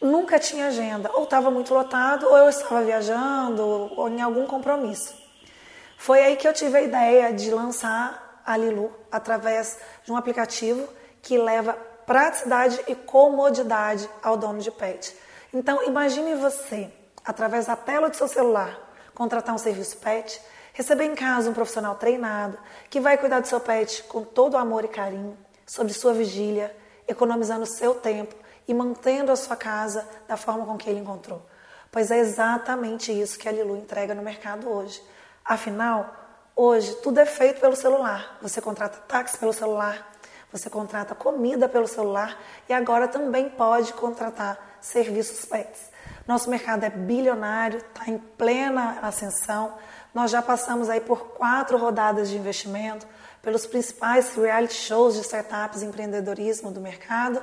nunca 0.00 0.38
tinha 0.38 0.66
agenda. 0.66 1.10
Ou 1.14 1.24
estava 1.24 1.50
muito 1.50 1.74
lotado, 1.74 2.26
ou 2.26 2.36
eu 2.36 2.48
estava 2.48 2.82
viajando, 2.82 3.62
ou 3.64 4.08
em 4.08 4.20
algum 4.20 4.46
compromisso. 4.46 5.14
Foi 5.96 6.20
aí 6.20 6.36
que 6.36 6.46
eu 6.46 6.52
tive 6.52 6.78
a 6.78 6.82
ideia 6.82 7.32
de 7.32 7.50
lançar 7.50 8.42
a 8.44 8.56
Lilu 8.56 8.92
através 9.10 9.78
de 10.04 10.12
um 10.12 10.16
aplicativo 10.16 10.88
que 11.20 11.36
leva 11.36 11.74
praticidade 12.06 12.80
e 12.86 12.94
comodidade 12.94 14.08
ao 14.22 14.36
dono 14.36 14.60
de 14.60 14.70
pet. 14.70 15.14
Então, 15.52 15.84
imagine 15.84 16.34
você, 16.36 16.90
através 17.24 17.66
da 17.66 17.76
tela 17.76 18.08
do 18.08 18.16
seu 18.16 18.28
celular, 18.28 18.87
contratar 19.18 19.52
um 19.52 19.58
serviço 19.58 19.96
pet, 19.96 20.40
receber 20.72 21.02
em 21.02 21.14
casa 21.16 21.50
um 21.50 21.52
profissional 21.52 21.96
treinado 21.96 22.56
que 22.88 23.00
vai 23.00 23.18
cuidar 23.18 23.40
do 23.40 23.48
seu 23.48 23.58
pet 23.58 24.04
com 24.04 24.22
todo 24.22 24.54
o 24.54 24.56
amor 24.56 24.84
e 24.84 24.88
carinho, 24.88 25.36
sobre 25.66 25.92
sua 25.92 26.14
vigília, 26.14 26.74
economizando 27.08 27.66
seu 27.66 27.96
tempo 27.96 28.36
e 28.68 28.72
mantendo 28.72 29.32
a 29.32 29.36
sua 29.36 29.56
casa 29.56 30.08
da 30.28 30.36
forma 30.36 30.64
com 30.64 30.78
que 30.78 30.88
ele 30.88 31.00
encontrou. 31.00 31.44
Pois 31.90 32.12
é 32.12 32.18
exatamente 32.18 33.10
isso 33.10 33.36
que 33.36 33.48
a 33.48 33.52
Lilu 33.52 33.76
entrega 33.76 34.14
no 34.14 34.22
mercado 34.22 34.70
hoje. 34.70 35.02
Afinal, 35.44 36.14
hoje 36.54 36.94
tudo 37.02 37.18
é 37.18 37.26
feito 37.26 37.60
pelo 37.60 37.74
celular. 37.74 38.38
Você 38.40 38.60
contrata 38.60 38.98
táxi 39.08 39.36
pelo 39.36 39.52
celular, 39.52 40.12
você 40.52 40.70
contrata 40.70 41.12
comida 41.16 41.68
pelo 41.68 41.88
celular 41.88 42.40
e 42.68 42.72
agora 42.72 43.08
também 43.08 43.50
pode 43.50 43.92
contratar 43.94 44.78
serviços 44.80 45.44
pets. 45.44 45.90
Nosso 46.28 46.50
mercado 46.50 46.84
é 46.84 46.90
bilionário, 46.90 47.78
está 47.78 48.10
em 48.10 48.18
plena 48.18 48.98
ascensão. 49.00 49.72
Nós 50.12 50.30
já 50.30 50.42
passamos 50.42 50.90
aí 50.90 51.00
por 51.00 51.28
quatro 51.28 51.78
rodadas 51.78 52.28
de 52.28 52.36
investimento, 52.36 53.06
pelos 53.40 53.64
principais 53.64 54.34
reality 54.34 54.74
shows 54.74 55.14
de 55.14 55.22
startups 55.22 55.80
e 55.80 55.86
empreendedorismo 55.86 56.70
do 56.70 56.82
mercado. 56.82 57.42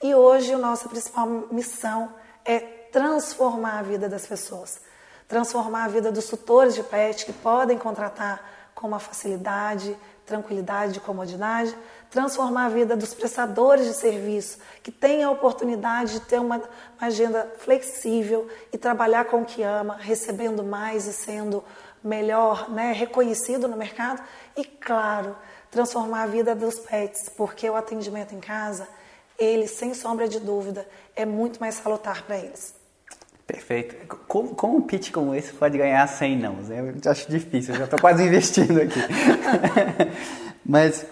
E 0.00 0.14
hoje 0.14 0.54
a 0.54 0.58
nossa 0.58 0.88
principal 0.88 1.26
missão 1.50 2.14
é 2.44 2.60
transformar 2.92 3.80
a 3.80 3.82
vida 3.82 4.08
das 4.08 4.24
pessoas. 4.26 4.80
Transformar 5.26 5.86
a 5.86 5.88
vida 5.88 6.12
dos 6.12 6.28
tutores 6.28 6.76
de 6.76 6.84
pet 6.84 7.26
que 7.26 7.32
podem 7.32 7.76
contratar 7.76 8.70
com 8.76 8.86
uma 8.86 9.00
facilidade, 9.00 9.96
tranquilidade 10.24 10.98
e 10.98 11.00
comodidade, 11.00 11.76
transformar 12.10 12.66
a 12.66 12.68
vida 12.68 12.96
dos 12.96 13.14
prestadores 13.14 13.86
de 13.86 13.94
serviço, 13.94 14.58
que 14.82 14.90
têm 14.90 15.22
a 15.22 15.30
oportunidade 15.30 16.14
de 16.14 16.20
ter 16.20 16.40
uma, 16.40 16.56
uma 16.56 17.06
agenda 17.06 17.50
flexível 17.58 18.48
e 18.72 18.78
trabalhar 18.78 19.26
com 19.26 19.42
o 19.42 19.44
que 19.44 19.62
ama, 19.62 19.96
recebendo 19.96 20.64
mais 20.64 21.06
e 21.06 21.12
sendo 21.12 21.62
melhor, 22.02 22.68
né, 22.70 22.92
reconhecido 22.92 23.68
no 23.68 23.76
mercado. 23.76 24.22
E, 24.56 24.64
claro, 24.64 25.36
transformar 25.70 26.24
a 26.24 26.26
vida 26.26 26.54
dos 26.54 26.80
pets, 26.80 27.28
porque 27.36 27.68
o 27.70 27.76
atendimento 27.76 28.34
em 28.34 28.40
casa, 28.40 28.88
ele, 29.38 29.68
sem 29.68 29.94
sombra 29.94 30.28
de 30.28 30.40
dúvida, 30.40 30.86
é 31.14 31.24
muito 31.24 31.60
mais 31.60 31.76
salutar 31.76 32.22
para 32.24 32.38
eles. 32.38 32.74
Perfeito. 33.46 34.16
Como, 34.28 34.54
como 34.54 34.76
um 34.76 34.82
pitch 34.82 35.10
como 35.10 35.34
esse 35.34 35.52
pode 35.52 35.76
ganhar 35.76 36.06
100 36.06 36.38
não? 36.38 36.56
Eu 36.70 37.10
acho 37.10 37.28
difícil, 37.30 37.74
eu 37.74 37.78
já 37.78 37.84
estou 37.84 38.00
quase 38.00 38.22
investindo 38.26 38.80
aqui. 38.80 39.00
Mas, 40.64 41.04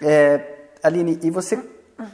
é, 0.00 0.40
Aline, 0.82 1.18
e 1.22 1.30
você... 1.30 1.58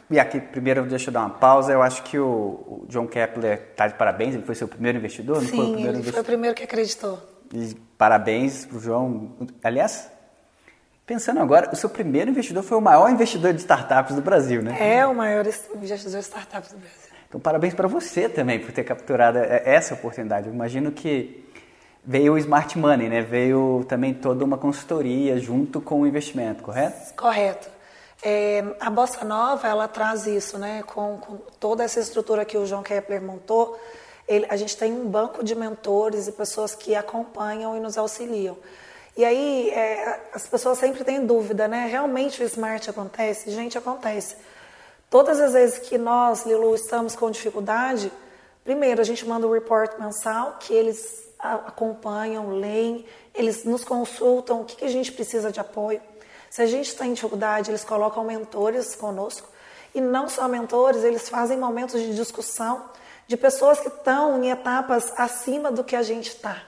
E 0.09 0.18
aqui, 0.20 0.41
primeiro, 0.41 0.85
deixa 0.85 1.11
eu 1.11 1.12
dar 1.12 1.20
uma 1.20 1.30
pausa. 1.30 1.72
Eu 1.72 1.83
acho 1.83 2.05
que 2.05 2.16
o, 2.16 2.26
o 2.26 2.87
John 2.89 3.07
Kepler 3.09 3.61
está 3.70 3.89
de 3.89 3.95
parabéns. 3.95 4.35
Ele 4.35 4.45
foi 4.45 4.55
seu 4.55 4.68
primeiro 4.68 4.99
investidor, 4.99 5.41
Sim, 5.41 5.43
não 5.43 5.49
foi 5.49 5.59
o 5.59 5.62
primeiro 5.64 5.80
ele 5.80 5.89
investidor? 5.91 6.12
foi 6.12 6.22
o 6.22 6.24
primeiro 6.24 6.57
que 6.57 6.62
acreditou. 6.62 7.18
E 7.53 7.74
parabéns 7.99 8.64
para 8.64 8.76
o 8.76 8.80
João. 8.80 9.33
Aliás, 9.62 10.09
pensando 11.05 11.41
agora, 11.41 11.68
o 11.72 11.76
seu 11.76 11.91
primeiro 11.91 12.30
investidor 12.30 12.62
foi 12.62 12.78
o 12.78 12.80
maior 12.80 13.11
investidor 13.11 13.53
de 13.53 13.59
startups 13.59 14.14
do 14.14 14.22
Brasil, 14.22 14.62
né? 14.62 14.76
É 14.78 15.05
o 15.05 15.14
maior 15.14 15.45
investidor 15.74 16.20
de 16.20 16.26
startups 16.26 16.70
do 16.70 16.78
Brasil. 16.78 16.99
Então, 17.28 17.41
parabéns 17.41 17.74
para 17.74 17.89
você 17.89 18.28
também 18.28 18.61
por 18.61 18.70
ter 18.72 18.85
capturado 18.85 19.39
essa 19.39 19.95
oportunidade. 19.95 20.47
Eu 20.47 20.55
imagino 20.55 20.93
que 20.93 21.45
veio 22.05 22.34
o 22.34 22.38
Smart 22.38 22.76
Money, 22.76 23.09
né? 23.09 23.22
Veio 23.22 23.84
também 23.88 24.12
toda 24.12 24.44
uma 24.44 24.59
consultoria 24.59 25.38
junto 25.38 25.80
com 25.80 26.00
o 26.00 26.07
investimento, 26.07 26.62
correto? 26.62 27.14
Correto. 27.14 27.68
É, 28.22 28.64
a 28.80 28.90
Bossa 28.90 29.24
Nova, 29.24 29.66
ela 29.66 29.88
traz 29.88 30.26
isso, 30.26 30.59
né? 30.59 30.82
Com, 30.82 31.18
com, 31.18 31.36
toda 31.59 31.84
essa 31.84 32.00
estrutura 32.00 32.44
que 32.44 32.57
o 32.57 32.66
João 32.66 32.82
Kepler 32.82 33.22
montou, 33.22 33.78
ele, 34.28 34.46
a 34.48 34.57
gente 34.57 34.76
tem 34.76 34.92
um 34.92 35.07
banco 35.07 35.44
de 35.44 35.55
mentores 35.55 36.28
e 36.28 36.32
pessoas 36.32 36.74
que 36.74 36.94
acompanham 36.94 37.76
e 37.76 37.80
nos 37.80 37.98
auxiliam. 37.98 38.57
E 39.16 39.24
aí, 39.24 39.70
é, 39.70 40.20
as 40.32 40.46
pessoas 40.46 40.78
sempre 40.78 41.05
têm 41.05 41.26
dúvida, 41.26 41.68
né? 41.68 41.86
Realmente 41.86 42.42
o 42.42 42.46
Smart 42.46 42.88
acontece? 42.88 43.50
Gente, 43.50 43.76
acontece. 43.76 44.36
Todas 45.11 45.38
as 45.38 45.53
vezes 45.53 45.78
que 45.78 45.98
nós, 45.98 46.46
Lilu, 46.46 46.74
estamos 46.74 47.14
com 47.14 47.30
dificuldade, 47.30 48.11
primeiro 48.64 49.00
a 49.00 49.05
gente 49.05 49.26
manda 49.26 49.46
um 49.46 49.53
report 49.53 49.98
mensal 49.98 50.57
que 50.59 50.72
eles 50.72 51.21
acompanham, 51.43 52.51
leem, 52.59 53.05
eles 53.34 53.64
nos 53.64 53.82
consultam 53.84 54.61
o 54.61 54.64
que, 54.64 54.76
que 54.76 54.84
a 54.84 54.88
gente 54.88 55.11
precisa 55.11 55.51
de 55.51 55.59
apoio. 55.59 56.01
Se 56.49 56.62
a 56.62 56.66
gente 56.66 56.88
está 56.88 57.07
em 57.07 57.14
dificuldade, 57.14 57.70
eles 57.70 57.82
colocam 57.82 58.22
mentores 58.24 58.95
conosco. 58.95 59.49
E 59.95 60.01
não 60.01 60.28
só 60.28 60.47
mentores, 60.47 61.03
eles 61.03 61.28
fazem 61.28 61.59
momentos 61.59 62.01
de 62.01 62.14
discussão 62.14 62.84
de 63.26 63.36
pessoas 63.36 63.80
que 63.80 63.88
estão 63.88 64.43
em 64.43 64.51
etapas 64.51 65.12
acima 65.16 65.70
do 65.70 65.82
que 65.82 65.97
a 65.97 66.03
gente 66.03 66.28
está. 66.28 66.62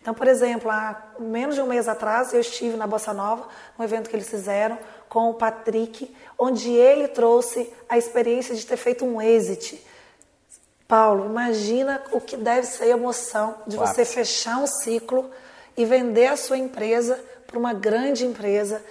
Então, 0.00 0.14
por 0.14 0.26
exemplo, 0.26 0.70
há 0.70 1.10
menos 1.18 1.54
de 1.54 1.60
um 1.60 1.66
mês 1.66 1.88
atrás, 1.88 2.32
eu 2.32 2.40
estive 2.40 2.76
na 2.76 2.86
Bossa 2.86 3.12
Nova, 3.12 3.46
um 3.78 3.84
evento 3.84 4.08
que 4.08 4.16
eles 4.16 4.28
fizeram 4.28 4.78
com 5.08 5.30
o 5.30 5.34
Patrick, 5.34 6.14
onde 6.38 6.70
ele 6.70 7.08
trouxe 7.08 7.72
a 7.88 7.98
experiência 7.98 8.54
de 8.54 8.64
ter 8.64 8.76
feito 8.76 9.04
um 9.04 9.20
exit. 9.20 9.84
Paulo, 10.88 11.26
imagina 11.26 12.02
o 12.12 12.18
que 12.18 12.34
deve 12.34 12.66
ser 12.66 12.84
a 12.84 12.88
emoção 12.88 13.58
de 13.66 13.76
claro. 13.76 13.94
você 13.94 14.06
fechar 14.06 14.56
um 14.56 14.66
ciclo 14.66 15.30
e 15.76 15.84
vender 15.84 16.28
a 16.28 16.36
sua 16.36 16.56
empresa 16.56 17.22
para 17.46 17.58
uma 17.58 17.74
grande 17.74 18.24
empresa. 18.24 18.82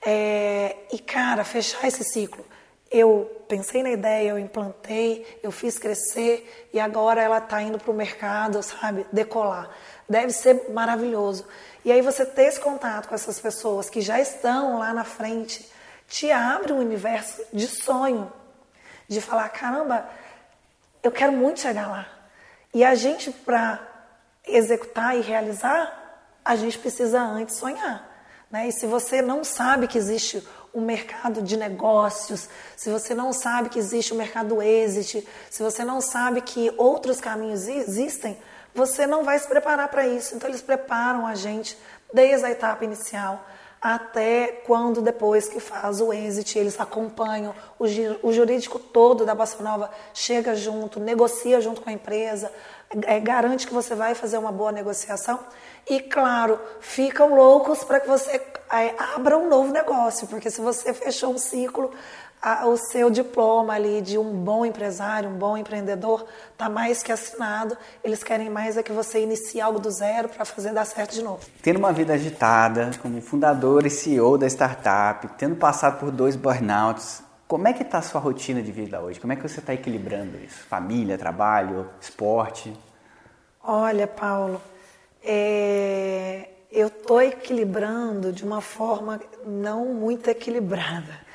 É, 0.00 0.76
e, 0.92 0.98
cara, 1.00 1.42
fechar 1.42 1.88
esse 1.88 2.04
ciclo. 2.04 2.46
Eu 2.88 3.28
pensei 3.48 3.82
na 3.82 3.90
ideia, 3.90 4.30
eu 4.30 4.38
implantei, 4.38 5.26
eu 5.42 5.50
fiz 5.50 5.76
crescer 5.76 6.68
e 6.72 6.78
agora 6.78 7.20
ela 7.20 7.38
está 7.38 7.60
indo 7.60 7.78
para 7.78 7.90
o 7.90 7.94
mercado, 7.94 8.62
sabe, 8.62 9.04
decolar. 9.12 9.70
Deve 10.08 10.32
ser 10.32 10.70
maravilhoso. 10.70 11.44
E 11.84 11.90
aí 11.90 12.00
você 12.00 12.24
ter 12.24 12.44
esse 12.44 12.60
contato 12.60 13.08
com 13.08 13.14
essas 13.14 13.40
pessoas 13.40 13.90
que 13.90 14.00
já 14.00 14.20
estão 14.20 14.78
lá 14.78 14.94
na 14.94 15.04
frente, 15.04 15.68
te 16.08 16.30
abre 16.30 16.72
um 16.72 16.78
universo 16.78 17.42
de 17.52 17.66
sonho, 17.66 18.32
de 19.08 19.20
falar, 19.20 19.48
caramba, 19.48 20.08
eu 21.02 21.10
quero 21.10 21.32
muito 21.32 21.60
chegar 21.60 21.88
lá. 21.88 22.06
E 22.72 22.84
a 22.84 22.94
gente, 22.94 23.30
para 23.30 23.80
executar 24.46 25.16
e 25.16 25.20
realizar, 25.20 26.00
a 26.44 26.56
gente 26.56 26.78
precisa 26.78 27.20
antes 27.20 27.56
sonhar. 27.56 28.08
Né? 28.50 28.68
E 28.68 28.72
se 28.72 28.86
você 28.86 29.22
não 29.22 29.44
sabe 29.44 29.86
que 29.86 29.98
existe 29.98 30.46
o 30.72 30.80
mercado 30.80 31.42
de 31.42 31.56
negócios, 31.56 32.48
se 32.76 32.90
você 32.90 33.14
não 33.14 33.32
sabe 33.32 33.68
que 33.68 33.78
existe 33.78 34.12
o 34.12 34.16
mercado 34.16 34.62
exit, 34.62 35.26
se 35.50 35.62
você 35.62 35.84
não 35.84 36.00
sabe 36.00 36.40
que 36.40 36.72
outros 36.76 37.20
caminhos 37.20 37.66
existem, 37.66 38.38
você 38.74 39.06
não 39.06 39.24
vai 39.24 39.38
se 39.38 39.48
preparar 39.48 39.88
para 39.88 40.06
isso. 40.06 40.34
Então, 40.34 40.48
eles 40.48 40.62
preparam 40.62 41.26
a 41.26 41.34
gente 41.34 41.76
desde 42.12 42.46
a 42.46 42.50
etapa 42.50 42.84
inicial 42.84 43.44
até 43.80 44.48
quando 44.66 45.00
depois 45.00 45.48
que 45.48 45.58
faz 45.58 46.02
o 46.02 46.12
exit, 46.12 46.58
eles 46.58 46.78
acompanham, 46.78 47.54
o, 47.78 48.32
jurídico 48.32 48.78
todo 48.78 49.24
da 49.24 49.34
Bossa 49.34 49.62
Nova 49.62 49.90
chega 50.12 50.54
junto, 50.54 51.00
negocia 51.00 51.60
junto 51.62 51.80
com 51.80 51.88
a 51.88 51.92
empresa, 51.92 52.52
é, 53.06 53.18
garante 53.18 53.66
que 53.66 53.72
você 53.72 53.94
vai 53.94 54.14
fazer 54.14 54.36
uma 54.36 54.52
boa 54.52 54.70
negociação. 54.70 55.40
E, 55.88 55.98
claro, 55.98 56.60
ficam 56.80 57.34
loucos 57.34 57.82
para 57.82 58.00
que 58.00 58.08
você 58.08 58.42
é, 58.70 58.94
abra 59.14 59.38
um 59.38 59.48
novo 59.48 59.72
negócio, 59.72 60.26
porque 60.26 60.50
se 60.50 60.60
você 60.60 60.92
fechou 60.92 61.32
um 61.32 61.38
ciclo, 61.38 61.90
a, 62.42 62.66
o 62.66 62.76
seu 62.76 63.10
diploma 63.10 63.74
ali 63.74 64.00
de 64.00 64.16
um 64.16 64.32
bom 64.32 64.64
empresário, 64.64 65.28
um 65.28 65.36
bom 65.36 65.56
empreendedor, 65.56 66.24
está 66.52 66.68
mais 66.68 67.02
que 67.02 67.12
assinado. 67.12 67.76
Eles 68.02 68.22
querem 68.22 68.48
mais 68.48 68.76
é 68.76 68.82
que 68.82 68.92
você 68.92 69.22
inicie 69.22 69.60
algo 69.60 69.78
do 69.78 69.90
zero 69.90 70.28
para 70.28 70.44
fazer 70.44 70.72
dar 70.72 70.86
certo 70.86 71.12
de 71.12 71.22
novo. 71.22 71.40
Tendo 71.62 71.78
uma 71.78 71.92
vida 71.92 72.14
agitada, 72.14 72.90
como 73.02 73.20
fundador 73.20 73.84
e 73.84 73.90
CEO 73.90 74.38
da 74.38 74.46
startup, 74.46 75.28
tendo 75.36 75.56
passado 75.56 75.98
por 75.98 76.10
dois 76.10 76.34
burnouts, 76.34 77.22
como 77.46 77.68
é 77.68 77.72
que 77.72 77.82
está 77.82 77.98
a 77.98 78.02
sua 78.02 78.20
rotina 78.20 78.62
de 78.62 78.72
vida 78.72 79.00
hoje? 79.00 79.20
Como 79.20 79.32
é 79.32 79.36
que 79.36 79.42
você 79.42 79.60
está 79.60 79.74
equilibrando 79.74 80.38
isso? 80.38 80.64
Família, 80.66 81.18
trabalho, 81.18 81.90
esporte? 82.00 82.72
Olha, 83.62 84.06
Paulo, 84.06 84.62
é... 85.22 86.48
eu 86.72 86.86
estou 86.86 87.20
equilibrando 87.20 88.32
de 88.32 88.44
uma 88.44 88.62
forma 88.62 89.20
não 89.44 89.86
muito 89.86 90.30
equilibrada 90.30 91.28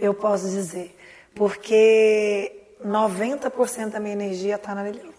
eu 0.00 0.14
posso 0.14 0.48
dizer, 0.48 0.96
porque 1.34 2.52
90% 2.84 3.90
da 3.90 4.00
minha 4.00 4.14
energia 4.14 4.56
está 4.56 4.74
na 4.74 4.82
Lililu. 4.82 5.14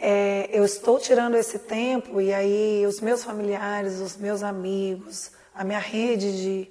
É, 0.00 0.48
eu 0.52 0.64
estou 0.64 0.98
tirando 0.98 1.34
esse 1.34 1.58
tempo 1.58 2.20
e 2.20 2.32
aí 2.32 2.86
os 2.86 3.00
meus 3.00 3.24
familiares, 3.24 3.98
os 3.98 4.16
meus 4.16 4.44
amigos, 4.44 5.32
a 5.52 5.64
minha 5.64 5.80
rede 5.80 6.40
de, 6.40 6.70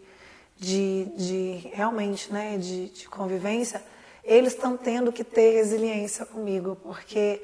de, 0.57 1.05
de 1.17 1.69
realmente, 1.73 2.31
né, 2.31 2.57
de, 2.57 2.87
de 2.87 3.09
convivência, 3.09 3.83
eles 4.23 4.53
estão 4.53 4.77
tendo 4.77 5.11
que 5.11 5.25
ter 5.25 5.55
resiliência 5.55 6.25
comigo, 6.25 6.77
porque 6.81 7.41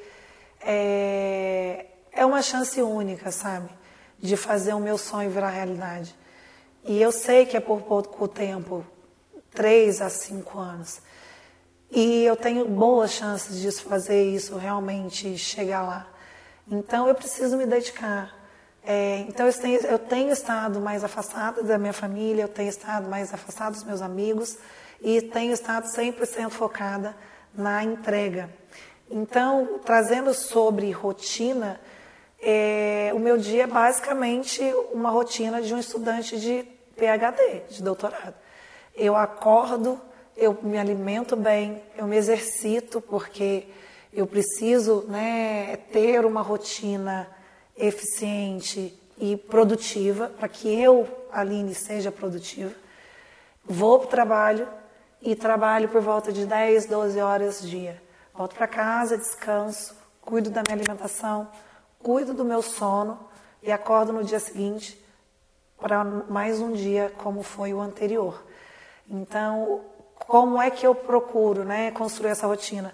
é, 0.62 1.86
é 2.14 2.26
uma 2.26 2.42
chance 2.42 2.82
única, 2.82 3.30
sabe, 3.32 3.70
de 4.18 4.38
fazer 4.38 4.74
o 4.74 4.80
meu 4.80 4.98
sonho 4.98 5.30
virar 5.30 5.50
realidade. 5.50 6.16
E 6.86 7.02
eu 7.02 7.12
sei 7.12 7.46
que 7.46 7.58
é 7.58 7.60
por 7.60 7.82
pouco 7.82 8.28
tempo, 8.28 8.86
três 9.54 10.02
a 10.02 10.10
cinco 10.10 10.60
anos. 10.60 11.02
E 11.92 12.24
eu 12.26 12.36
tenho 12.36 12.68
boas 12.68 13.12
chances 13.12 13.60
de 13.60 13.72
fazer 13.72 14.24
isso 14.24 14.58
realmente 14.58 15.38
chegar 15.38 15.84
lá. 15.84 16.08
Então 16.70 17.08
eu 17.08 17.14
preciso 17.14 17.56
me 17.56 17.66
dedicar. 17.66 18.34
É, 18.86 19.20
então 19.30 19.46
eu 19.46 19.54
tenho, 19.54 19.80
eu 19.82 20.00
tenho 20.00 20.32
estado 20.32 20.82
mais 20.82 21.04
afastada 21.04 21.64
da 21.64 21.78
minha 21.78 21.94
família, 21.94 22.44
eu 22.44 22.50
tenho 22.50 22.70
estado 22.70 23.08
mais 23.10 23.34
afastada 23.34 23.72
dos 23.72 23.84
meus 23.84 24.02
amigos 24.02 24.58
e 25.02 25.22
tenho 25.22 25.54
estado 25.54 25.86
100% 25.86 26.50
focada 26.50 27.16
na 27.54 27.84
entrega. 27.84 28.50
Então, 29.10 29.80
trazendo 29.86 30.34
sobre 30.34 30.90
rotina, 30.92 31.80
é, 32.42 33.12
o 33.14 33.20
meu 33.20 33.38
dia 33.38 33.64
é 33.64 33.68
basicamente 33.68 34.62
uma 34.92 35.10
rotina 35.12 35.62
de 35.62 35.74
um 35.74 35.78
estudante 35.78 36.40
de 36.40 36.64
PhD, 36.98 37.62
de 37.70 37.84
doutorado. 37.84 38.36
Eu 38.96 39.16
acordo, 39.16 40.00
eu 40.38 40.58
me 40.62 40.78
alimento 40.78 41.36
bem, 41.36 41.82
eu 41.98 42.06
me 42.06 42.16
exercito, 42.16 43.02
porque 43.02 43.68
eu 44.12 44.28
preciso 44.28 45.06
né, 45.08 45.78
ter 45.92 46.26
uma 46.26 46.42
rotina 46.42 47.28
eficiente 47.76 48.98
e 49.18 49.36
produtiva, 49.36 50.30
para 50.38 50.48
que 50.48 50.68
eu, 50.68 51.08
Aline, 51.32 51.74
seja 51.74 52.12
produtiva. 52.12 52.74
Vou 53.66 53.98
para 54.00 54.06
o 54.06 54.10
trabalho 54.10 54.68
e 55.22 55.36
trabalho 55.36 55.90
por 55.90 56.02
volta 56.02 56.32
de 56.32 56.46
10, 56.46 56.86
12 56.86 57.20
horas 57.20 57.62
dia. 57.62 58.02
Volto 58.34 58.56
para 58.56 58.68
casa, 58.68 59.18
descanso, 59.18 59.96
cuido 60.22 60.50
da 60.50 60.62
minha 60.68 60.78
alimentação, 60.78 61.48
cuido 62.00 62.34
do 62.34 62.46
meu 62.46 62.62
sono 62.62 63.20
e 63.62 63.72
acordo 63.72 64.14
no 64.14 64.24
dia 64.24 64.40
seguinte 64.40 65.04
para 65.80 66.04
mais 66.04 66.60
um 66.60 66.74
dia 66.74 67.12
como 67.18 67.42
foi 67.42 67.74
o 67.74 67.82
anterior. 67.82 68.44
Então, 69.10 69.82
como 70.28 70.62
é 70.62 70.70
que 70.70 70.86
eu 70.86 70.96
procuro 70.96 71.64
né, 71.64 71.92
construir 71.92 72.30
essa 72.30 72.48
rotina? 72.48 72.94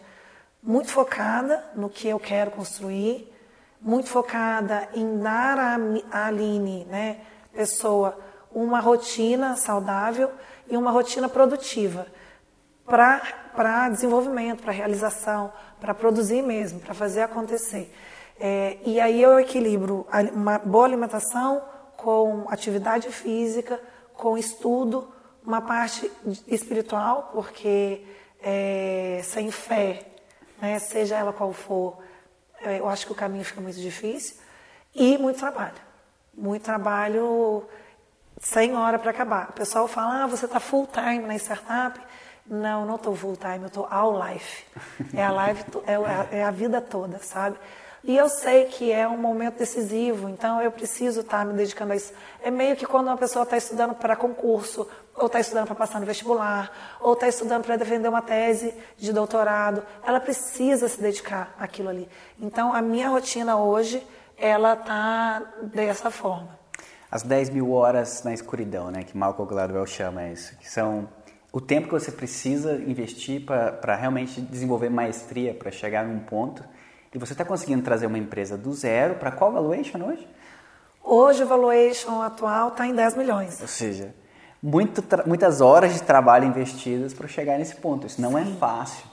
Muito 0.62 0.92
focada 0.92 1.64
no 1.76 1.90
que 1.90 2.08
eu 2.08 2.20
quero 2.20 2.52
construir, 2.52 3.34
muito 3.82 4.10
focada 4.10 4.90
em 4.94 5.20
dar 5.20 5.58
à 6.12 6.26
Aline, 6.26 6.86
né, 6.86 7.22
pessoa, 7.54 8.18
uma 8.52 8.80
rotina 8.80 9.56
saudável 9.56 10.32
e 10.68 10.76
uma 10.76 10.92
rotina 10.92 11.30
produtiva. 11.30 12.08
para 12.86 13.90
desenvolvimento, 13.90 14.64
para 14.64 14.72
realização, 14.72 15.54
para 15.80 15.94
produzir 15.94 16.42
mesmo, 16.42 16.80
para 16.80 16.94
fazer 16.94 17.22
acontecer. 17.22 17.94
É, 18.40 18.78
e 18.86 19.00
aí 19.00 19.22
eu 19.22 19.40
equilibro 19.40 20.08
uma 20.34 20.58
boa 20.58 20.86
alimentação 20.86 21.62
com 21.98 22.46
atividade 22.50 23.10
física, 23.10 23.80
com 24.14 24.38
estudo, 24.38 25.14
uma 25.50 25.62
parte 25.64 26.12
espiritual, 26.48 27.32
porque 27.34 28.06
é, 28.40 29.20
sem 29.24 29.50
fé, 29.50 30.06
né, 30.62 30.78
seja 30.78 31.16
ela 31.16 31.34
qual 31.34 31.52
for, 31.52 31.98
é, 32.62 32.80
eu 32.80 32.88
acho 32.88 33.08
que 33.08 33.12
o 33.12 33.16
caminho 33.16 33.44
fica 33.44 33.60
muito 33.60 33.80
difícil, 33.80 34.36
e 34.94 35.18
muito 35.18 35.40
trabalho. 35.40 35.82
Muito 36.36 36.62
trabalho 36.62 37.68
sem 38.40 38.76
hora 38.76 39.00
para 39.00 39.10
acabar. 39.10 39.50
O 39.50 39.54
pessoal 39.54 39.88
fala, 39.88 40.24
ah, 40.24 40.28
você 40.28 40.46
está 40.46 40.60
full 40.60 40.88
time 40.88 41.26
na 41.26 41.36
startup. 41.36 42.00
Não, 42.46 42.86
não 42.86 42.96
estou 42.96 43.16
full 43.16 43.36
time, 43.36 43.62
eu 43.62 43.68
estou 43.68 43.88
all 43.90 44.24
life. 44.24 44.66
É 45.16 45.24
a 45.24 45.32
live, 45.32 45.64
é, 46.32 46.38
é 46.38 46.44
a 46.44 46.52
vida 46.52 46.80
toda, 46.80 47.18
sabe? 47.18 47.58
E 48.04 48.16
eu 48.16 48.30
sei 48.30 48.66
que 48.66 48.92
é 48.92 49.08
um 49.08 49.18
momento 49.18 49.58
decisivo, 49.58 50.30
então 50.30 50.62
eu 50.62 50.72
preciso 50.72 51.20
estar 51.20 51.40
tá 51.40 51.46
me 51.46 51.54
dedicando 51.54 51.92
a 51.92 51.96
isso. 51.96 52.14
É 52.42 52.50
meio 52.50 52.76
que 52.76 52.86
quando 52.86 53.08
uma 53.08 53.18
pessoa 53.18 53.44
está 53.44 53.58
estudando 53.58 53.94
para 53.94 54.16
concurso, 54.16 54.88
ou 55.16 55.26
está 55.26 55.40
estudando 55.40 55.66
para 55.66 55.76
passar 55.76 56.00
no 56.00 56.06
vestibular, 56.06 56.98
ou 57.02 57.14
está 57.14 57.28
estudando 57.28 57.66
para 57.66 57.76
defender 57.76 58.08
uma 58.08 58.22
tese 58.22 58.74
de 58.98 59.12
doutorado, 59.12 59.84
ela 60.06 60.20
precisa 60.20 60.88
se 60.88 61.02
dedicar 61.02 61.54
àquilo 61.60 61.90
ali. 61.90 62.08
Então 62.40 62.74
a 62.74 62.82
minha 62.82 63.10
rotina 63.10 63.58
hoje, 63.58 64.02
ela 64.38 64.74
está 64.74 65.44
dessa 65.64 66.10
forma. 66.10 66.58
As 67.12 67.24
10 67.24 67.50
mil 67.50 67.72
horas 67.72 68.24
na 68.24 68.34
escuridão, 68.34 68.92
né, 68.92 69.04
que 69.04 69.18
Malcolm 69.18 69.50
Gladwell 69.50 69.86
chama 69.86 70.28
isso, 70.30 70.56
que 70.58 70.70
são 70.70 71.10
o 71.52 71.60
tempo 71.60 71.88
que 71.88 71.94
você 71.94 72.12
precisa 72.12 72.76
investir 72.76 73.44
para 73.46 73.96
realmente 73.96 74.40
desenvolver 74.40 74.90
maestria, 74.90 75.54
para 75.54 75.72
chegar 75.72 76.06
num 76.06 76.20
ponto 76.20 76.64
e 77.14 77.18
você 77.18 77.34
está 77.34 77.44
conseguindo 77.44 77.82
trazer 77.82 78.06
uma 78.06 78.18
empresa 78.18 78.58
do 78.58 78.72
zero 78.74 79.16
para 79.16 79.32
qual 79.32 79.52
valuation 79.52 80.04
hoje? 80.04 80.28
Hoje 81.04 81.44
o 81.44 81.48
valuation 81.48 82.22
atual 82.22 82.70
está 82.70 82.86
em 82.86 82.94
10 82.94 83.16
milhões. 83.16 83.60
Ou 83.62 83.68
seja, 83.68 84.14
muito 84.62 85.04
muitas 85.26 85.62
horas 85.62 85.94
de 85.94 86.04
trabalho 86.04 86.46
investidas 86.46 87.14
para 87.14 87.28
chegar 87.28 87.58
nesse 87.58 87.76
ponto. 87.78 88.06
Isso 88.06 88.22
não 88.22 88.38
é 88.38 88.44
Sim. 88.44 88.54
é 88.54 88.56
fácil. 88.58 89.10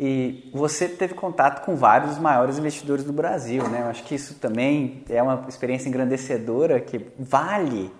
E 0.00 0.50
você 0.52 0.88
teve 0.88 1.14
contato 1.14 1.64
com 1.64 1.76
vários 1.76 2.10
dos 2.10 2.18
maiores 2.18 2.58
investidores 2.58 3.04
do 3.04 3.12
Brasil, 3.12 3.68
né? 3.68 3.82
Eu 3.82 3.86
acho 3.86 4.02
que 4.02 4.14
isso 4.16 4.34
também 4.36 5.04
é 5.08 5.22
uma 5.22 5.44
experiência 5.48 5.88
engrandecedora 5.88 6.80
que 6.80 7.06
vale 7.18 7.92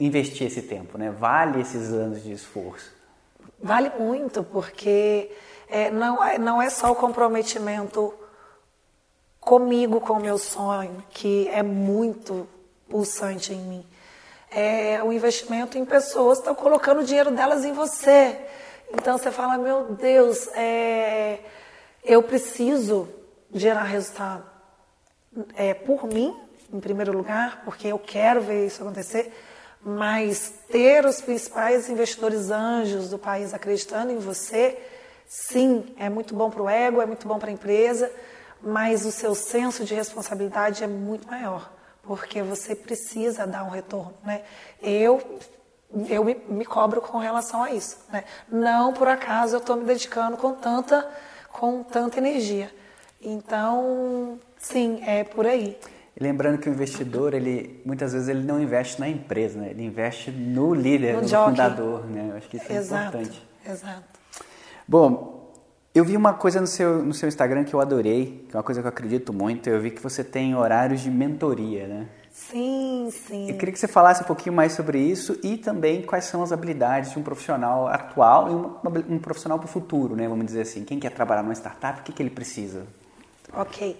investir 0.00 0.46
esse 0.46 0.62
tempo, 0.62 0.96
né? 0.96 1.10
Vale 1.10 1.60
esses 1.60 1.92
anos 1.92 2.22
de 2.22 2.32
esforço. 2.32 2.90
Vale 3.62 3.90
muito, 3.98 4.42
porque 4.42 5.30
é, 5.68 5.90
não, 5.90 6.24
é, 6.24 6.38
não 6.38 6.62
é 6.62 6.70
só 6.70 6.92
o 6.92 6.94
comprometimento 6.94 8.14
comigo, 9.44 10.00
com 10.00 10.14
o 10.14 10.20
meu 10.20 10.38
sonho, 10.38 11.04
que 11.10 11.48
é 11.48 11.62
muito 11.62 12.48
pulsante 12.88 13.52
em 13.52 13.60
mim. 13.60 13.86
É 14.50 15.02
o 15.02 15.06
um 15.06 15.12
investimento 15.12 15.76
em 15.76 15.84
pessoas 15.84 16.38
que 16.38 16.48
estão 16.48 16.54
colocando 16.54 17.00
o 17.00 17.04
dinheiro 17.04 17.30
delas 17.30 17.64
em 17.64 17.72
você. 17.72 18.38
Então 18.92 19.18
você 19.18 19.30
fala, 19.30 19.58
meu 19.58 19.92
Deus, 19.94 20.48
é, 20.54 21.40
eu 22.04 22.22
preciso 22.22 23.08
gerar 23.52 23.82
resultado. 23.82 24.44
É, 25.56 25.74
por 25.74 26.06
mim, 26.06 26.34
em 26.72 26.80
primeiro 26.80 27.12
lugar, 27.12 27.62
porque 27.64 27.88
eu 27.88 27.98
quero 27.98 28.40
ver 28.40 28.66
isso 28.66 28.82
acontecer, 28.82 29.32
mas 29.82 30.54
ter 30.70 31.04
os 31.04 31.20
principais 31.20 31.88
investidores 31.90 32.50
anjos 32.50 33.10
do 33.10 33.18
país 33.18 33.52
acreditando 33.52 34.12
em 34.12 34.18
você, 34.18 34.78
sim, 35.26 35.92
é 35.98 36.08
muito 36.08 36.34
bom 36.34 36.48
para 36.48 36.62
o 36.62 36.68
ego, 36.68 37.02
é 37.02 37.06
muito 37.06 37.26
bom 37.26 37.38
para 37.38 37.50
a 37.50 37.52
empresa 37.52 38.10
mas 38.64 39.04
o 39.04 39.12
seu 39.12 39.34
senso 39.34 39.84
de 39.84 39.94
responsabilidade 39.94 40.82
é 40.82 40.86
muito 40.86 41.26
maior, 41.28 41.70
porque 42.02 42.42
você 42.42 42.74
precisa 42.74 43.46
dar 43.46 43.64
um 43.64 43.70
retorno, 43.70 44.14
né? 44.24 44.42
Eu 44.82 45.40
eu 46.08 46.24
me, 46.24 46.34
me 46.48 46.64
cobro 46.64 47.00
com 47.00 47.18
relação 47.18 47.62
a 47.62 47.70
isso, 47.70 47.98
né? 48.12 48.24
Não 48.50 48.92
por 48.92 49.06
acaso 49.06 49.56
eu 49.56 49.60
estou 49.60 49.76
me 49.76 49.84
dedicando 49.84 50.36
com 50.36 50.52
tanta 50.54 51.08
com 51.52 51.82
tanta 51.84 52.18
energia. 52.18 52.70
Então, 53.22 54.38
sim, 54.58 55.02
é 55.06 55.24
por 55.24 55.46
aí. 55.46 55.78
E 56.16 56.22
lembrando 56.22 56.58
que 56.58 56.68
o 56.68 56.72
investidor, 56.72 57.32
ele 57.32 57.80
muitas 57.84 58.12
vezes 58.12 58.28
ele 58.28 58.42
não 58.42 58.60
investe 58.60 59.00
na 59.00 59.08
empresa, 59.08 59.60
né? 59.60 59.70
Ele 59.70 59.84
investe 59.84 60.30
no 60.30 60.74
líder, 60.74 61.14
no, 61.14 61.22
no 61.22 61.28
fundador, 61.28 62.06
né? 62.06 62.28
Eu 62.30 62.36
acho 62.36 62.48
que 62.48 62.56
isso 62.56 62.72
é 62.72 62.76
exato, 62.76 63.16
importante. 63.16 63.48
Exato. 63.66 64.04
Bom, 64.86 65.33
eu 65.94 66.04
vi 66.04 66.16
uma 66.16 66.34
coisa 66.34 66.60
no 66.60 66.66
seu, 66.66 67.04
no 67.04 67.14
seu 67.14 67.28
Instagram 67.28 67.62
que 67.62 67.72
eu 67.72 67.80
adorei, 67.80 68.44
que 68.48 68.56
é 68.56 68.58
uma 68.58 68.64
coisa 68.64 68.80
que 68.80 68.86
eu 68.86 68.88
acredito 68.88 69.32
muito. 69.32 69.68
Eu 69.68 69.80
vi 69.80 69.92
que 69.92 70.02
você 70.02 70.24
tem 70.24 70.56
horários 70.56 71.00
de 71.00 71.10
mentoria, 71.10 71.86
né? 71.86 72.08
Sim, 72.32 73.10
sim. 73.12 73.48
Eu 73.48 73.56
queria 73.56 73.72
que 73.72 73.78
você 73.78 73.86
falasse 73.86 74.22
um 74.22 74.26
pouquinho 74.26 74.56
mais 74.56 74.72
sobre 74.72 74.98
isso 74.98 75.38
e 75.40 75.56
também 75.56 76.02
quais 76.02 76.24
são 76.24 76.42
as 76.42 76.50
habilidades 76.50 77.12
de 77.12 77.18
um 77.18 77.22
profissional 77.22 77.86
atual 77.86 78.50
e 78.50 78.54
um, 78.54 79.14
um 79.14 79.18
profissional 79.20 79.56
para 79.56 79.66
o 79.66 79.68
futuro, 79.68 80.16
né? 80.16 80.26
Vamos 80.26 80.46
dizer 80.46 80.62
assim. 80.62 80.84
Quem 80.84 80.98
quer 80.98 81.10
trabalhar 81.10 81.44
numa 81.44 81.54
startup, 81.54 82.00
o 82.00 82.02
que, 82.02 82.12
que 82.12 82.20
ele 82.20 82.30
precisa? 82.30 82.86
Ok. 83.52 83.96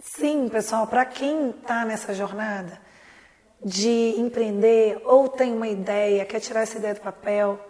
Sim, 0.00 0.48
pessoal, 0.48 0.88
para 0.88 1.04
quem 1.04 1.50
está 1.50 1.84
nessa 1.84 2.12
jornada 2.12 2.80
de 3.64 4.14
empreender 4.18 5.00
ou 5.04 5.28
tem 5.28 5.54
uma 5.54 5.68
ideia, 5.68 6.24
quer 6.24 6.40
tirar 6.40 6.62
essa 6.62 6.78
ideia 6.78 6.94
do 6.94 7.00
papel, 7.00 7.60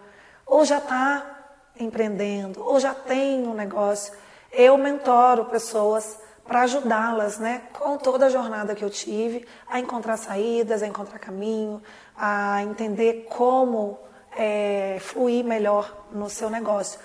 ou 0.46 0.64
já 0.64 0.78
está 0.78 1.41
empreendendo 1.79 2.62
ou 2.64 2.79
já 2.79 2.95
tem 2.95 3.47
um 3.47 3.55
negócio, 3.55 4.12
eu 4.53 4.77
mentoro 4.77 5.47
pessoas 5.47 6.18
para 6.45 6.62
ajudá-las, 6.62 7.39
né, 7.39 7.62
com 7.73 7.97
toda 7.97 8.27
a 8.27 8.29
jornada 8.29 8.75
que 8.75 8.85
eu 8.85 8.91
tive, 8.91 9.47
a 9.68 9.79
encontrar 9.79 10.16
saídas, 10.16 10.83
a 10.83 10.87
encontrar 10.87 11.18
caminho, 11.18 11.83
a 12.16 12.62
entender 12.62 13.27
como 13.31 13.99
é, 14.37 14.99
fluir 15.01 15.45
melhor 15.45 16.07
no 16.11 16.29
seu 16.29 16.51
negócio. 16.51 16.99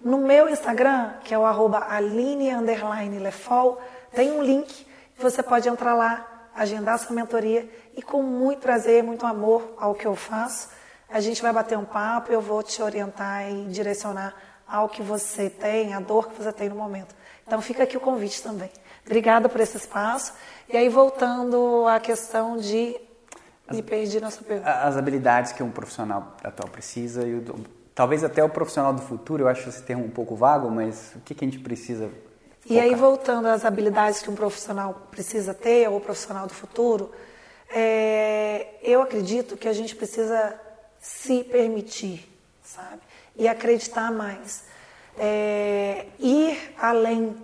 No 0.00 0.18
meu 0.18 0.48
Instagram, 0.48 1.14
que 1.24 1.34
é 1.34 1.38
o 1.38 1.44
arroba 1.44 1.86
aline_lefol, 1.88 3.80
tem 4.12 4.30
um 4.30 4.42
link 4.42 4.86
você 5.18 5.42
pode 5.42 5.68
entrar 5.68 5.94
lá, 5.94 6.26
agendar 6.54 6.98
sua 6.98 7.14
mentoria 7.14 7.68
e 7.96 8.02
com 8.02 8.22
muito 8.22 8.60
prazer, 8.60 9.02
muito 9.02 9.24
amor 9.26 9.74
ao 9.78 9.94
que 9.94 10.06
eu 10.06 10.14
faço, 10.14 10.68
a 11.14 11.20
gente 11.20 11.40
vai 11.40 11.52
bater 11.52 11.78
um 11.78 11.84
papo, 11.84 12.32
eu 12.32 12.40
vou 12.40 12.60
te 12.60 12.82
orientar 12.82 13.48
e 13.48 13.66
direcionar 13.66 14.34
ao 14.66 14.88
que 14.88 15.00
você 15.00 15.48
tem, 15.48 15.94
a 15.94 16.00
dor 16.00 16.28
que 16.28 16.42
você 16.42 16.52
tem 16.52 16.68
no 16.68 16.74
momento. 16.74 17.14
Então 17.46 17.62
fica 17.62 17.84
aqui 17.84 17.96
o 17.96 18.00
convite 18.00 18.42
também. 18.42 18.68
Obrigada 19.06 19.48
por 19.48 19.60
esse 19.60 19.76
espaço. 19.76 20.32
E 20.68 20.76
aí 20.76 20.88
voltando 20.88 21.86
à 21.86 22.00
questão 22.00 22.56
de 22.56 22.96
me 23.70 23.80
perdi 23.80 24.18
na 24.18 24.28
sua 24.32 24.42
pergunta. 24.42 24.68
As 24.68 24.96
habilidades 24.96 25.52
que 25.52 25.62
um 25.62 25.70
profissional 25.70 26.36
atual 26.42 26.68
precisa 26.68 27.24
e 27.24 27.36
o, 27.36 27.44
talvez 27.94 28.24
até 28.24 28.42
o 28.42 28.48
profissional 28.48 28.92
do 28.92 29.00
futuro, 29.00 29.44
eu 29.44 29.48
acho 29.48 29.68
esse 29.68 29.84
termo 29.84 30.04
um 30.04 30.10
pouco 30.10 30.34
vago, 30.34 30.68
mas 30.68 31.12
o 31.14 31.20
que, 31.20 31.32
que 31.32 31.44
a 31.44 31.48
gente 31.48 31.60
precisa 31.60 32.10
e 32.66 32.80
aí, 32.80 32.94
voltando 32.94 33.46
às 33.46 33.62
habilidades 33.62 34.22
que 34.22 34.30
um 34.30 34.34
profissional 34.34 35.08
precisa 35.10 35.52
ter, 35.52 35.86
ou 35.86 35.98
o 35.98 36.00
profissional 36.00 36.46
do 36.46 36.54
futuro, 36.54 37.10
é, 37.68 38.68
eu 38.82 39.02
acredito 39.02 39.54
que 39.54 39.68
a 39.68 39.72
gente 39.74 39.94
precisa 39.94 40.58
se 41.04 41.44
permitir, 41.44 42.26
sabe? 42.62 43.02
E 43.36 43.46
acreditar 43.46 44.10
mais. 44.10 44.64
É, 45.18 46.06
ir 46.18 46.74
além. 46.78 47.36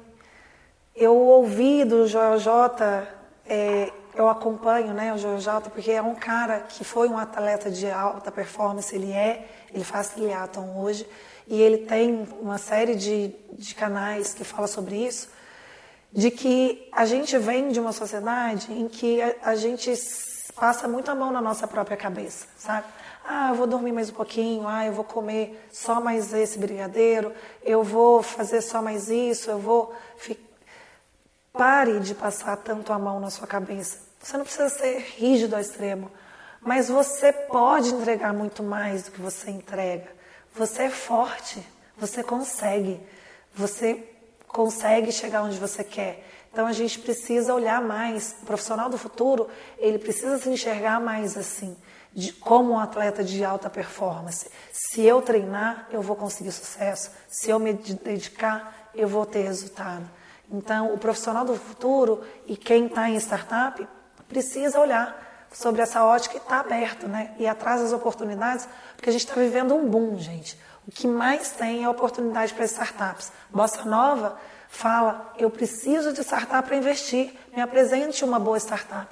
Eu 0.96 1.14
ouvi 1.14 1.84
do 1.84 2.06
Joel 2.06 2.38
J, 2.38 3.06
é, 3.46 3.92
eu 4.14 4.30
acompanho 4.30 4.94
né, 4.94 5.12
o 5.12 5.18
Joel 5.18 5.38
J, 5.40 5.68
porque 5.68 5.90
é 5.90 6.00
um 6.00 6.14
cara 6.14 6.61
que 6.61 6.82
foi 6.84 7.06
um 7.11 7.18
atleta 7.18 7.70
de 7.70 7.90
alta 7.90 8.32
performance, 8.32 8.94
ele 8.94 9.12
é, 9.12 9.46
ele 9.74 9.84
faz 9.84 10.08
triatlon 10.08 10.80
hoje, 10.82 11.06
e 11.46 11.61
ele 11.61 11.84
tem 11.84 12.26
uma 12.40 12.56
série 12.56 12.94
de, 12.94 13.34
de 13.52 13.74
canais 13.74 14.32
que 14.32 14.42
fala 14.42 14.66
sobre 14.66 14.96
isso, 14.96 15.28
de 16.11 16.30
que 16.30 16.88
a 16.92 17.04
gente 17.04 17.36
vem 17.36 17.68
de 17.68 17.78
uma 17.78 17.92
sociedade 17.92 18.72
em 18.72 18.88
que 18.88 19.20
a, 19.20 19.34
a 19.42 19.54
gente 19.54 19.92
passa 20.56 20.88
muito 20.88 21.11
a 21.11 21.14
mão 21.14 21.30
na 21.30 21.42
nossa 21.42 21.68
própria 21.68 21.96
cabeça, 21.96 22.46
sabe? 22.56 22.86
Ah, 23.24 23.50
eu 23.50 23.54
vou 23.54 23.66
dormir 23.66 23.92
mais 23.92 24.10
um 24.10 24.14
pouquinho, 24.14 24.66
ah, 24.66 24.86
eu 24.86 24.92
vou 24.92 25.04
comer 25.04 25.68
só 25.70 26.00
mais 26.00 26.32
esse 26.32 26.58
brigadeiro, 26.58 27.32
eu 27.62 27.82
vou 27.82 28.22
fazer 28.22 28.60
só 28.60 28.80
mais 28.82 29.08
isso, 29.08 29.50
eu 29.50 29.58
vou. 29.58 29.94
Pare 31.52 32.00
de 32.00 32.14
passar 32.14 32.56
tanto 32.56 32.92
a 32.92 32.98
mão 32.98 33.20
na 33.20 33.28
sua 33.28 33.46
cabeça. 33.46 33.98
Você 34.20 34.36
não 34.36 34.44
precisa 34.44 34.68
ser 34.68 34.98
rígido 35.16 35.54
ao 35.54 35.60
extremo, 35.60 36.10
mas 36.60 36.88
você 36.88 37.32
pode 37.32 37.92
entregar 37.92 38.32
muito 38.32 38.62
mais 38.62 39.04
do 39.04 39.10
que 39.10 39.20
você 39.20 39.50
entrega. 39.50 40.08
Você 40.54 40.84
é 40.84 40.90
forte, 40.90 41.64
você 41.96 42.22
consegue, 42.22 43.00
você 43.54 44.02
consegue 44.46 45.12
chegar 45.12 45.42
onde 45.42 45.58
você 45.58 45.84
quer. 45.84 46.26
Então 46.52 46.66
a 46.66 46.72
gente 46.72 46.98
precisa 46.98 47.54
olhar 47.54 47.80
mais. 47.80 48.36
O 48.42 48.46
profissional 48.46 48.88
do 48.88 48.98
futuro, 48.98 49.48
ele 49.78 49.98
precisa 49.98 50.38
se 50.38 50.48
enxergar 50.48 51.00
mais 51.00 51.36
assim 51.36 51.76
de, 52.14 52.32
como 52.32 52.72
um 52.72 52.78
atleta 52.78 53.22
de 53.22 53.44
alta 53.44 53.70
performance. 53.70 54.50
Se 54.72 55.02
eu 55.02 55.22
treinar, 55.22 55.86
eu 55.90 56.02
vou 56.02 56.16
conseguir 56.16 56.52
sucesso. 56.52 57.11
Se 57.28 57.50
eu 57.50 57.58
me 57.58 57.72
dedicar, 57.72 58.90
eu 58.94 59.08
vou 59.08 59.24
ter 59.24 59.42
resultado. 59.42 60.08
Então, 60.50 60.92
o 60.92 60.98
profissional 60.98 61.44
do 61.44 61.54
futuro 61.54 62.22
e 62.46 62.56
quem 62.56 62.86
está 62.86 63.08
em 63.08 63.16
startup 63.16 63.86
precisa 64.28 64.80
olhar 64.80 65.48
sobre 65.52 65.82
essa 65.82 66.04
ótica 66.04 66.36
e 66.36 66.38
está 66.38 66.61
aberto, 66.61 67.08
né? 67.08 67.34
E 67.38 67.46
atrás 67.46 67.80
das 67.80 67.92
oportunidades, 67.92 68.68
porque 68.96 69.11
a 69.11 69.12
gente 69.12 69.24
está 69.24 69.34
vivendo 69.34 69.74
um 69.74 69.88
boom, 69.88 70.18
gente. 70.18 70.58
O 70.86 70.90
que 70.90 71.06
mais 71.06 71.50
tem 71.52 71.84
é 71.84 71.88
oportunidade 71.88 72.52
para 72.54 72.64
startups. 72.64 73.32
Bossa 73.50 73.84
Nova 73.84 74.36
fala, 74.68 75.32
eu 75.38 75.50
preciso 75.50 76.12
de 76.12 76.20
startup 76.22 76.66
para 76.66 76.76
investir, 76.76 77.32
me 77.54 77.61
apresente 77.61 78.24
uma 78.24 78.38
boa 78.38 78.58
startup. 78.58 79.08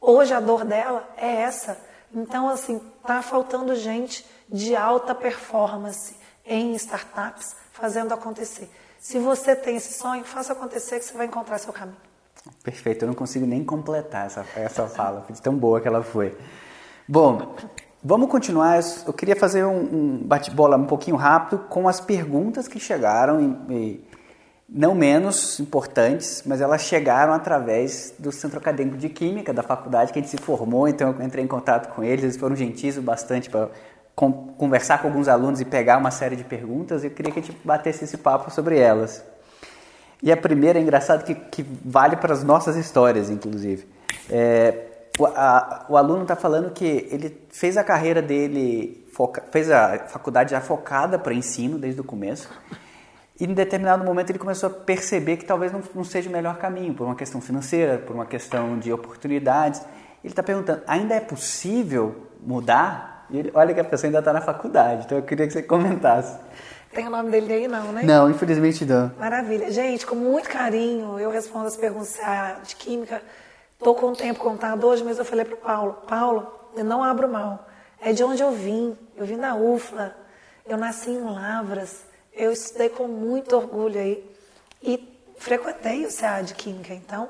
Hoje 0.00 0.32
a 0.34 0.40
dor 0.40 0.64
dela 0.64 1.08
é 1.16 1.42
essa. 1.42 1.89
Então, 2.14 2.48
assim, 2.48 2.80
está 3.00 3.22
faltando 3.22 3.74
gente 3.74 4.26
de 4.48 4.74
alta 4.74 5.14
performance 5.14 6.16
em 6.44 6.74
startups 6.74 7.54
fazendo 7.72 8.12
acontecer. 8.12 8.68
Se 8.98 9.18
você 9.18 9.56
tem 9.56 9.76
esse 9.76 9.94
sonho, 9.94 10.24
faça 10.24 10.52
acontecer 10.52 10.98
que 10.98 11.04
você 11.04 11.16
vai 11.16 11.26
encontrar 11.26 11.58
seu 11.58 11.72
caminho. 11.72 11.96
Perfeito, 12.62 13.04
eu 13.04 13.06
não 13.06 13.14
consigo 13.14 13.46
nem 13.46 13.64
completar 13.64 14.26
essa, 14.26 14.44
essa 14.56 14.86
fala, 14.86 15.26
tão 15.42 15.54
boa 15.54 15.80
que 15.80 15.88
ela 15.88 16.02
foi. 16.02 16.36
Bom, 17.06 17.54
vamos 18.02 18.30
continuar. 18.30 18.80
Eu 19.06 19.12
queria 19.12 19.36
fazer 19.36 19.64
um, 19.64 19.80
um 19.80 20.18
bate-bola 20.18 20.76
um 20.76 20.86
pouquinho 20.86 21.16
rápido 21.16 21.58
com 21.68 21.88
as 21.88 22.00
perguntas 22.00 22.66
que 22.66 22.80
chegaram, 22.80 23.40
e, 23.68 23.74
e, 23.74 24.09
não 24.72 24.94
menos 24.94 25.58
importantes, 25.58 26.44
mas 26.46 26.60
elas 26.60 26.82
chegaram 26.82 27.32
através 27.32 28.14
do 28.18 28.30
Centro 28.30 28.58
Acadêmico 28.58 28.96
de 28.96 29.08
Química 29.08 29.52
da 29.52 29.62
faculdade 29.62 30.12
que 30.12 30.18
a 30.18 30.22
gente 30.22 30.30
se 30.30 30.38
formou, 30.38 30.86
então 30.86 31.14
eu 31.18 31.24
entrei 31.24 31.44
em 31.44 31.48
contato 31.48 31.92
com 31.92 32.04
eles, 32.04 32.22
eles 32.22 32.36
foram 32.36 32.54
gentis 32.54 32.96
o 32.96 33.02
bastante 33.02 33.50
para 33.50 33.68
conversar 34.14 34.98
com 35.00 35.08
alguns 35.08 35.28
alunos 35.28 35.60
e 35.60 35.64
pegar 35.64 35.98
uma 35.98 36.10
série 36.10 36.36
de 36.36 36.44
perguntas. 36.44 37.02
Eu 37.02 37.10
queria 37.10 37.32
que 37.32 37.40
a 37.40 37.42
gente 37.42 37.56
batesse 37.64 38.04
esse 38.04 38.18
papo 38.18 38.50
sobre 38.50 38.78
elas. 38.78 39.24
E 40.22 40.30
a 40.30 40.36
primeira 40.36 40.78
é 40.78 40.82
engraçado 40.82 41.24
que, 41.24 41.34
que 41.34 41.64
vale 41.84 42.16
para 42.16 42.32
as 42.32 42.44
nossas 42.44 42.76
histórias, 42.76 43.30
inclusive. 43.30 43.88
É, 44.28 44.74
o, 45.18 45.26
a, 45.26 45.86
o, 45.88 45.96
aluno 45.96 46.22
está 46.22 46.36
falando 46.36 46.70
que 46.70 47.08
ele 47.10 47.40
fez 47.50 47.76
a 47.78 47.84
carreira 47.84 48.20
dele, 48.20 49.06
foca, 49.14 49.42
fez 49.50 49.70
a 49.70 49.98
faculdade 50.06 50.50
já 50.50 50.60
focada 50.60 51.18
para 51.18 51.32
ensino 51.32 51.78
desde 51.78 52.00
o 52.00 52.04
começo. 52.04 52.48
E 53.40 53.44
em 53.44 53.54
determinado 53.54 54.04
momento 54.04 54.30
ele 54.30 54.38
começou 54.38 54.68
a 54.68 54.72
perceber 54.72 55.38
que 55.38 55.46
talvez 55.46 55.72
não, 55.72 55.82
não 55.94 56.04
seja 56.04 56.28
o 56.28 56.32
melhor 56.32 56.58
caminho, 56.58 56.92
por 56.92 57.06
uma 57.06 57.16
questão 57.16 57.40
financeira, 57.40 57.96
por 57.96 58.14
uma 58.14 58.26
questão 58.26 58.78
de 58.78 58.92
oportunidades. 58.92 59.80
Ele 60.22 60.30
está 60.30 60.42
perguntando: 60.42 60.82
ainda 60.86 61.14
é 61.14 61.20
possível 61.20 62.26
mudar? 62.38 63.26
E 63.30 63.38
ele, 63.38 63.50
olha 63.54 63.72
que 63.72 63.80
a 63.80 63.84
pessoa 63.84 64.08
ainda 64.08 64.18
está 64.18 64.32
na 64.32 64.42
faculdade, 64.42 65.06
então 65.06 65.16
eu 65.16 65.24
queria 65.24 65.46
que 65.46 65.54
você 65.54 65.62
comentasse. 65.62 66.38
Tem 66.92 67.06
o 67.06 67.10
nome 67.10 67.30
dele 67.30 67.52
aí 67.52 67.68
não, 67.68 67.92
né? 67.92 68.02
Não, 68.02 68.28
infelizmente 68.28 68.84
não. 68.84 69.12
Maravilha. 69.18 69.70
Gente, 69.70 70.04
com 70.04 70.16
muito 70.16 70.48
carinho, 70.48 71.18
eu 71.18 71.30
respondo 71.30 71.66
as 71.66 71.76
perguntas 71.76 72.18
de 72.66 72.76
química. 72.76 73.22
Estou 73.78 73.94
com 73.94 74.08
o 74.08 74.16
tempo 74.16 74.40
contado 74.40 74.84
hoje, 74.86 75.02
mas 75.02 75.16
eu 75.16 75.24
falei 75.24 75.44
para 75.44 75.54
o 75.54 75.58
Paulo, 75.58 75.92
Paulo, 76.06 76.52
eu 76.76 76.84
não 76.84 77.02
abro 77.02 77.28
mão. 77.28 77.58
É 78.00 78.12
de 78.12 78.22
onde 78.24 78.42
eu 78.42 78.50
vim. 78.50 78.96
Eu 79.16 79.24
vim 79.24 79.38
da 79.38 79.54
UFLA. 79.54 80.14
Eu 80.66 80.76
nasci 80.76 81.10
em 81.10 81.22
Lavras. 81.22 82.09
Eu 82.40 82.52
estudei 82.52 82.88
com 82.88 83.06
muito 83.06 83.54
orgulho 83.54 84.00
aí. 84.00 84.24
E 84.82 85.22
frequentei 85.36 86.06
o 86.06 86.08
CA 86.08 86.40
de 86.40 86.54
Química. 86.54 86.94
Então, 86.94 87.28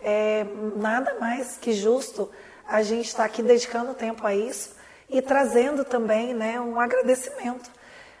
é 0.00 0.46
nada 0.76 1.18
mais 1.18 1.56
que 1.56 1.72
justo 1.72 2.30
a 2.64 2.80
gente 2.80 3.06
estar 3.06 3.24
tá 3.24 3.24
aqui 3.24 3.42
dedicando 3.42 3.92
tempo 3.92 4.24
a 4.24 4.32
isso 4.32 4.76
e 5.08 5.20
trazendo 5.20 5.84
também 5.84 6.32
né, 6.32 6.60
um 6.60 6.78
agradecimento 6.78 7.68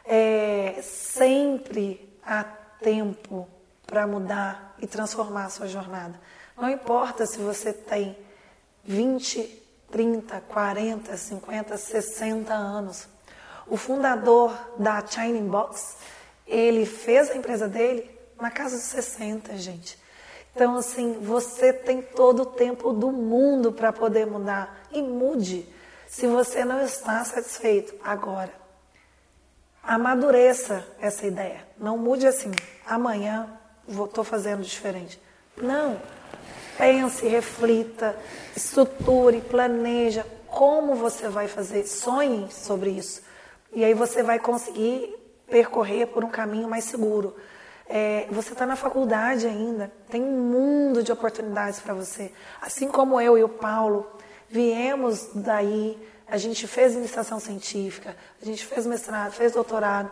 é, 0.04 0.80
sempre 0.82 2.12
há 2.26 2.42
tempo 2.42 3.48
para 3.86 4.04
mudar 4.04 4.74
e 4.80 4.86
transformar 4.88 5.44
a 5.44 5.48
sua 5.48 5.68
jornada. 5.68 6.18
Não 6.56 6.68
importa 6.68 7.24
se 7.24 7.38
você 7.38 7.72
tem 7.72 8.18
20, 8.84 9.62
30, 9.92 10.40
40, 10.40 11.16
50, 11.16 11.76
60 11.76 12.52
anos. 12.52 13.06
O 13.68 13.76
fundador 13.76 14.52
da 14.76 15.06
Shining 15.06 15.46
Box, 15.46 15.96
ele 16.46 16.86
fez 16.86 17.30
a 17.30 17.36
empresa 17.36 17.68
dele 17.68 18.10
na 18.40 18.50
casa 18.50 18.76
dos 18.76 18.84
60, 18.84 19.56
gente. 19.56 19.98
Então, 20.54 20.76
assim, 20.76 21.14
você 21.20 21.72
tem 21.72 22.02
todo 22.02 22.42
o 22.42 22.46
tempo 22.46 22.92
do 22.92 23.10
mundo 23.10 23.72
para 23.72 23.92
poder 23.92 24.26
mudar. 24.26 24.86
E 24.92 25.00
mude 25.00 25.66
se 26.06 26.26
você 26.26 26.64
não 26.64 26.82
está 26.82 27.24
satisfeito 27.24 27.94
agora 28.04 28.62
amadureça 29.82 30.86
essa 31.00 31.26
ideia. 31.26 31.66
Não 31.78 31.98
mude 31.98 32.26
assim, 32.26 32.52
amanhã 32.86 33.48
estou 33.88 34.22
fazendo 34.22 34.62
diferente. 34.62 35.20
Não. 35.56 36.00
Pense, 36.78 37.26
reflita, 37.26 38.16
estruture, 38.56 39.40
planeja 39.42 40.24
como 40.46 40.94
você 40.94 41.28
vai 41.28 41.48
fazer. 41.48 41.86
Sonhe 41.86 42.50
sobre 42.50 42.90
isso. 42.90 43.22
E 43.72 43.84
aí 43.84 43.94
você 43.94 44.22
vai 44.22 44.38
conseguir 44.38 45.14
percorrer 45.52 46.06
por 46.06 46.24
um 46.24 46.30
caminho 46.30 46.66
mais 46.66 46.84
seguro. 46.84 47.36
É, 47.86 48.26
você 48.30 48.54
está 48.54 48.64
na 48.64 48.74
faculdade 48.74 49.46
ainda, 49.46 49.92
tem 50.08 50.22
um 50.22 50.40
mundo 50.40 51.02
de 51.02 51.12
oportunidades 51.12 51.78
para 51.78 51.92
você. 51.92 52.32
Assim 52.62 52.88
como 52.88 53.20
eu 53.20 53.36
e 53.36 53.44
o 53.44 53.48
Paulo 53.50 54.06
viemos 54.48 55.28
daí 55.34 55.98
a 56.26 56.38
gente 56.38 56.66
fez 56.66 56.94
iniciação 56.94 57.38
científica, 57.38 58.16
a 58.40 58.44
gente 58.44 58.64
fez 58.64 58.86
mestrado, 58.86 59.32
fez 59.32 59.52
doutorado, 59.52 60.10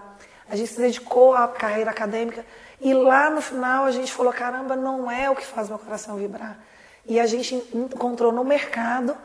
a 0.51 0.55
gente 0.55 0.71
se 0.71 0.79
dedicou 0.79 1.35
à 1.35 1.49
carreira 1.49 1.91
acadêmica 1.91 2.45
e 2.79 2.93
lá 2.93 3.31
no 3.31 3.41
final 3.41 3.87
a 3.87 3.91
gente 3.91 4.13
falou: 4.13 4.31
caramba, 4.31 4.77
não 4.77 5.11
é 5.11 5.31
o 5.31 5.35
que 5.35 5.47
faz 5.47 5.71
meu 5.71 5.79
coração 5.79 6.17
vibrar. 6.17 6.59
E 7.07 7.19
a 7.19 7.25
gente 7.25 7.55
encontrou 7.73 8.31
no 8.33 8.45
mercado 8.45 9.17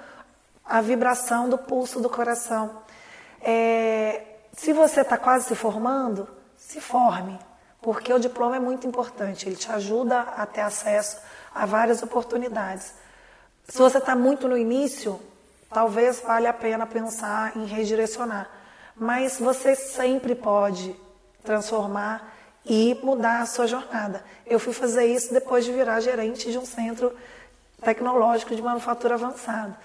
a 0.64 0.80
vibração 0.80 1.50
do 1.50 1.58
pulso 1.58 2.00
do 2.00 2.10
coração. 2.10 2.82
É, 3.42 4.35
se 4.56 4.74
você 4.74 5.02
está 5.02 5.18
quase 5.18 5.48
se 5.48 5.56
formando, 5.56 6.28
se 6.58 6.80
forme, 6.80 7.38
porque 7.82 8.12
o 8.14 8.20
diploma 8.20 8.56
é 8.56 8.60
muito 8.60 8.88
importante, 8.88 9.48
ele 9.48 9.56
te 9.56 9.72
ajuda 9.72 10.22
a 10.22 10.46
ter 10.46 10.62
acesso 10.62 11.20
a 11.54 11.66
várias 11.66 12.02
oportunidades. 12.02 12.94
Se 13.68 13.78
você 13.78 13.98
está 13.98 14.16
muito 14.16 14.48
no 14.48 14.58
início, 14.58 15.20
talvez 15.70 16.22
valha 16.22 16.50
a 16.50 16.54
pena 16.54 16.86
pensar 16.86 17.56
em 17.56 17.66
redirecionar. 17.66 18.50
Mas 18.96 19.40
você 19.40 19.76
sempre 19.76 20.36
pode 20.36 20.96
transformar 21.44 22.34
e 22.66 23.00
mudar 23.04 23.42
a 23.42 23.46
sua 23.46 23.68
jornada. 23.68 24.24
Eu 24.46 24.60
fui 24.60 24.74
fazer 24.74 25.06
isso 25.06 25.34
depois 25.34 25.66
de 25.66 25.72
virar 25.72 26.00
gerente 26.00 26.52
de 26.52 26.58
um 26.58 26.66
centro 26.66 27.16
tecnológico 27.82 28.56
de 28.56 28.62
manufatura 28.62 29.16
avançada. 29.16 29.78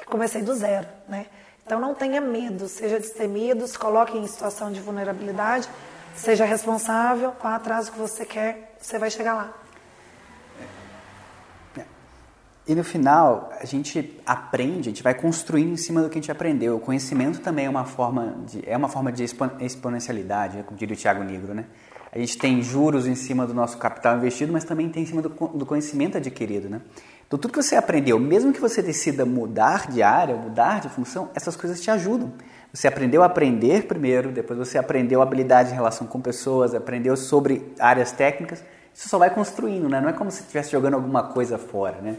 E 0.00 0.04
comecei 0.04 0.42
do 0.42 0.54
zero, 0.54 0.86
né? 1.08 1.26
Então 1.64 1.80
não 1.80 1.94
tenha 1.94 2.20
medo, 2.20 2.68
seja 2.68 3.00
destemido, 3.00 3.66
se 3.66 3.78
coloque 3.78 4.16
em 4.18 4.26
situação 4.26 4.70
de 4.70 4.80
vulnerabilidade, 4.80 5.68
seja 6.14 6.44
responsável, 6.44 7.32
vá 7.42 7.56
atrás 7.56 7.86
do 7.86 7.92
que 7.92 7.98
você 7.98 8.26
quer, 8.26 8.76
você 8.80 8.98
vai 8.98 9.10
chegar 9.10 9.34
lá. 9.34 9.54
E 12.66 12.74
no 12.74 12.82
final, 12.82 13.50
a 13.60 13.66
gente 13.66 14.18
aprende, 14.24 14.88
a 14.88 14.92
gente 14.92 15.02
vai 15.02 15.12
construindo 15.12 15.72
em 15.72 15.76
cima 15.76 16.00
do 16.00 16.08
que 16.08 16.18
a 16.18 16.20
gente 16.20 16.32
aprendeu. 16.32 16.76
O 16.76 16.80
conhecimento 16.80 17.40
também 17.40 17.66
é 17.66 17.68
uma 17.68 17.84
forma 17.84 18.36
de, 18.46 18.62
é 18.66 18.74
uma 18.74 18.88
forma 18.88 19.12
de 19.12 19.22
exponencialidade, 19.60 20.62
como 20.62 20.78
diria 20.78 20.94
o 20.94 20.98
Tiago 20.98 21.22
Negro, 21.22 21.52
né? 21.52 21.66
A 22.10 22.18
gente 22.18 22.38
tem 22.38 22.62
juros 22.62 23.06
em 23.06 23.14
cima 23.14 23.46
do 23.46 23.52
nosso 23.52 23.76
capital 23.76 24.16
investido, 24.16 24.50
mas 24.50 24.64
também 24.64 24.88
tem 24.88 25.02
em 25.02 25.06
cima 25.06 25.20
do, 25.20 25.28
do 25.28 25.66
conhecimento 25.66 26.16
adquirido, 26.16 26.70
né? 26.70 26.80
Então, 27.26 27.38
tudo 27.38 27.52
que 27.52 27.62
você 27.62 27.76
aprendeu, 27.76 28.18
mesmo 28.18 28.52
que 28.52 28.60
você 28.60 28.82
decida 28.82 29.24
mudar 29.24 29.90
de 29.90 30.02
área, 30.02 30.36
mudar 30.36 30.80
de 30.80 30.88
função, 30.88 31.30
essas 31.34 31.56
coisas 31.56 31.80
te 31.80 31.90
ajudam. 31.90 32.32
Você 32.72 32.88
aprendeu 32.88 33.22
a 33.22 33.26
aprender 33.26 33.86
primeiro, 33.86 34.30
depois 34.30 34.58
você 34.58 34.78
aprendeu 34.78 35.22
habilidade 35.22 35.70
em 35.70 35.74
relação 35.74 36.06
com 36.06 36.20
pessoas, 36.20 36.74
aprendeu 36.74 37.16
sobre 37.16 37.72
áreas 37.78 38.12
técnicas, 38.12 38.62
isso 38.92 39.08
só 39.08 39.18
vai 39.18 39.30
construindo, 39.30 39.88
né? 39.88 40.00
Não 40.00 40.08
é 40.08 40.12
como 40.12 40.30
se 40.30 40.40
estivesse 40.40 40.70
jogando 40.70 40.94
alguma 40.94 41.24
coisa 41.24 41.58
fora, 41.58 42.00
né? 42.00 42.16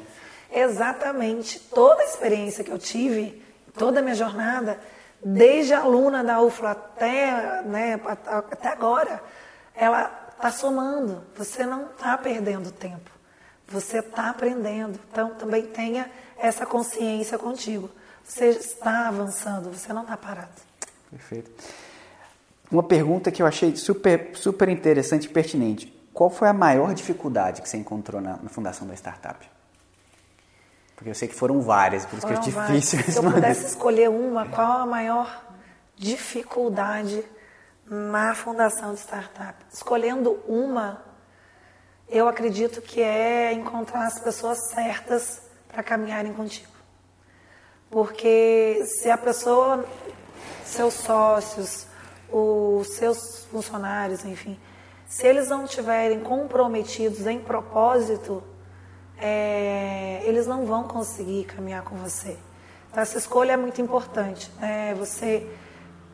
exatamente 0.56 1.60
toda 1.60 2.02
a 2.02 2.06
experiência 2.06 2.64
que 2.64 2.72
eu 2.72 2.80
tive, 2.80 3.44
toda 3.78 4.00
a 4.00 4.02
minha 4.02 4.16
jornada, 4.16 4.80
desde 5.24 5.74
aluna 5.74 6.24
da 6.24 6.42
UFLA 6.42 6.72
até, 6.72 7.62
né, 7.64 8.00
até 8.06 8.70
agora, 8.70 9.22
ela 9.76 10.30
está 10.34 10.52
somando. 10.52 11.24
Você 11.36 11.66
não 11.66 11.88
está 11.88 12.18
perdendo 12.18 12.72
tempo. 12.72 13.12
Você 13.68 14.00
está 14.00 14.30
aprendendo. 14.30 15.00
Então, 15.12 15.34
também 15.36 15.64
tenha 15.66 16.10
essa 16.38 16.66
consciência 16.66 17.38
contigo. 17.38 17.90
Você 18.24 18.50
está 18.50 19.08
avançando, 19.08 19.72
você 19.72 19.94
não 19.94 20.02
está 20.02 20.18
parado. 20.18 20.50
Perfeito. 21.12 21.52
Uma 22.72 22.84
pergunta 22.84 23.32
que 23.32 23.42
eu 23.42 23.46
achei 23.46 23.76
super, 23.76 24.32
super 24.36 24.68
interessante 24.70 25.26
e 25.26 25.30
pertinente. 25.30 25.88
Qual 26.14 26.30
foi 26.30 26.48
a 26.48 26.54
maior 26.54 26.94
dificuldade 26.94 27.62
que 27.62 27.70
você 27.70 27.78
encontrou 27.78 28.22
na, 28.22 28.38
na 28.38 28.50
fundação 28.50 28.88
da 28.88 28.94
startup? 28.94 29.48
Porque 30.96 31.10
eu 31.10 31.16
sei 31.16 31.28
que 31.28 31.36
foram 31.36 31.62
várias, 31.62 32.06
por 32.06 32.18
isso 32.18 32.28
foram 32.28 32.42
que 32.42 32.50
é 32.50 32.52
difícil 32.52 33.00
várias. 33.00 33.14
Se 33.14 33.18
eu 33.18 33.32
pudesse 33.32 33.66
escolher 33.68 34.10
uma, 34.10 34.48
qual 34.48 34.80
a 34.80 34.86
maior 34.86 35.44
dificuldade 35.96 37.24
na 37.86 38.34
fundação 38.34 38.94
de 38.94 39.02
startup? 39.02 39.64
Escolhendo 39.72 40.40
uma, 40.48 41.04
eu 42.10 42.28
acredito 42.28 42.82
que 42.82 43.02
é 43.02 43.52
encontrar 43.54 44.06
as 44.06 44.20
pessoas 44.20 44.70
certas 44.70 45.42
para 45.68 45.84
caminharem 45.84 46.34
contigo. 46.34 46.72
Porque 47.90 48.84
se 48.86 49.10
a 49.10 49.18
pessoa, 49.18 49.86
seus 50.64 50.94
sócios, 50.94 51.88
os 52.32 52.88
seus 52.96 53.46
funcionários, 53.46 54.26
enfim, 54.26 54.60
se 55.08 55.26
eles 55.26 55.50
não 55.50 55.66
estiverem 55.66 56.20
comprometidos 56.20 57.26
em 57.26 57.40
propósito, 57.40 58.44
é, 59.18 60.22
eles 60.26 60.46
não 60.48 60.66
vão 60.66 60.84
conseguir 60.84 61.46
caminhar 61.46 61.84
com 61.84 61.96
você. 61.96 62.38
Então, 62.90 63.02
essa 63.02 63.18
escolha 63.18 63.54
é 63.54 63.58
muito 63.58 63.82
importante. 63.82 64.52
Né? 64.60 64.94
Você 64.96 65.48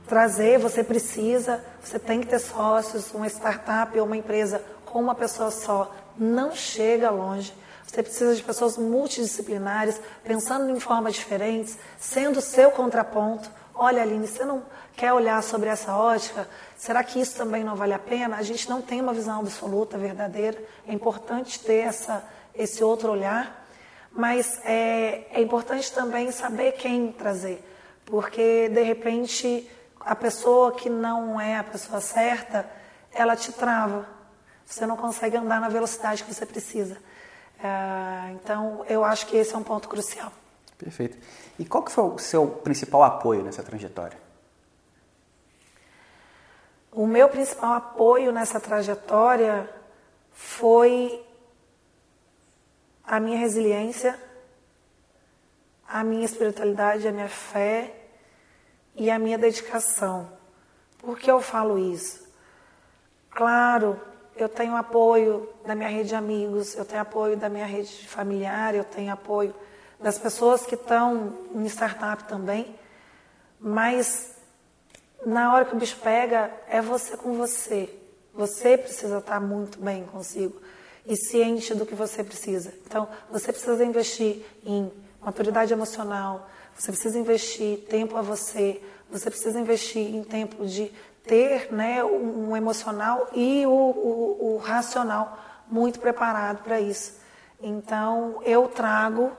trazer, 0.08 0.60
você 0.60 0.84
precisa, 0.84 1.64
você 1.82 1.98
tem 1.98 2.20
que 2.22 2.28
ter 2.28 2.40
sócios, 2.40 3.14
uma 3.14 3.28
startup 3.28 3.98
ou 4.00 4.06
uma 4.06 4.18
empresa 4.18 4.62
com 4.92 5.00
uma 5.00 5.16
pessoa 5.16 5.50
só 5.50 5.94
não 6.18 6.54
chega 6.54 7.10
longe. 7.10 7.54
Você 7.86 8.04
precisa 8.04 8.36
de 8.36 8.44
pessoas 8.44 8.78
multidisciplinares, 8.78 10.00
pensando 10.24 10.70
em 10.70 10.80
formas 10.80 11.16
diferentes, 11.16 11.78
sendo 12.00 12.40
seu 12.40 12.72
contraponto. 12.72 13.52
Olha, 13.74 14.02
Aline, 14.02 14.28
você 14.28 14.46
não 14.46 14.64
quer 14.96 15.12
olhar 15.12 15.42
sobre 15.44 15.70
essa 15.70 15.96
ótica? 15.96 16.48
Será 16.78 17.04
que 17.04 17.20
isso 17.20 17.36
também 17.36 17.64
não 17.64 17.76
vale 17.76 17.94
a 17.94 18.00
pena? 18.00 18.38
A 18.38 18.44
gente 18.44 18.70
não 18.70 18.82
tem 18.82 19.02
uma 19.02 19.14
visão 19.14 19.40
absoluta, 19.40 19.98
verdadeira. 19.98 20.62
É 20.88 20.94
importante 20.94 21.60
ter 21.60 21.80
essa, 21.80 22.24
esse 22.54 22.84
outro 22.84 23.12
olhar, 23.12 23.66
mas 24.12 24.60
é, 24.64 25.26
é 25.32 25.42
importante 25.42 25.92
também 25.92 26.32
saber 26.32 26.74
quem 26.74 27.12
trazer, 27.12 27.64
porque 28.06 28.70
de 28.70 28.84
repente 28.84 29.70
a 30.00 30.16
pessoa 30.16 30.72
que 30.72 30.90
não 30.90 31.40
é 31.40 31.58
a 31.58 31.64
pessoa 31.64 32.02
certa, 32.02 32.70
ela 33.14 33.36
te 33.36 33.52
trava. 33.52 34.21
Você 34.72 34.86
não 34.86 34.96
consegue 34.96 35.36
andar 35.36 35.60
na 35.60 35.68
velocidade 35.68 36.24
que 36.24 36.34
você 36.34 36.46
precisa. 36.46 36.98
É, 37.62 38.32
então, 38.32 38.86
eu 38.88 39.04
acho 39.04 39.28
que 39.28 39.36
esse 39.36 39.54
é 39.54 39.58
um 39.58 39.64
ponto 39.64 39.90
crucial. 39.90 40.32
Perfeito. 40.78 41.18
E 41.60 41.66
qual 41.66 41.84
que 41.84 41.92
foi 41.92 42.06
o 42.06 42.18
seu 42.18 42.48
principal 42.48 43.04
apoio 43.04 43.44
nessa 43.44 43.62
trajetória? 43.62 44.18
O 46.90 47.06
meu 47.06 47.28
principal 47.28 47.74
apoio 47.74 48.32
nessa 48.32 48.62
trajetória 48.62 49.70
foi 50.32 51.22
a 53.04 53.20
minha 53.20 53.38
resiliência, 53.38 54.18
a 55.86 56.02
minha 56.02 56.24
espiritualidade, 56.24 57.10
a 57.10 57.12
minha 57.12 57.28
fé 57.28 57.94
e 58.96 59.12
a 59.12 59.20
minha 59.20 59.38
dedicação. 59.38 60.32
Por 60.98 61.20
que 61.20 61.30
eu 61.30 61.42
falo 61.42 61.78
isso? 61.78 62.26
Claro, 63.30 64.00
eu 64.36 64.50
tenho 64.50 64.76
apoio 64.76 65.48
da 65.66 65.76
minha 65.76 65.90
rede 65.90 66.10
de 66.10 66.16
amigos, 66.16 66.76
eu 66.76 66.86
tenho 66.86 67.02
apoio 67.02 67.38
da 67.38 67.50
minha 67.50 67.66
rede 67.66 68.08
familiar, 68.08 68.76
eu 68.76 68.84
tenho 68.84 69.12
apoio 69.12 69.54
das 70.00 70.18
pessoas 70.18 70.66
que 70.66 70.76
estão 70.76 71.38
em 71.54 71.66
startup 71.66 72.24
também, 72.24 72.76
mas 73.60 74.36
na 75.26 75.54
hora 75.54 75.66
que 75.66 75.76
o 75.76 75.78
bicho 75.78 75.98
pega, 75.98 76.52
é 76.68 76.82
você 76.82 77.16
com 77.16 77.34
você. 77.34 77.90
Você 78.34 78.78
precisa 78.78 79.20
estar 79.20 79.40
muito 79.40 79.80
bem 79.80 80.06
consigo 80.06 80.60
e 81.06 81.16
ciente 81.16 81.74
do 81.74 81.86
que 81.86 81.96
você 81.96 82.24
precisa. 82.24 82.74
Então, 82.86 83.08
você 83.30 83.52
precisa 83.52 83.84
investir 83.84 84.44
em 84.66 84.92
maturidade 85.20 85.74
emocional, 85.74 86.50
você 86.76 86.92
precisa 86.92 87.20
investir 87.20 87.80
tempo 87.90 88.18
a 88.18 88.22
você, 88.22 88.82
você 89.10 89.30
precisa 89.30 89.60
investir 89.60 90.16
em 90.16 90.24
tempo 90.24 90.66
de 90.66 90.92
ter 91.24 91.72
né, 91.72 92.04
um 92.04 92.56
emocional 92.56 93.30
e 93.34 93.66
o, 93.66 93.72
o, 93.72 94.56
o 94.56 94.58
racional 94.58 95.38
muito 95.70 96.00
preparado 96.00 96.64
para 96.64 96.80
isso. 96.80 97.20
Então, 97.62 98.42
eu 98.44 98.68
trago 98.68 99.32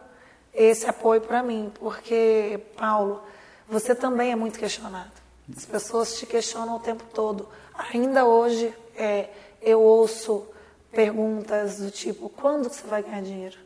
esse 0.55 0.89
apoio 0.89 1.21
para 1.21 1.43
mim, 1.43 1.73
porque, 1.75 2.61
Paulo, 2.77 3.23
você 3.69 3.95
também 3.95 4.33
é 4.33 4.37
muito 4.37 4.59
questionado. 4.59 5.11
As 5.55 5.65
pessoas 5.65 6.19
te 6.19 6.27
questionam 6.27 6.77
o 6.77 6.81
tempo 6.81 7.05
todo. 7.13 7.49
Ainda 7.93 8.25
hoje 8.25 8.73
é, 8.95 9.29
eu 9.61 9.81
ouço 9.81 10.47
perguntas 10.91 11.79
do 11.79 11.91
tipo: 11.91 12.29
quando 12.29 12.69
você 12.69 12.87
vai 12.87 13.03
ganhar 13.03 13.23
dinheiro? 13.23 13.59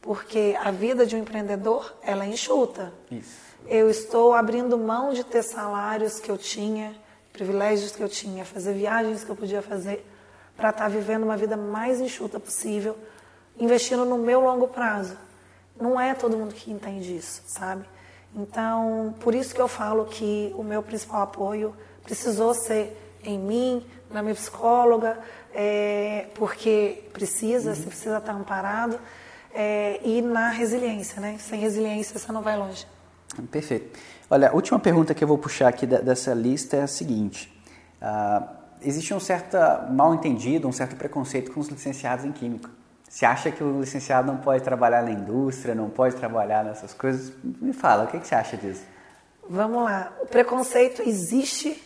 Porque 0.00 0.56
a 0.62 0.70
vida 0.70 1.04
de 1.04 1.14
um 1.14 1.18
empreendedor 1.18 1.94
ela 2.02 2.24
é 2.24 2.28
enxuta. 2.28 2.92
Isso. 3.10 3.50
Eu 3.66 3.90
estou 3.90 4.32
abrindo 4.32 4.78
mão 4.78 5.12
de 5.12 5.22
ter 5.22 5.42
salários 5.42 6.18
que 6.18 6.30
eu 6.30 6.38
tinha, 6.38 6.94
privilégios 7.40 7.92
que 7.92 8.02
eu 8.02 8.08
tinha, 8.08 8.44
fazer 8.44 8.74
viagens 8.74 9.24
que 9.24 9.30
eu 9.30 9.34
podia 9.34 9.62
fazer, 9.62 10.06
para 10.54 10.68
estar 10.68 10.82
tá 10.84 10.88
vivendo 10.88 11.22
uma 11.22 11.38
vida 11.38 11.56
mais 11.56 11.98
enxuta 11.98 12.38
possível, 12.38 12.94
investindo 13.58 14.04
no 14.04 14.18
meu 14.18 14.40
longo 14.40 14.68
prazo. 14.68 15.16
Não 15.80 15.98
é 15.98 16.12
todo 16.12 16.36
mundo 16.36 16.54
que 16.54 16.70
entende 16.70 17.16
isso, 17.16 17.40
sabe? 17.46 17.86
Então, 18.36 19.14
por 19.20 19.34
isso 19.34 19.54
que 19.54 19.60
eu 19.60 19.68
falo 19.68 20.04
que 20.04 20.52
o 20.54 20.62
meu 20.62 20.82
principal 20.82 21.22
apoio 21.22 21.74
precisou 22.02 22.52
ser 22.52 22.94
em 23.24 23.38
mim, 23.38 23.86
na 24.10 24.22
minha 24.22 24.34
psicóloga, 24.34 25.18
é, 25.54 26.26
porque 26.34 27.04
precisa, 27.10 27.70
uhum. 27.70 27.76
você 27.76 27.86
precisa 27.86 28.18
estar 28.18 28.32
amparado, 28.32 29.00
é, 29.54 29.98
e 30.04 30.20
na 30.20 30.50
resiliência, 30.50 31.22
né? 31.22 31.38
Sem 31.40 31.58
resiliência 31.58 32.18
você 32.18 32.30
não 32.30 32.42
vai 32.42 32.58
longe. 32.58 32.86
Perfeito. 33.50 33.98
Olha, 34.30 34.50
a 34.50 34.54
última 34.54 34.78
pergunta 34.78 35.12
que 35.12 35.24
eu 35.24 35.26
vou 35.26 35.36
puxar 35.36 35.66
aqui 35.66 35.86
dessa 35.86 36.32
lista 36.32 36.76
é 36.76 36.82
a 36.82 36.86
seguinte. 36.86 37.52
Uh, 38.00 38.48
existe 38.80 39.12
um 39.12 39.18
certo 39.18 39.56
mal 39.90 40.14
entendido, 40.14 40.68
um 40.68 40.72
certo 40.72 40.94
preconceito 40.94 41.50
com 41.50 41.58
os 41.58 41.66
licenciados 41.66 42.24
em 42.24 42.30
Química. 42.30 42.70
Você 43.08 43.26
acha 43.26 43.50
que 43.50 43.64
o 43.64 43.80
licenciado 43.80 44.28
não 44.28 44.38
pode 44.38 44.62
trabalhar 44.62 45.02
na 45.02 45.10
indústria, 45.10 45.74
não 45.74 45.90
pode 45.90 46.14
trabalhar 46.14 46.64
nessas 46.64 46.94
coisas? 46.94 47.32
Me 47.42 47.72
fala, 47.72 48.04
o 48.04 48.06
que, 48.06 48.20
que 48.20 48.28
você 48.28 48.36
acha 48.36 48.56
disso? 48.56 48.84
Vamos 49.48 49.82
lá. 49.82 50.12
O 50.22 50.26
preconceito 50.26 51.02
existe, 51.02 51.82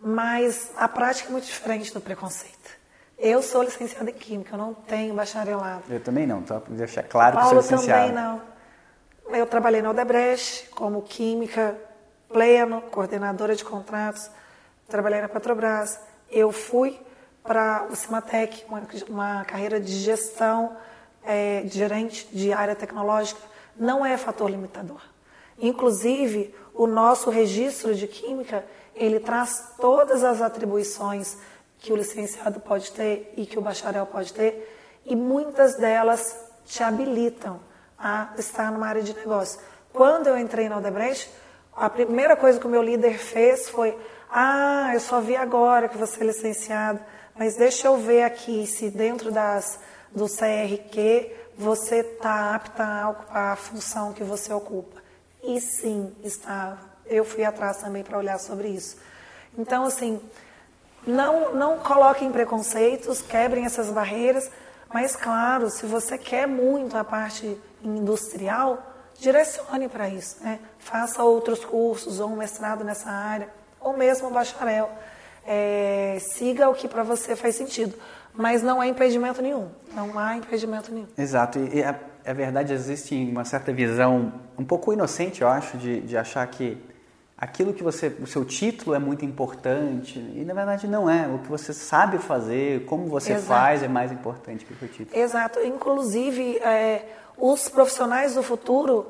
mas 0.00 0.70
a 0.78 0.88
prática 0.88 1.28
é 1.28 1.32
muito 1.32 1.44
diferente 1.44 1.92
do 1.92 2.00
preconceito. 2.00 2.56
Eu 3.18 3.42
sou 3.42 3.62
licenciada 3.62 4.08
em 4.08 4.14
Química, 4.14 4.54
eu 4.54 4.58
não 4.58 4.72
tenho 4.72 5.14
bacharelado. 5.14 5.82
Eu 5.90 6.00
também 6.00 6.26
não, 6.26 6.38
então 6.38 6.62
deixar 6.70 7.02
claro 7.02 7.36
Paulo 7.36 7.58
que 7.58 7.64
sou 7.64 7.76
licenciado. 7.76 8.08
também 8.08 8.24
não. 8.24 8.55
Eu 9.28 9.44
trabalhei 9.46 9.82
na 9.82 9.90
Odebrecht 9.90 10.68
como 10.70 11.02
Química 11.02 11.76
pleno, 12.28 12.80
coordenadora 12.82 13.56
de 13.56 13.64
contratos, 13.64 14.30
trabalhei 14.88 15.20
na 15.20 15.28
Petrobras. 15.28 15.98
Eu 16.30 16.52
fui 16.52 16.98
para 17.42 17.86
o 17.90 17.96
Cimatec, 17.96 18.64
uma, 18.68 18.82
uma 19.08 19.44
carreira 19.44 19.80
de 19.80 19.92
gestão 19.92 20.76
é, 21.24 21.62
de 21.62 21.76
gerente 21.76 22.28
de 22.32 22.52
área 22.52 22.74
tecnológica, 22.74 23.40
não 23.76 24.06
é 24.06 24.16
fator 24.16 24.48
limitador. 24.48 25.00
Inclusive, 25.58 26.54
o 26.72 26.86
nosso 26.86 27.28
registro 27.28 27.94
de 27.94 28.06
química, 28.06 28.64
ele 28.94 29.18
traz 29.18 29.74
todas 29.80 30.22
as 30.22 30.40
atribuições 30.40 31.36
que 31.78 31.92
o 31.92 31.96
licenciado 31.96 32.60
pode 32.60 32.92
ter 32.92 33.34
e 33.36 33.44
que 33.44 33.58
o 33.58 33.62
bacharel 33.62 34.06
pode 34.06 34.32
ter, 34.32 35.02
e 35.04 35.16
muitas 35.16 35.74
delas 35.74 36.36
te 36.64 36.82
habilitam 36.82 37.60
a 37.98 38.30
estar 38.38 38.70
numa 38.70 38.86
área 38.86 39.02
de 39.02 39.14
negócio. 39.14 39.60
Quando 39.92 40.26
eu 40.26 40.38
entrei 40.38 40.68
na 40.68 40.78
Odebrecht, 40.78 41.30
a 41.74 41.88
primeira 41.90 42.36
coisa 42.36 42.58
que 42.58 42.66
o 42.66 42.70
meu 42.70 42.82
líder 42.82 43.18
fez 43.18 43.68
foi: 43.68 43.96
Ah, 44.30 44.90
eu 44.94 45.00
só 45.00 45.20
vi 45.20 45.36
agora 45.36 45.88
que 45.88 45.96
você 45.96 46.22
é 46.22 46.26
licenciado. 46.26 47.00
Mas 47.38 47.56
deixa 47.56 47.88
eu 47.88 47.98
ver 47.98 48.22
aqui 48.22 48.66
se 48.66 48.90
dentro 48.90 49.30
das, 49.30 49.78
do 50.10 50.26
CRQ 50.26 51.30
você 51.58 51.96
está 51.96 52.54
apta 52.54 52.82
a 52.82 53.10
ocupar 53.10 53.52
a 53.52 53.56
função 53.56 54.12
que 54.12 54.24
você 54.24 54.52
ocupa. 54.52 55.02
E 55.42 55.60
sim, 55.60 56.14
estava. 56.24 56.78
Eu 57.06 57.24
fui 57.24 57.44
atrás 57.44 57.78
também 57.78 58.02
para 58.02 58.18
olhar 58.18 58.38
sobre 58.38 58.68
isso. 58.68 58.96
Então, 59.56 59.84
assim, 59.84 60.20
não, 61.06 61.54
não 61.54 61.78
coloquem 61.78 62.32
preconceitos, 62.32 63.22
quebrem 63.22 63.64
essas 63.64 63.90
barreiras, 63.90 64.50
mas, 64.92 65.14
claro, 65.14 65.70
se 65.70 65.86
você 65.86 66.18
quer 66.18 66.46
muito 66.46 66.96
a 66.96 67.04
parte 67.04 67.58
industrial, 67.86 68.82
direcione 69.18 69.88
para 69.88 70.08
isso. 70.08 70.42
Né? 70.42 70.60
Faça 70.78 71.22
outros 71.22 71.64
cursos, 71.64 72.20
ou 72.20 72.30
um 72.30 72.36
mestrado 72.36 72.84
nessa 72.84 73.10
área, 73.10 73.48
ou 73.80 73.96
mesmo 73.96 74.28
um 74.28 74.32
bacharel 74.32 74.90
é, 75.46 76.18
siga 76.20 76.68
o 76.68 76.74
que 76.74 76.88
para 76.88 77.02
você 77.02 77.36
faz 77.36 77.54
sentido. 77.54 77.94
Mas 78.34 78.62
não 78.62 78.80
há 78.80 78.86
impedimento 78.86 79.40
nenhum. 79.40 79.68
Não 79.94 80.18
há 80.18 80.36
impedimento 80.36 80.92
nenhum. 80.92 81.06
Exato. 81.16 81.58
E 81.72 81.82
a, 81.82 81.98
a 82.26 82.32
verdade 82.32 82.72
existe 82.72 83.14
uma 83.14 83.44
certa 83.44 83.72
visão 83.72 84.32
um 84.58 84.64
pouco 84.64 84.92
inocente, 84.92 85.40
eu 85.40 85.48
acho, 85.48 85.78
de, 85.78 86.00
de 86.02 86.18
achar 86.18 86.46
que 86.48 86.76
aquilo 87.38 87.72
que 87.72 87.82
você, 87.82 88.08
o 88.20 88.26
seu 88.26 88.44
título 88.44 88.94
é 88.94 88.98
muito 88.98 89.24
importante 89.24 90.18
e 90.18 90.44
na 90.44 90.52
verdade 90.52 90.86
não 90.86 91.08
é. 91.08 91.26
O 91.28 91.38
que 91.38 91.48
você 91.48 91.72
sabe 91.72 92.18
fazer, 92.18 92.84
como 92.84 93.06
você 93.06 93.32
Exato. 93.32 93.46
faz 93.46 93.82
é 93.82 93.88
mais 93.88 94.12
importante 94.12 94.66
que 94.66 94.84
o 94.84 94.88
título. 94.88 95.18
Exato. 95.18 95.60
Inclusive, 95.60 96.58
é, 96.58 97.06
os 97.38 97.68
profissionais 97.68 98.34
do 98.34 98.42
futuro 98.42 99.06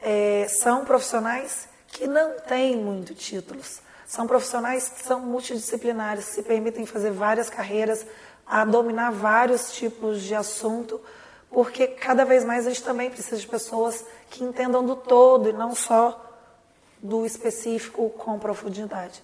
é, 0.00 0.46
são 0.48 0.84
profissionais 0.84 1.68
que 1.88 2.06
não 2.06 2.38
têm 2.40 2.76
muito 2.76 3.14
títulos. 3.14 3.80
São 4.06 4.26
profissionais 4.26 4.88
que 4.88 5.02
são 5.02 5.20
multidisciplinares, 5.20 6.26
se 6.26 6.42
permitem 6.42 6.86
fazer 6.86 7.10
várias 7.10 7.50
carreiras, 7.50 8.06
a 8.46 8.64
dominar 8.64 9.10
vários 9.10 9.72
tipos 9.72 10.22
de 10.22 10.34
assunto, 10.34 11.00
porque 11.50 11.88
cada 11.88 12.24
vez 12.24 12.44
mais 12.44 12.66
a 12.66 12.70
gente 12.70 12.84
também 12.84 13.10
precisa 13.10 13.36
de 13.36 13.46
pessoas 13.46 14.04
que 14.30 14.44
entendam 14.44 14.84
do 14.84 14.94
todo 14.94 15.48
e 15.48 15.52
não 15.52 15.74
só 15.74 16.22
do 17.02 17.26
específico 17.26 18.10
com 18.10 18.38
profundidade. 18.38 19.20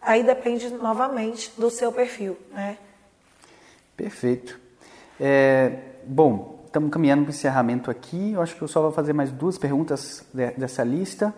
Aí 0.00 0.22
depende 0.22 0.68
novamente 0.68 1.52
do 1.56 1.70
seu 1.70 1.90
perfil, 1.90 2.36
né? 2.50 2.76
Perfeito. 3.96 4.60
É, 5.18 5.78
bom, 6.04 6.61
estamos 6.72 6.90
caminhando 6.90 7.24
para 7.24 7.30
o 7.30 7.34
encerramento 7.34 7.90
aqui. 7.90 8.32
Eu 8.32 8.40
acho 8.40 8.56
que 8.56 8.62
eu 8.62 8.68
só 8.68 8.80
vou 8.80 8.90
fazer 8.90 9.12
mais 9.12 9.30
duas 9.30 9.58
perguntas 9.58 10.24
dessa 10.32 10.82
lista. 10.82 11.32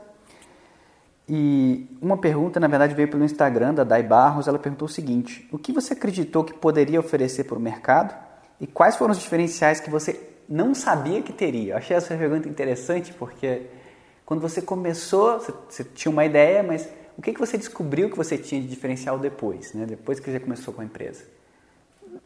E 1.28 1.89
uma 2.01 2.16
pergunta, 2.16 2.61
na 2.61 2.68
verdade, 2.68 2.95
veio 2.95 3.09
pelo 3.09 3.24
Instagram 3.24 3.74
da 3.74 3.82
Dai 3.82 4.03
Barros. 4.03 4.47
Ela 4.47 4.59
perguntou 4.59 4.87
o 4.87 4.91
seguinte: 4.91 5.49
O 5.51 5.59
que 5.59 5.72
você 5.72 5.95
acreditou 5.95 6.45
que 6.45 6.55
poderia 6.55 7.01
oferecer 7.01 7.45
para 7.45 7.57
o 7.57 7.61
mercado 7.61 8.14
e 8.61 8.66
quais 8.66 8.95
foram 8.95 9.11
os 9.11 9.18
diferenciais 9.18 9.80
que 9.80 9.91
você 9.91 10.20
não 10.49 10.72
sabia 10.72 11.20
que 11.20 11.32
teria? 11.32 11.72
Eu 11.72 11.78
achei 11.78 11.97
essa 11.97 12.16
pergunta 12.16 12.49
interessante 12.49 13.12
porque 13.12 13.62
quando 14.24 14.41
você 14.41 14.62
começou, 14.62 15.41
você, 15.41 15.53
você 15.68 15.85
tinha 15.85 16.12
uma 16.12 16.24
ideia, 16.24 16.62
mas 16.62 16.89
o 17.18 17.22
que, 17.22 17.32
que 17.32 17.41
você 17.41 17.59
descobriu 17.59 18.09
que 18.09 18.16
você 18.16 18.39
tinha 18.39 18.61
de 18.61 18.68
diferencial 18.68 19.18
depois, 19.18 19.72
né? 19.72 19.85
depois 19.85 20.20
que 20.20 20.30
você 20.30 20.39
começou 20.39 20.72
com 20.72 20.82
a 20.82 20.85
empresa? 20.85 21.24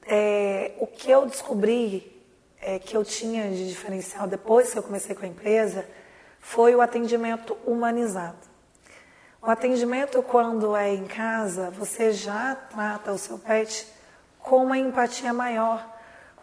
É, 0.06 0.72
o 0.78 0.86
que 0.86 1.10
eu 1.10 1.24
descobri 1.24 2.17
é, 2.60 2.78
que 2.78 2.96
eu 2.96 3.04
tinha 3.04 3.50
de 3.50 3.68
diferencial 3.68 4.26
depois 4.26 4.72
que 4.72 4.78
eu 4.78 4.82
comecei 4.82 5.14
com 5.14 5.24
a 5.24 5.28
empresa 5.28 5.86
foi 6.40 6.74
o 6.74 6.80
atendimento 6.80 7.56
humanizado. 7.66 8.36
O 9.40 9.50
atendimento, 9.50 10.22
quando 10.22 10.76
é 10.76 10.92
em 10.92 11.06
casa, 11.06 11.70
você 11.70 12.12
já 12.12 12.54
trata 12.54 13.12
o 13.12 13.18
seu 13.18 13.38
pet 13.38 13.86
com 14.38 14.64
uma 14.64 14.78
empatia 14.78 15.32
maior, 15.32 15.86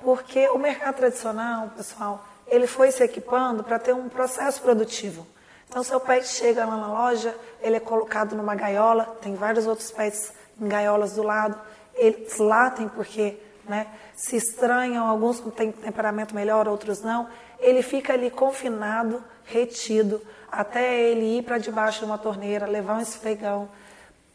porque 0.02 0.48
o 0.50 0.58
mercado 0.58 0.96
tradicional, 0.96 1.70
pessoal, 1.76 2.26
ele 2.48 2.68
foi 2.68 2.92
se 2.92 3.04
equipando 3.04 3.64
para 3.64 3.80
ter 3.80 3.94
um 3.94 4.08
processo 4.08 4.62
produtivo. 4.62 5.28
Então, 5.68 5.84
seu 5.84 6.00
pet 6.00 6.28
chega 6.28 6.66
lá 6.66 6.78
na 6.78 6.88
loja, 6.88 7.36
ele 7.60 7.76
é 7.76 7.80
colocado 7.80 8.36
numa 8.36 8.56
gaiola, 8.56 9.18
tem 9.22 9.36
vários 9.36 9.68
outros 9.68 9.92
pets 9.92 10.32
em 10.62 10.68
gaiolas 10.68 11.14
do 11.14 11.24
lado, 11.24 11.60
eles 11.96 12.38
latem 12.38 12.88
porque 12.88 13.38
né, 13.68 13.88
se 14.16 14.36
estranham, 14.36 15.08
alguns 15.08 15.40
têm 15.56 15.72
temperamento 15.72 16.34
melhor, 16.34 16.68
outros 16.68 17.02
não. 17.02 17.28
Ele 17.60 17.82
fica 17.82 18.14
ali 18.14 18.30
confinado, 18.30 19.24
retido, 19.46 20.22
até 20.52 21.02
ele 21.02 21.40
ir 21.40 21.44
para 21.44 21.58
debaixo 21.58 22.00
de 22.00 22.06
uma 22.06 22.18
torneira, 22.18 22.66
levar 22.66 22.98
um 22.98 23.02
esfregão, 23.02 23.70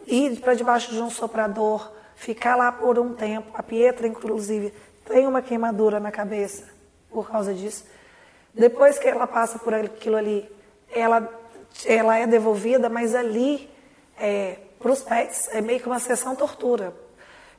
ir 0.07 0.41
para 0.41 0.55
debaixo 0.55 0.91
de 0.91 1.01
um 1.01 1.11
soprador, 1.11 1.91
ficar 2.15 2.57
lá 2.57 2.71
por 2.71 2.99
um 2.99 3.15
tempo. 3.15 3.51
A 3.55 3.63
Pietra, 3.63 4.07
inclusive, 4.07 4.73
tem 5.05 5.27
uma 5.27 5.43
queimadura 5.43 5.99
na 5.99 6.11
cabeça 6.11 6.65
por 7.11 7.31
causa 7.31 7.53
disso. 7.55 7.85
Depois 8.55 8.99
que 8.99 9.09
ela 9.09 9.27
passa 9.27 9.59
por 9.59 9.73
aquilo 9.73 10.17
ali, 10.17 10.49
ela, 10.91 11.29
ela 11.87 12.19
é 12.19 12.27
devolvida, 12.27 12.89
mas 12.89 13.15
ali, 13.15 13.71
é, 14.19 14.57
para 14.79 14.93
os 14.93 15.03
pets, 15.03 15.49
é 15.53 15.61
meio 15.61 15.81
que 15.81 15.87
uma 15.87 15.99
sessão 15.99 16.35
tortura. 16.35 16.93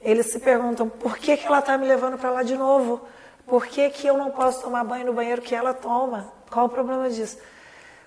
Eles 0.02 0.28
se 0.28 0.40
perguntam 0.40 0.90
por 0.90 1.18
que, 1.18 1.38
que 1.38 1.46
ela 1.46 1.60
está 1.60 1.78
me 1.78 1.88
levando 1.88 2.18
para 2.18 2.32
lá 2.32 2.44
de 2.44 2.58
novo? 2.58 3.02
Por 3.46 3.68
que, 3.68 3.90
que 3.90 4.08
eu 4.08 4.18
não 4.18 4.32
posso 4.32 4.62
tomar 4.64 4.84
banho 4.84 5.06
no 5.06 5.14
banheiro 5.14 5.42
que 5.42 5.54
ela 5.54 5.74
toma? 5.74 6.32
Qual 6.50 6.66
o 6.66 6.70
problema 6.70 7.10
disso? 7.10 7.38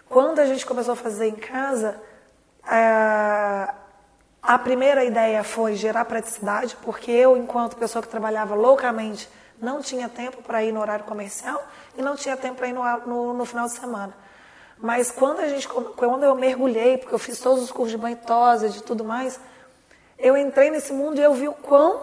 Quando 0.09 0.38
a 0.38 0.47
gente 0.47 0.64
começou 0.66 0.92
a 0.92 0.97
fazer 0.97 1.28
em 1.28 1.34
casa, 1.34 2.01
a, 2.62 3.74
a 4.42 4.59
primeira 4.59 5.05
ideia 5.05 5.42
foi 5.45 5.74
gerar 5.74 6.05
praticidade, 6.05 6.76
porque 6.82 7.11
eu, 7.11 7.36
enquanto 7.36 7.76
pessoa 7.76 8.03
que 8.03 8.09
trabalhava 8.09 8.55
loucamente, 8.55 9.28
não 9.61 9.80
tinha 9.80 10.09
tempo 10.09 10.42
para 10.42 10.62
ir 10.64 10.72
no 10.72 10.80
horário 10.80 11.05
comercial 11.05 11.62
e 11.97 12.03
não 12.03 12.16
tinha 12.16 12.36
tempo 12.36 12.57
para 12.57 12.68
ir 12.68 12.72
no, 12.72 12.82
no, 13.07 13.34
no, 13.34 13.45
final 13.45 13.66
de 13.66 13.72
semana. 13.72 14.14
Mas 14.78 15.11
quando 15.11 15.40
a 15.40 15.49
gente, 15.49 15.66
quando 15.68 16.24
eu 16.24 16.34
mergulhei, 16.34 16.99
porque 16.99 17.14
eu 17.14 17.18
fiz 17.18 17.38
todos 17.38 17.62
os 17.62 17.70
cursos 17.70 17.92
de 17.92 17.99
banho 17.99 18.18
tosa, 18.26 18.68
de 18.68 18.82
tudo 18.82 19.05
mais, 19.05 19.38
eu 20.25 20.39
entrei 20.39 20.70
nesse 20.70 20.91
mundo 20.91 21.18
e 21.20 21.22
eu 21.22 21.35
vi 21.35 21.47
o 21.47 21.53
quão 21.53 22.01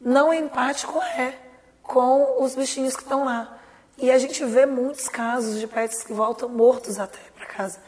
não 0.00 0.32
empático 0.32 0.98
é 0.98 1.34
com 1.82 2.42
os 2.42 2.54
bichinhos 2.54 2.96
que 2.96 3.02
estão 3.02 3.22
lá. 3.22 3.58
E 3.98 4.10
a 4.10 4.16
gente 4.16 4.42
vê 4.46 4.64
muitos 4.64 5.06
casos 5.06 5.60
de 5.60 5.66
pets 5.66 6.02
que 6.02 6.14
voltam 6.14 6.48
mortos 6.48 6.98
até 6.98 7.18
para 7.36 7.44
casa, 7.44 7.80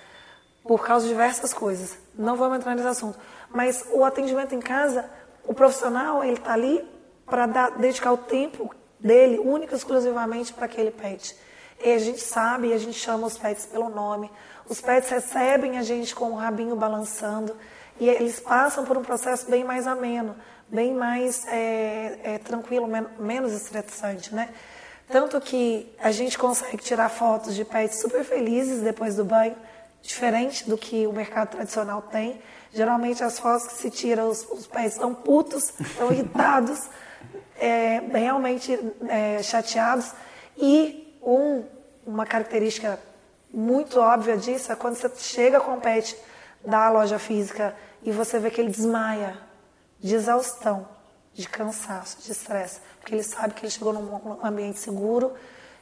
por 0.62 0.84
causa 0.84 1.06
de 1.06 1.10
diversas 1.10 1.54
coisas. 1.54 1.96
Não 2.14 2.36
vamos 2.36 2.58
entrar 2.58 2.74
nesse 2.74 2.86
assunto. 2.86 3.18
Mas 3.48 3.82
o 3.92 4.04
atendimento 4.04 4.54
em 4.54 4.60
casa, 4.60 5.08
o 5.46 5.54
profissional, 5.54 6.22
ele 6.22 6.34
está 6.34 6.52
ali 6.52 6.86
para 7.24 7.70
dedicar 7.70 8.12
o 8.12 8.18
tempo 8.18 8.74
dele 9.00 9.38
única 9.38 9.72
e 9.72 9.78
exclusivamente 9.78 10.52
para 10.52 10.66
aquele 10.66 10.90
pet. 10.90 11.34
E 11.82 11.94
a 11.94 11.98
gente 11.98 12.20
sabe, 12.20 12.68
e 12.68 12.72
a 12.74 12.78
gente 12.78 12.98
chama 12.98 13.26
os 13.26 13.38
pets 13.38 13.64
pelo 13.64 13.88
nome. 13.88 14.30
Os 14.68 14.82
pets 14.82 15.08
recebem 15.08 15.78
a 15.78 15.82
gente 15.82 16.14
com 16.14 16.32
o 16.32 16.34
rabinho 16.34 16.76
balançando 16.76 17.56
e 18.00 18.08
eles 18.08 18.40
passam 18.40 18.84
por 18.84 18.96
um 18.96 19.02
processo 19.02 19.50
bem 19.50 19.64
mais 19.64 19.86
ameno, 19.86 20.34
bem 20.68 20.92
mais 20.94 21.46
é, 21.46 22.18
é, 22.22 22.38
tranquilo, 22.38 22.86
men 22.86 23.06
menos 23.18 23.52
estressante, 23.52 24.34
né? 24.34 24.48
Tanto 25.08 25.40
que 25.40 25.94
a 25.98 26.10
gente 26.10 26.38
consegue 26.38 26.78
tirar 26.78 27.08
fotos 27.08 27.54
de 27.54 27.64
pets 27.64 28.00
super 28.00 28.24
felizes 28.24 28.80
depois 28.80 29.16
do 29.16 29.24
banho, 29.24 29.54
diferente 30.00 30.68
do 30.68 30.78
que 30.78 31.06
o 31.06 31.12
mercado 31.12 31.50
tradicional 31.50 32.02
tem. 32.02 32.40
Geralmente 32.72 33.22
as 33.22 33.38
fotos 33.38 33.66
que 33.68 33.74
se 33.74 33.90
tiram, 33.90 34.28
os, 34.30 34.42
os 34.50 34.66
pets 34.66 34.94
estão 34.94 35.14
putos, 35.14 35.78
estão 35.78 36.10
irritados, 36.10 36.88
é, 37.58 38.00
realmente 38.12 38.78
é, 39.08 39.42
chateados. 39.42 40.12
E 40.56 41.14
um, 41.22 41.64
uma 42.06 42.24
característica 42.24 42.98
muito 43.52 44.00
óbvia 44.00 44.36
disso 44.36 44.72
é 44.72 44.76
quando 44.76 44.96
você 44.96 45.10
chega 45.18 45.60
com 45.60 45.74
o 45.74 45.80
pet 45.80 46.16
da 46.64 46.90
loja 46.90 47.18
física 47.18 47.74
e 48.02 48.10
você 48.10 48.38
vê 48.38 48.50
que 48.50 48.60
ele 48.60 48.70
desmaia 48.70 49.36
de 50.00 50.14
exaustão 50.14 50.86
de 51.34 51.48
cansaço, 51.48 52.18
de 52.22 52.32
estresse, 52.32 52.80
porque 53.00 53.14
ele 53.14 53.22
sabe 53.22 53.54
que 53.54 53.64
ele 53.64 53.70
chegou 53.70 53.92
num 53.92 54.38
ambiente 54.44 54.78
seguro 54.78 55.32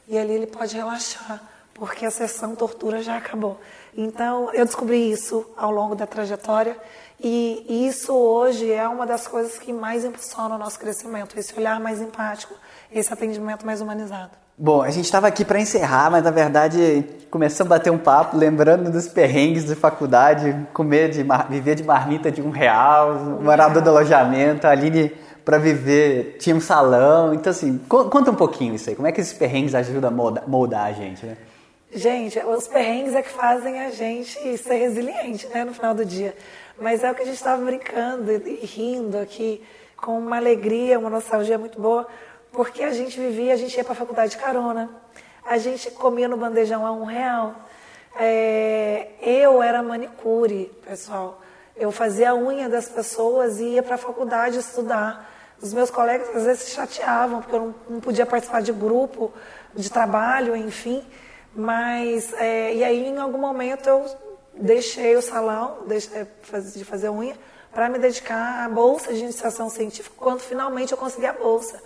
e 0.07 0.17
ali 0.17 0.33
ele 0.33 0.47
pode 0.47 0.75
relaxar, 0.75 1.41
porque 1.73 2.05
a 2.05 2.11
sessão 2.11 2.55
tortura 2.55 3.01
já 3.01 3.17
acabou. 3.17 3.59
Então, 3.95 4.53
eu 4.53 4.65
descobri 4.65 5.11
isso 5.11 5.45
ao 5.57 5.71
longo 5.71 5.95
da 5.95 6.07
trajetória 6.07 6.77
e 7.19 7.87
isso 7.87 8.13
hoje 8.13 8.71
é 8.71 8.87
uma 8.87 9.05
das 9.05 9.27
coisas 9.27 9.59
que 9.59 9.73
mais 9.73 10.05
impulsiona 10.05 10.55
o 10.55 10.57
nosso 10.57 10.79
crescimento, 10.79 11.37
esse 11.37 11.57
olhar 11.57 11.79
mais 11.79 11.99
empático, 12.01 12.53
esse 12.91 13.11
atendimento 13.11 13.65
mais 13.65 13.81
humanizado. 13.81 14.31
Bom, 14.63 14.83
a 14.83 14.91
gente 14.91 15.05
estava 15.05 15.25
aqui 15.25 15.43
para 15.43 15.59
encerrar, 15.59 16.11
mas 16.11 16.23
na 16.23 16.29
verdade 16.29 17.03
começamos 17.31 17.71
a 17.71 17.77
bater 17.77 17.91
um 17.91 17.97
papo, 17.97 18.37
lembrando 18.37 18.91
dos 18.91 19.07
perrengues 19.07 19.65
de 19.65 19.73
faculdade, 19.73 20.55
comer 20.71 21.09
de 21.09 21.25
viver 21.49 21.73
de 21.73 21.83
marmita 21.83 22.31
de 22.31 22.43
um 22.43 22.51
real, 22.51 23.15
morador 23.41 23.81
do 23.81 23.89
alojamento, 23.89 24.67
a 24.67 24.69
Aline 24.69 25.13
para 25.43 25.57
viver, 25.57 26.35
tinha 26.37 26.55
um 26.55 26.61
salão. 26.61 27.33
Então, 27.33 27.49
assim, 27.49 27.79
conta 27.89 28.29
um 28.29 28.35
pouquinho 28.35 28.75
isso 28.75 28.87
aí. 28.87 28.95
Como 28.95 29.07
é 29.07 29.11
que 29.11 29.19
esses 29.19 29.33
perrengues 29.33 29.73
ajudam 29.73 30.11
a 30.11 30.47
moldar 30.47 30.85
a 30.85 30.91
gente, 30.91 31.25
né? 31.25 31.37
Gente, 31.91 32.37
os 32.37 32.67
perrengues 32.67 33.15
é 33.15 33.23
que 33.23 33.29
fazem 33.29 33.79
a 33.79 33.89
gente 33.89 34.59
ser 34.59 34.75
resiliente, 34.75 35.47
né, 35.47 35.65
no 35.65 35.73
final 35.73 35.95
do 35.95 36.05
dia. 36.05 36.35
Mas 36.79 37.03
é 37.03 37.09
o 37.09 37.15
que 37.15 37.23
a 37.23 37.25
gente 37.25 37.33
estava 37.33 37.65
brincando 37.65 38.31
e 38.31 38.63
rindo 38.63 39.17
aqui, 39.17 39.59
com 39.97 40.19
uma 40.19 40.37
alegria, 40.37 40.99
uma 40.99 41.09
nostalgia 41.09 41.57
muito 41.57 41.81
boa, 41.81 42.07
porque 42.51 42.83
a 42.83 42.91
gente 42.91 43.19
vivia, 43.19 43.53
a 43.53 43.57
gente 43.57 43.75
ia 43.75 43.83
para 43.83 43.93
a 43.93 43.95
faculdade 43.95 44.31
de 44.31 44.37
carona, 44.37 44.89
a 45.45 45.57
gente 45.57 45.89
comia 45.91 46.27
no 46.27 46.37
bandejão 46.37 46.85
a 46.85 46.91
um 46.91 47.03
real. 47.03 47.55
É, 48.15 49.11
eu 49.21 49.63
era 49.63 49.81
manicure, 49.81 50.71
pessoal. 50.85 51.41
Eu 51.75 51.91
fazia 51.91 52.31
a 52.31 52.35
unha 52.35 52.67
das 52.67 52.89
pessoas 52.89 53.59
e 53.59 53.63
ia 53.63 53.83
para 53.83 53.95
a 53.95 53.97
faculdade 53.97 54.59
estudar. 54.59 55.29
Os 55.61 55.73
meus 55.73 55.89
colegas 55.89 56.35
às 56.35 56.43
vezes 56.43 56.63
se 56.63 56.71
chateavam, 56.71 57.41
porque 57.41 57.55
eu 57.55 57.59
não, 57.59 57.75
não 57.89 57.99
podia 57.99 58.25
participar 58.25 58.61
de 58.61 58.71
grupo, 58.71 59.33
de 59.73 59.89
trabalho, 59.89 60.55
enfim. 60.55 61.03
Mas, 61.55 62.33
é, 62.33 62.75
e 62.75 62.83
aí 62.83 63.07
em 63.07 63.17
algum 63.17 63.37
momento 63.37 63.87
eu 63.87 64.05
deixei 64.53 65.15
o 65.15 65.21
salão 65.21 65.79
deixei, 65.87 66.27
de 66.75 66.85
fazer 66.85 67.09
unha 67.09 67.35
para 67.71 67.87
me 67.89 67.97
dedicar 67.97 68.65
à 68.65 68.69
bolsa 68.69 69.13
de 69.13 69.19
iniciação 69.21 69.69
científica, 69.69 70.13
quando 70.17 70.41
finalmente 70.41 70.91
eu 70.91 70.97
consegui 70.97 71.25
a 71.25 71.33
bolsa. 71.33 71.81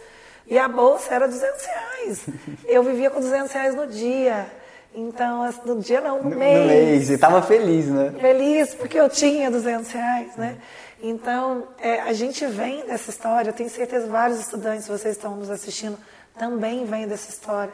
E 0.47 0.57
a 0.57 0.67
bolsa 0.67 1.13
era 1.13 1.27
200 1.27 1.65
reais. 1.65 2.25
Eu 2.65 2.83
vivia 2.83 3.09
com 3.09 3.19
200 3.19 3.51
reais 3.51 3.75
no 3.75 3.87
dia. 3.87 4.45
Então, 4.93 5.51
no 5.65 5.79
dia 5.79 5.99
não, 5.99 6.21
no, 6.21 6.29
no 6.29 6.35
mês. 6.35 6.59
No 6.59 6.67
mês, 6.67 7.09
e 7.09 7.13
estava 7.13 7.41
feliz, 7.41 7.87
né? 7.87 8.13
Feliz 8.19 8.73
porque 8.73 8.99
eu 8.99 9.09
tinha 9.09 9.51
200 9.51 9.91
reais, 9.91 10.35
né? 10.37 10.57
Então, 11.01 11.67
é, 11.79 11.99
a 12.01 12.13
gente 12.13 12.45
vem 12.45 12.85
dessa 12.85 13.09
história, 13.09 13.49
eu 13.49 13.53
tenho 13.53 13.69
certeza 13.69 14.07
vários 14.07 14.39
estudantes, 14.39 14.87
vocês 14.87 15.15
estão 15.15 15.35
nos 15.35 15.49
assistindo, 15.49 15.97
também 16.37 16.85
vêm 16.85 17.07
dessa 17.07 17.29
história. 17.29 17.73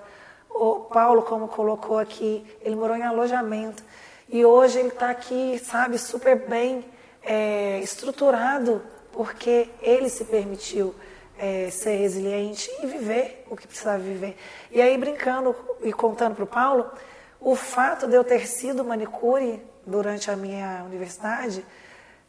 O 0.49 0.81
Paulo, 0.91 1.21
como 1.21 1.47
colocou 1.47 1.99
aqui, 1.99 2.43
ele 2.61 2.75
morou 2.75 2.97
em 2.97 3.03
alojamento 3.03 3.83
e 4.27 4.43
hoje 4.43 4.79
ele 4.79 4.89
está 4.89 5.09
aqui, 5.09 5.61
sabe, 5.63 5.97
super 5.97 6.47
bem 6.47 6.83
é, 7.23 7.79
estruturado, 7.79 8.81
porque 9.11 9.69
ele 9.81 10.09
se 10.09 10.25
permitiu 10.25 10.95
é, 11.41 11.71
ser 11.71 11.95
resiliente 11.95 12.69
e 12.83 12.85
viver 12.85 13.43
o 13.49 13.57
que 13.57 13.65
precisava 13.65 13.97
viver. 13.97 14.37
E 14.69 14.79
aí, 14.79 14.95
brincando 14.95 15.55
e 15.81 15.91
contando 15.91 16.35
para 16.35 16.43
o 16.43 16.47
Paulo, 16.47 16.91
o 17.39 17.55
fato 17.55 18.07
de 18.07 18.13
eu 18.13 18.23
ter 18.23 18.47
sido 18.47 18.85
manicure 18.85 19.59
durante 19.83 20.29
a 20.29 20.35
minha 20.35 20.83
universidade, 20.85 21.65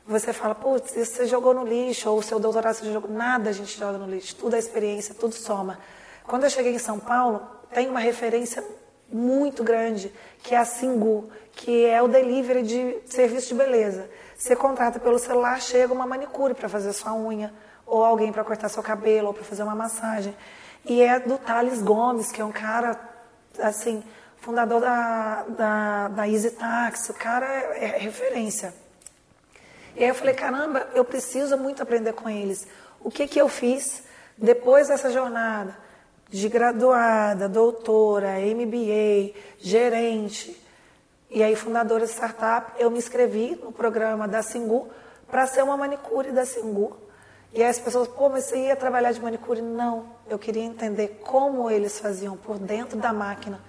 você 0.07 0.33
fala, 0.33 0.55
putz, 0.55 0.97
isso 0.97 1.13
você 1.17 1.27
jogou 1.27 1.53
no 1.53 1.63
lixo, 1.63 2.09
ou 2.09 2.19
o 2.19 2.23
seu 2.23 2.41
doutorado 2.41 2.75
você 2.75 2.91
jogou. 2.91 3.11
Nada 3.11 3.51
a 3.51 3.53
gente 3.53 3.79
joga 3.79 3.99
no 3.99 4.07
lixo, 4.07 4.35
tudo 4.35 4.57
é 4.57 4.59
experiência, 4.59 5.15
tudo 5.15 5.35
soma. 5.35 5.79
Quando 6.25 6.45
eu 6.45 6.51
cheguei 6.51 6.73
em 6.73 6.79
São 6.79 6.99
Paulo, 6.99 7.47
tem 7.71 7.91
uma 7.91 8.01
referência 8.01 8.65
muito 9.13 9.63
grande, 9.63 10.11
que 10.43 10.55
é 10.55 10.59
a 10.59 10.65
Singu, 10.65 11.29
que 11.53 11.85
é 11.85 12.01
o 12.01 12.09
delivery 12.09 12.63
de 12.63 12.99
serviço 13.05 13.49
de 13.49 13.55
beleza. 13.57 14.09
Você 14.35 14.57
contrata 14.57 14.99
pelo 14.99 15.19
celular, 15.19 15.61
chega 15.61 15.93
uma 15.93 16.07
manicure 16.07 16.55
para 16.55 16.67
fazer 16.67 16.95
sua 16.95 17.13
unha, 17.13 17.53
ou 17.93 18.03
alguém 18.03 18.33
para 18.33 18.43
cortar 18.43 18.71
seu 18.71 18.83
cabelo, 18.83 19.27
ou 19.27 19.35
para 19.35 19.45
fazer 19.45 19.63
uma 19.63 19.75
massagem. 19.75 20.35
E 20.83 21.03
é 21.03 21.21
do 21.21 21.37
Thales 21.37 21.83
Gomes, 21.83 22.33
que 22.33 22.41
é 22.41 22.45
um 22.45 22.51
cara, 22.51 22.99
assim, 23.59 24.03
fundador 24.39 24.81
da, 24.81 25.45
da, 25.47 26.09
da 26.09 26.27
Easy 26.27 26.53
Taxi, 26.53 27.11
o 27.11 27.15
cara 27.15 27.47
é, 27.47 27.85
é 27.85 27.99
referência. 27.99 28.73
E 29.95 30.03
aí 30.03 30.09
eu 30.09 30.15
falei, 30.15 30.33
caramba, 30.33 30.89
eu 30.95 31.05
preciso 31.05 31.59
muito 31.59 31.83
aprender 31.83 32.15
com 32.15 32.31
eles. 32.31 32.67
O 32.99 33.11
que, 33.11 33.29
que 33.29 33.39
eu 33.39 33.47
fiz 33.47 34.05
depois 34.39 34.89
dessa 34.89 35.11
jornada? 35.11 35.77
De 36.31 36.49
graduada, 36.49 37.47
doutora, 37.47 38.39
MBA, 38.41 39.35
gerente, 39.59 40.59
e 41.31 41.43
aí 41.43 41.55
fundadora 41.55 42.07
de 42.07 42.13
startup, 42.13 42.73
eu 42.79 42.91
me 42.91 42.97
inscrevi 42.97 43.55
no 43.63 43.71
programa 43.71 44.27
da 44.27 44.43
Singu 44.43 44.89
para 45.31 45.47
ser 45.47 45.63
uma 45.63 45.77
manicure 45.77 46.33
da 46.33 46.47
Singu. 46.47 47.02
E 47.55 47.63
as 47.63 47.79
pessoas, 47.79 48.09
pô, 48.09 48.31
mas 48.31 48.45
você 48.45 48.69
ia 48.69 48.77
trabalhar 48.77 49.13
de 49.13 49.21
manicure? 49.21 49.61
Não, 49.61 50.07
eu 50.27 50.39
queria 50.39 50.65
entender 50.65 51.21
como 51.23 51.71
eles 51.71 51.99
faziam 51.99 52.35
por 52.35 52.59
dentro 52.59 52.99
da 52.99 53.13
máquina 53.13 53.61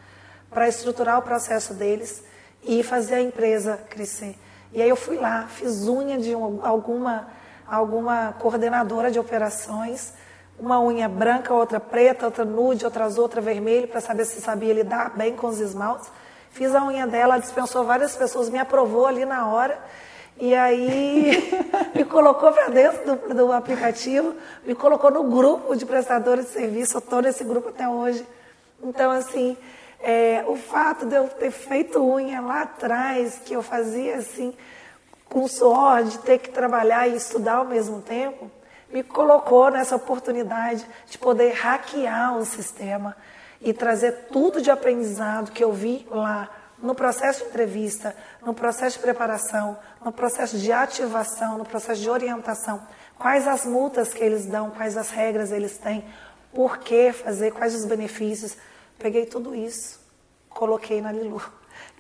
para 0.50 0.70
estruturar 0.70 1.20
o 1.20 1.22
processo 1.22 1.74
deles 1.74 2.24
e 2.64 2.82
fazer 2.82 3.16
a 3.16 3.22
empresa 3.22 3.78
crescer. 3.90 4.38
E 4.72 4.82
aí 4.82 4.88
eu 4.88 4.96
fui 4.96 5.18
lá, 5.18 5.48
fiz 5.48 5.86
unha 5.88 6.18
de 6.18 6.34
alguma, 6.34 7.28
alguma 7.68 8.34
coordenadora 8.40 9.12
de 9.12 9.20
operações, 9.20 10.14
uma 10.58 10.80
unha 10.80 11.10
branca, 11.10 11.54
outra 11.54 11.80
preta, 11.80 12.26
outra 12.26 12.46
nude, 12.46 12.86
outra 12.86 13.04
azul, 13.04 13.24
outra 13.24 13.42
vermelha, 13.42 13.88
para 13.88 14.00
saber 14.00 14.24
se 14.24 14.40
sabia 14.40 14.74
lidar 14.74 15.10
bem 15.18 15.36
com 15.36 15.48
os 15.48 15.60
esmaltes. 15.60 16.10
Fiz 16.52 16.74
a 16.74 16.86
unha 16.86 17.06
dela, 17.06 17.38
dispensou 17.38 17.84
várias 17.84 18.16
pessoas, 18.16 18.50
me 18.50 18.60
aprovou 18.60 19.08
ali 19.08 19.26
na 19.26 19.48
hora. 19.48 19.78
E 20.40 20.56
aí 20.56 21.52
me 21.94 22.04
colocou 22.06 22.52
para 22.52 22.70
dentro 22.70 23.16
do, 23.16 23.34
do, 23.34 23.52
aplicativo, 23.52 24.36
me 24.66 24.74
colocou 24.74 25.12
no 25.12 25.24
grupo 25.24 25.76
de 25.76 25.86
prestadores 25.86 26.46
de 26.46 26.52
serviço, 26.52 26.96
eu 26.96 27.00
estou 27.00 27.22
nesse 27.22 27.44
grupo 27.44 27.70
até 27.70 27.88
hoje. 27.88 28.26
Então, 28.82 29.12
assim, 29.12 29.56
é, 30.02 30.44
o 30.48 30.56
fato 30.56 31.06
de 31.06 31.16
eu 31.16 31.28
ter 31.28 31.52
feito 31.52 32.04
unha 32.04 32.42
lá 32.42 32.64
atrás, 32.64 33.40
que 33.46 33.54
eu 33.54 33.62
fazia 33.62 34.18
assim, 34.18 34.54
com 35.30 35.48
suor, 35.48 36.04
de 36.04 36.18
ter 36.20 36.40
que 36.40 36.50
trabalhar 36.50 37.08
e 37.08 37.16
estudar 37.16 37.56
ao 37.56 37.66
mesmo 37.66 38.02
tempo, 38.02 38.52
me 38.92 39.02
colocou 39.02 39.72
nessa 39.72 39.96
oportunidade 39.96 40.86
de 41.10 41.18
poder 41.18 41.54
hackear 41.54 42.38
o 42.38 42.46
sistema 42.46 43.16
e 43.62 43.72
trazer 43.72 44.28
tudo 44.32 44.62
de 44.62 44.70
aprendizado 44.70 45.52
que 45.52 45.64
eu 45.64 45.72
vi 45.72 46.06
lá 46.12 46.50
no 46.84 46.94
processo 46.94 47.44
de 47.44 47.50
entrevista, 47.50 48.14
no 48.42 48.54
processo 48.54 48.98
de 48.98 49.04
preparação, 49.04 49.78
no 50.04 50.12
processo 50.12 50.58
de 50.58 50.72
ativação, 50.72 51.58
no 51.58 51.64
processo 51.64 52.02
de 52.02 52.10
orientação. 52.10 52.86
Quais 53.18 53.48
as 53.48 53.66
multas 53.66 54.14
que 54.14 54.22
eles 54.22 54.46
dão, 54.46 54.70
quais 54.70 54.98
as 54.98 55.10
regras 55.10 55.52
eles 55.52 55.78
têm, 55.78 56.04
por 56.54 56.80
que 56.80 57.14
fazer, 57.14 57.52
quais 57.52 57.74
os 57.74 57.86
benefícios. 57.86 58.58
Peguei 59.00 59.26
tudo 59.26 59.56
isso, 59.56 60.00
coloquei 60.50 61.02
na 61.02 61.12
Lilu. 61.12 61.42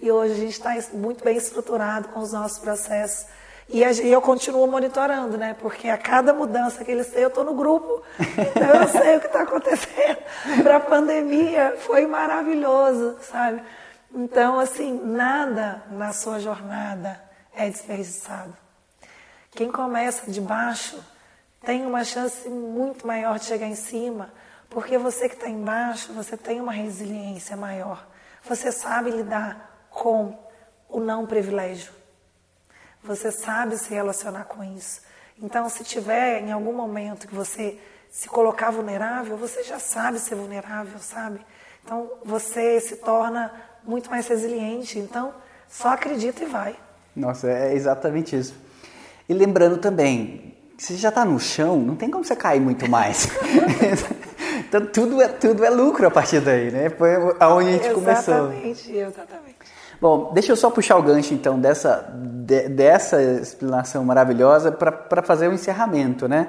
E 0.01 0.11
hoje 0.11 0.34
a 0.34 0.38
gente 0.38 0.51
está 0.51 0.75
muito 0.93 1.23
bem 1.23 1.38
estruturado 1.38 2.09
com 2.09 2.19
os 2.19 2.34
nossos 2.34 2.59
processos. 2.59 3.25
E, 3.69 3.81
eu 3.81 4.21
continuo 4.21 4.67
monitorando, 4.67 5.38
né? 5.38 5.55
Porque 5.59 5.88
a 5.88 5.97
cada 5.97 6.34
mudança 6.34 6.84
que 6.84 6.91
eles 6.91 7.07
têm, 7.07 7.23
eu 7.23 7.29
estou 7.29 7.45
no 7.45 7.53
grupo. 7.53 8.03
Então 8.19 8.81
eu 8.81 8.88
sei 8.89 9.15
o 9.15 9.19
que 9.21 9.27
está 9.27 9.43
acontecendo. 9.43 10.17
Para 10.61 10.75
a 10.75 10.79
pandemia 10.81 11.75
foi 11.79 12.05
maravilhoso, 12.05 13.15
sabe? 13.21 13.63
Então, 14.14 14.59
assim, 14.59 14.93
nada 15.03 15.84
na 15.89 16.14
sua 16.14 16.39
jornada 16.39 17.20
é 17.51 17.68
desperdiçado. 17.68 18.55
Quem 19.51 19.72
começa 19.72 20.30
de 20.30 20.39
baixo 20.39 21.03
tem 21.66 21.84
uma 21.84 22.03
chance 22.03 22.47
muito 22.47 23.07
maior 23.07 23.39
de 23.39 23.45
chegar 23.45 23.66
em 23.66 23.76
cima, 23.76 24.32
porque 24.70 24.99
você 24.99 25.28
que 25.28 25.36
está 25.36 25.49
embaixo, 25.49 26.14
você 26.14 26.38
tem 26.38 26.61
uma 26.61 26.72
resiliência 26.72 27.57
maior. 27.57 28.07
Você 28.43 28.72
sabe 28.72 29.09
lidar 29.09 29.88
com 29.89 30.38
o 30.88 30.99
não 30.99 31.26
privilégio. 31.26 31.91
Você 33.03 33.32
sabe 33.32 33.78
se 33.78 33.93
relacionar 33.93 34.45
com 34.45 34.64
isso. 34.64 35.01
Então, 35.41 35.68
se 35.70 35.84
tiver 35.84 36.39
em 36.41 36.51
algum 36.51 36.74
momento 36.74 37.28
que 37.28 37.34
você 37.34 37.80
se 38.11 38.30
colocar 38.30 38.70
vulnerável, 38.70 39.38
você 39.38 39.64
já 39.64 39.80
sabe 39.80 40.20
ser 40.20 40.36
vulnerável, 40.36 40.99
sabe? 40.99 41.43
Então, 41.84 42.11
você 42.24 42.80
se 42.80 42.97
torna 42.97 43.51
muito 43.86 44.09
mais 44.09 44.27
resiliente. 44.27 44.99
Então, 44.99 45.34
só 45.69 45.89
acredita 45.89 46.43
e 46.43 46.47
vai. 46.47 46.75
Nossa, 47.15 47.49
é 47.49 47.73
exatamente 47.73 48.36
isso. 48.36 48.55
E 49.27 49.34
lembrando 49.34 49.77
também, 49.77 50.55
se 50.77 50.95
já 50.95 51.09
está 51.09 51.23
no 51.23 51.39
chão, 51.39 51.77
não 51.77 51.95
tem 51.95 52.09
como 52.09 52.23
você 52.23 52.36
cair 52.36 52.59
muito 52.59 52.89
mais. 52.89 53.27
Então 54.73 54.88
tudo 54.88 55.21
é, 55.21 55.27
tudo 55.27 55.63
é 55.63 55.69
lucro 55.69 56.07
a 56.07 56.09
partir 56.09 56.39
daí, 56.39 56.71
né? 56.71 56.89
Foi 56.89 57.11
aonde 57.39 57.69
a 57.69 57.71
gente 57.73 57.86
exatamente, 57.86 57.93
começou. 57.93 58.34
Exatamente, 58.34 58.91
exatamente. 58.91 59.55
Bom, 60.01 60.31
deixa 60.34 60.51
eu 60.51 60.55
só 60.55 60.71
puxar 60.71 60.97
o 60.97 61.03
gancho 61.03 61.34
então 61.34 61.59
dessa, 61.59 62.11
de, 62.11 62.69
dessa 62.69 63.21
explanação 63.21 64.03
maravilhosa 64.03 64.71
para 64.71 65.21
fazer 65.21 65.47
o 65.47 65.53
encerramento, 65.53 66.27
né? 66.27 66.47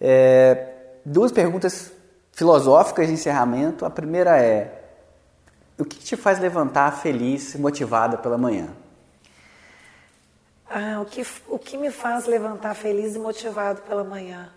É, 0.00 0.68
duas 1.04 1.30
perguntas 1.30 1.92
filosóficas 2.32 3.08
de 3.08 3.12
encerramento. 3.12 3.84
A 3.84 3.90
primeira 3.90 4.38
é: 4.38 4.79
o 5.80 5.84
que 5.84 5.98
te 5.98 6.16
faz 6.16 6.38
levantar 6.38 6.92
feliz, 7.00 7.54
motivada 7.56 8.18
pela 8.18 8.36
manhã? 8.36 8.68
Ah, 10.68 11.00
o, 11.00 11.06
que, 11.06 11.26
o 11.48 11.58
que 11.58 11.76
me 11.78 11.90
faz 11.90 12.26
levantar 12.26 12.74
feliz 12.74 13.16
e 13.16 13.18
motivado 13.18 13.80
pela 13.82 14.04
manhã 14.04 14.52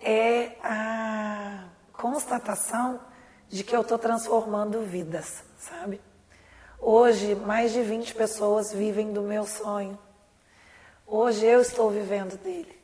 é 0.00 0.52
a 0.62 1.64
constatação 1.92 3.00
de 3.48 3.62
que 3.64 3.74
eu 3.74 3.82
estou 3.82 3.98
transformando 3.98 4.80
vidas, 4.82 5.42
sabe? 5.58 6.00
Hoje, 6.80 7.34
mais 7.34 7.72
de 7.72 7.82
20 7.82 8.14
pessoas 8.14 8.72
vivem 8.72 9.12
do 9.12 9.22
meu 9.22 9.44
sonho. 9.44 9.98
Hoje 11.06 11.44
eu 11.44 11.60
estou 11.60 11.90
vivendo 11.90 12.38
dele. 12.38 12.80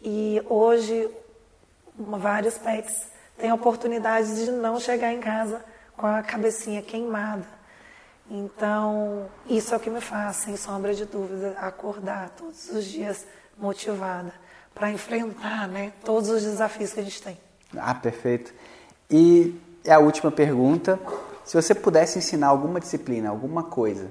E 0.00 0.42
hoje, 0.48 1.10
vários 1.98 2.56
pets 2.58 3.08
têm 3.36 3.52
oportunidade 3.52 4.44
de 4.44 4.50
não 4.50 4.78
chegar 4.78 5.12
em 5.12 5.20
casa 5.20 5.71
com 5.96 6.06
a 6.06 6.22
cabecinha 6.22 6.82
queimada. 6.82 7.46
Então, 8.30 9.26
isso 9.46 9.74
é 9.74 9.76
o 9.76 9.80
que 9.80 9.90
me 9.90 10.00
faz, 10.00 10.36
sem 10.36 10.56
sombra 10.56 10.94
de 10.94 11.04
dúvida, 11.04 11.56
acordar 11.58 12.30
todos 12.30 12.70
os 12.70 12.84
dias 12.84 13.26
motivada 13.58 14.32
para 14.74 14.90
enfrentar 14.90 15.68
né, 15.68 15.92
todos 16.04 16.30
os 16.30 16.42
desafios 16.42 16.92
que 16.92 17.00
a 17.00 17.02
gente 17.02 17.22
tem. 17.22 17.38
Ah, 17.76 17.94
perfeito. 17.94 18.52
E 19.10 19.54
a 19.88 19.98
última 19.98 20.30
pergunta: 20.30 20.98
se 21.44 21.54
você 21.54 21.74
pudesse 21.74 22.18
ensinar 22.18 22.48
alguma 22.48 22.80
disciplina, 22.80 23.28
alguma 23.28 23.64
coisa 23.64 24.10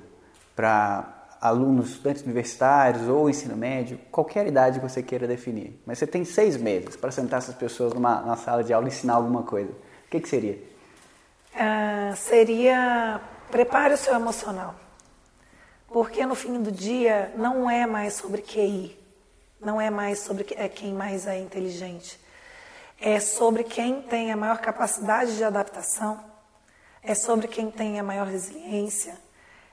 para 0.56 1.22
alunos, 1.42 1.92
estudantes 1.92 2.24
universitários 2.24 3.08
ou 3.08 3.28
ensino 3.28 3.58
médio, 3.58 4.00
qualquer 4.12 4.46
idade 4.46 4.80
que 4.80 4.88
você 4.88 5.02
queira 5.02 5.28
definir, 5.28 5.82
mas 5.88 5.98
você 5.98 6.06
tem 6.06 6.24
seis 6.24 6.56
meses 6.56 6.96
para 6.96 7.10
sentar 7.10 7.40
essas 7.40 7.56
pessoas 7.56 7.94
numa, 7.94 8.22
numa, 8.22 8.38
sala 8.38 8.64
de 8.64 8.72
aula 8.72 8.88
e 8.88 8.90
ensinar 8.90 9.16
alguma 9.16 9.42
coisa, 9.42 9.72
o 9.72 10.10
que, 10.12 10.20
que 10.20 10.30
seria? 10.30 10.71
Uh, 11.54 12.16
seria 12.16 13.22
prepare 13.50 13.94
o 13.94 13.98
seu 13.98 14.16
emocional. 14.16 14.76
Porque 15.88 16.26
no 16.26 16.36
fim 16.36 16.62
do 16.62 16.72
dia 16.72 17.34
não 17.36 17.70
é 17.70 17.86
mais 17.86 18.14
sobre 18.14 18.42
QI, 18.42 18.98
não 19.60 19.80
é 19.80 19.90
mais 19.90 20.20
sobre 20.20 20.48
é 20.56 20.70
quem 20.70 20.94
mais 20.94 21.28
é 21.28 21.38
inteligente 21.38 22.20
é 23.02 23.20
sobre 23.20 23.64
quem 23.64 24.00
tem 24.00 24.32
a 24.32 24.38
maior 24.38 24.60
capacidade 24.60 25.36
de 25.36 25.44
adaptação, 25.44 26.24
é 27.02 27.16
sobre 27.16 27.48
quem 27.48 27.72
tem 27.72 28.00
a 28.00 28.04
maior 28.04 28.28
resiliência, 28.28 29.18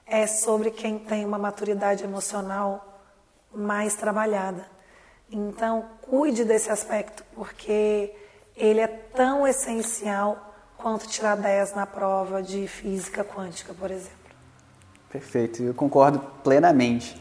é 0.07 0.27
sobre 0.27 0.71
quem 0.71 0.99
tem 0.99 1.27
uma 1.27 1.37
maturidade 1.37 2.03
emocional 2.03 3.03
mais 3.53 3.95
trabalhada. 3.95 4.67
Então, 5.31 5.91
cuide 6.01 6.43
desse 6.43 6.71
aspecto, 6.71 7.23
porque 7.35 8.15
ele 8.57 8.81
é 8.81 8.87
tão 8.87 9.47
essencial 9.47 10.48
quanto 10.79 11.07
tirar 11.09 11.37
10 11.37 11.75
na 11.75 11.85
prova 11.85 12.43
de 12.43 12.67
física 12.69 13.25
quântica, 13.25 13.75
por 13.75 13.91
exemplo. 13.91 14.17
Perfeito, 15.11 15.63
eu 15.63 15.75
concordo 15.75 16.21
plenamente. 16.43 17.21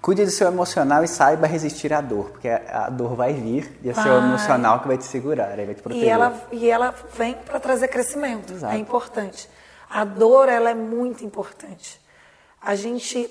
Cuide 0.00 0.24
do 0.24 0.30
seu 0.30 0.46
emocional 0.46 1.04
e 1.04 1.08
saiba 1.08 1.46
resistir 1.46 1.92
à 1.92 2.00
dor, 2.00 2.30
porque 2.30 2.48
a 2.48 2.88
dor 2.88 3.14
vai 3.14 3.34
vir 3.34 3.78
e 3.82 3.90
é 3.90 3.92
vai. 3.92 4.04
seu 4.04 4.14
emocional 4.14 4.80
que 4.80 4.88
vai 4.88 4.96
te 4.96 5.04
segurar, 5.04 5.56
vai 5.56 5.74
te 5.74 5.82
proteger. 5.82 6.06
E 6.06 6.08
ela, 6.08 6.42
e 6.52 6.70
ela 6.70 6.94
vem 7.14 7.34
para 7.34 7.60
trazer 7.60 7.88
crescimento, 7.88 8.52
Exato. 8.52 8.74
é 8.74 8.78
importante. 8.78 9.50
A 9.90 10.04
dor, 10.04 10.48
ela 10.48 10.70
é 10.70 10.74
muito 10.74 11.24
importante. 11.24 12.00
A 12.62 12.74
gente, 12.74 13.28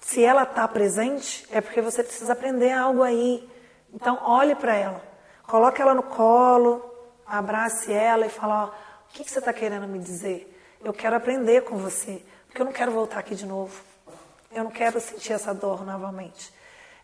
se 0.00 0.22
ela 0.22 0.42
está 0.42 0.66
presente, 0.66 1.46
é 1.50 1.60
porque 1.60 1.80
você 1.80 2.02
precisa 2.02 2.32
aprender 2.32 2.72
algo 2.72 3.02
aí. 3.02 3.48
Então, 3.94 4.18
olhe 4.22 4.54
para 4.54 4.74
ela. 4.74 5.00
Coloque 5.46 5.80
ela 5.80 5.94
no 5.94 6.02
colo, 6.02 6.91
abrace 7.38 7.90
ela 7.90 8.26
e 8.26 8.28
fale, 8.28 8.52
ó, 8.52 8.66
o 8.66 9.12
que, 9.14 9.24
que 9.24 9.30
você 9.30 9.38
está 9.38 9.52
querendo 9.52 9.88
me 9.88 9.98
dizer? 9.98 10.48
Eu 10.84 10.92
quero 10.92 11.16
aprender 11.16 11.62
com 11.62 11.78
você, 11.78 12.22
porque 12.46 12.60
eu 12.60 12.66
não 12.66 12.72
quero 12.72 12.92
voltar 12.92 13.20
aqui 13.20 13.34
de 13.34 13.46
novo. 13.46 13.82
Eu 14.50 14.64
não 14.64 14.70
quero 14.70 15.00
sentir 15.00 15.32
essa 15.32 15.54
dor 15.54 15.84
novamente. 15.84 16.52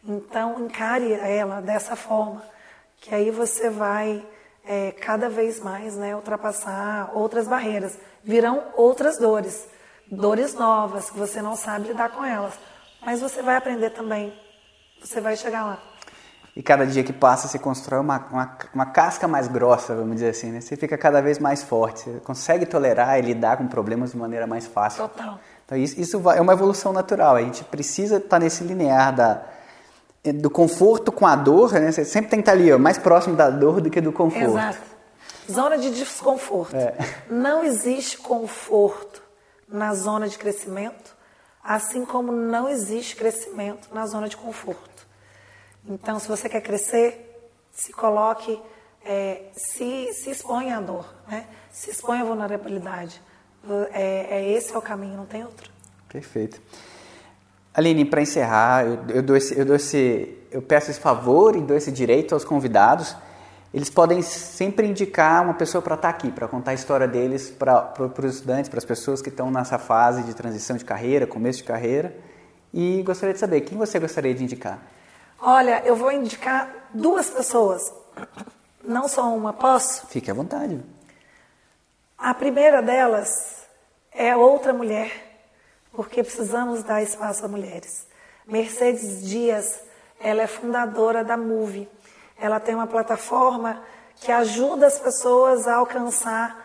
Então, 0.04 0.60
encare 0.60 1.12
ela 1.12 1.62
dessa 1.62 1.96
forma, 1.96 2.44
que 3.00 3.14
aí 3.14 3.30
você 3.30 3.70
vai 3.70 4.24
é, 4.64 4.92
cada 4.92 5.30
vez 5.30 5.60
mais 5.60 5.96
né, 5.96 6.14
ultrapassar 6.14 7.10
outras 7.14 7.48
barreiras 7.48 7.98
virão 8.22 8.62
outras 8.76 9.16
dores, 9.18 9.66
dores 10.10 10.52
novas 10.52 11.08
que 11.08 11.18
você 11.18 11.40
não 11.40 11.56
sabe 11.56 11.88
lidar 11.88 12.10
com 12.10 12.22
elas, 12.22 12.52
mas 13.00 13.20
você 13.20 13.40
vai 13.40 13.56
aprender 13.56 13.90
também, 13.90 14.38
você 15.00 15.20
vai 15.20 15.36
chegar 15.36 15.64
lá. 15.64 15.87
E 16.58 16.62
cada 16.62 16.84
dia 16.84 17.04
que 17.04 17.12
passa, 17.12 17.46
você 17.46 17.56
constrói 17.56 18.00
uma, 18.00 18.18
uma, 18.32 18.58
uma, 18.74 18.86
casca 18.86 19.28
mais 19.28 19.46
grossa, 19.46 19.94
vamos 19.94 20.14
dizer 20.14 20.30
assim, 20.30 20.50
né? 20.50 20.60
Você 20.60 20.76
fica 20.76 20.98
cada 20.98 21.20
vez 21.20 21.38
mais 21.38 21.62
forte, 21.62 22.02
você 22.02 22.18
consegue 22.18 22.66
tolerar 22.66 23.16
e 23.16 23.22
lidar 23.22 23.58
com 23.58 23.68
problemas 23.68 24.10
de 24.10 24.16
maneira 24.16 24.44
mais 24.44 24.66
fácil. 24.66 25.08
Total. 25.08 25.38
Então 25.64 25.78
isso, 25.78 26.00
isso 26.00 26.30
é 26.30 26.40
uma 26.40 26.52
evolução 26.52 26.92
natural, 26.92 27.36
a 27.36 27.42
gente 27.42 27.62
precisa 27.62 28.16
estar 28.16 28.40
nesse 28.40 28.64
linear 28.64 29.14
da, 29.14 29.42
do 30.34 30.50
conforto 30.50 31.12
com 31.12 31.28
a 31.28 31.36
dor, 31.36 31.74
né? 31.74 31.92
Você 31.92 32.04
sempre 32.04 32.28
tem 32.28 32.40
que 32.40 32.50
estar 32.50 32.60
ali, 32.60 32.72
ó, 32.72 32.76
mais 32.76 32.98
próximo 32.98 33.36
da 33.36 33.48
dor 33.50 33.80
do 33.80 33.88
que 33.88 34.00
do 34.00 34.10
conforto. 34.10 34.58
Exato. 34.58 34.78
Zona 35.48 35.78
de 35.78 35.92
desconforto. 35.92 36.74
É. 36.74 36.96
Não 37.30 37.62
existe 37.62 38.18
conforto 38.18 39.22
na 39.68 39.94
zona 39.94 40.28
de 40.28 40.36
crescimento, 40.36 41.14
assim 41.62 42.04
como 42.04 42.32
não 42.32 42.68
existe 42.68 43.14
crescimento 43.14 43.88
na 43.94 44.08
zona 44.08 44.28
de 44.28 44.36
conforto. 44.36 45.06
Então, 45.86 46.18
se 46.18 46.28
você 46.28 46.48
quer 46.48 46.60
crescer, 46.60 47.50
se 47.72 47.92
coloque, 47.92 48.60
é, 49.04 49.42
se, 49.52 50.12
se 50.12 50.30
expõe 50.30 50.72
à 50.72 50.80
dor, 50.80 51.06
né? 51.26 51.46
se 51.70 51.90
expõe 51.90 52.20
à 52.20 52.24
vulnerabilidade. 52.24 53.20
É, 53.92 54.38
é 54.38 54.50
esse 54.50 54.72
é 54.72 54.78
o 54.78 54.82
caminho, 54.82 55.16
não 55.16 55.26
tem 55.26 55.44
outro. 55.44 55.70
Perfeito. 56.08 56.60
Aline, 57.74 58.04
para 58.04 58.22
encerrar, 58.22 58.86
eu, 58.86 59.16
eu, 59.16 59.22
dou 59.22 59.36
esse, 59.36 59.58
eu, 59.58 59.64
dou 59.64 59.76
esse, 59.76 60.36
eu 60.50 60.62
peço 60.62 60.90
esse 60.90 61.00
favor 61.00 61.54
e 61.54 61.60
dou 61.60 61.76
esse 61.76 61.92
direito 61.92 62.34
aos 62.34 62.44
convidados 62.44 63.14
eles 63.72 63.90
podem 63.90 64.22
sempre 64.22 64.86
indicar 64.86 65.44
uma 65.44 65.52
pessoa 65.52 65.82
para 65.82 65.94
estar 65.94 66.10
tá 66.10 66.16
aqui, 66.16 66.30
para 66.30 66.48
contar 66.48 66.70
a 66.70 66.74
história 66.74 67.06
deles 67.06 67.50
para 67.50 67.92
os 68.00 68.34
estudantes, 68.34 68.68
para 68.68 68.78
as 68.78 68.84
pessoas 68.84 69.20
que 69.20 69.28
estão 69.28 69.50
nessa 69.50 69.78
fase 69.78 70.22
de 70.22 70.34
transição 70.34 70.76
de 70.76 70.84
carreira, 70.84 71.26
começo 71.26 71.58
de 71.58 71.64
carreira. 71.64 72.16
E 72.72 73.02
gostaria 73.02 73.34
de 73.34 73.40
saber, 73.40 73.60
quem 73.62 73.76
você 73.76 73.98
gostaria 73.98 74.34
de 74.34 74.42
indicar? 74.42 74.80
Olha, 75.40 75.82
eu 75.84 75.94
vou 75.94 76.10
indicar 76.10 76.68
duas 76.92 77.30
pessoas, 77.30 77.92
não 78.82 79.06
só 79.06 79.32
uma, 79.34 79.52
posso? 79.52 80.06
Fique 80.08 80.30
à 80.30 80.34
vontade. 80.34 80.80
A 82.16 82.34
primeira 82.34 82.82
delas 82.82 83.64
é 84.10 84.36
outra 84.36 84.72
mulher, 84.72 85.12
porque 85.92 86.22
precisamos 86.22 86.82
dar 86.82 87.02
espaço 87.02 87.44
a 87.44 87.48
mulheres. 87.48 88.06
Mercedes 88.46 89.26
Dias, 89.26 89.80
ela 90.18 90.42
é 90.42 90.46
fundadora 90.46 91.22
da 91.22 91.36
Move 91.36 91.88
ela 92.38 92.60
tem 92.60 92.74
uma 92.74 92.86
plataforma 92.86 93.82
que 94.16 94.30
ajuda 94.30 94.86
as 94.86 94.98
pessoas 94.98 95.66
a 95.66 95.76
alcançar 95.76 96.64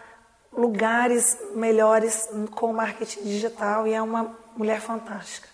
lugares 0.51 1.37
melhores 1.55 2.29
com 2.51 2.69
o 2.69 2.73
marketing 2.73 3.23
digital 3.23 3.87
e 3.87 3.93
é 3.93 4.01
uma 4.01 4.37
mulher 4.55 4.79
fantástica. 4.79 5.49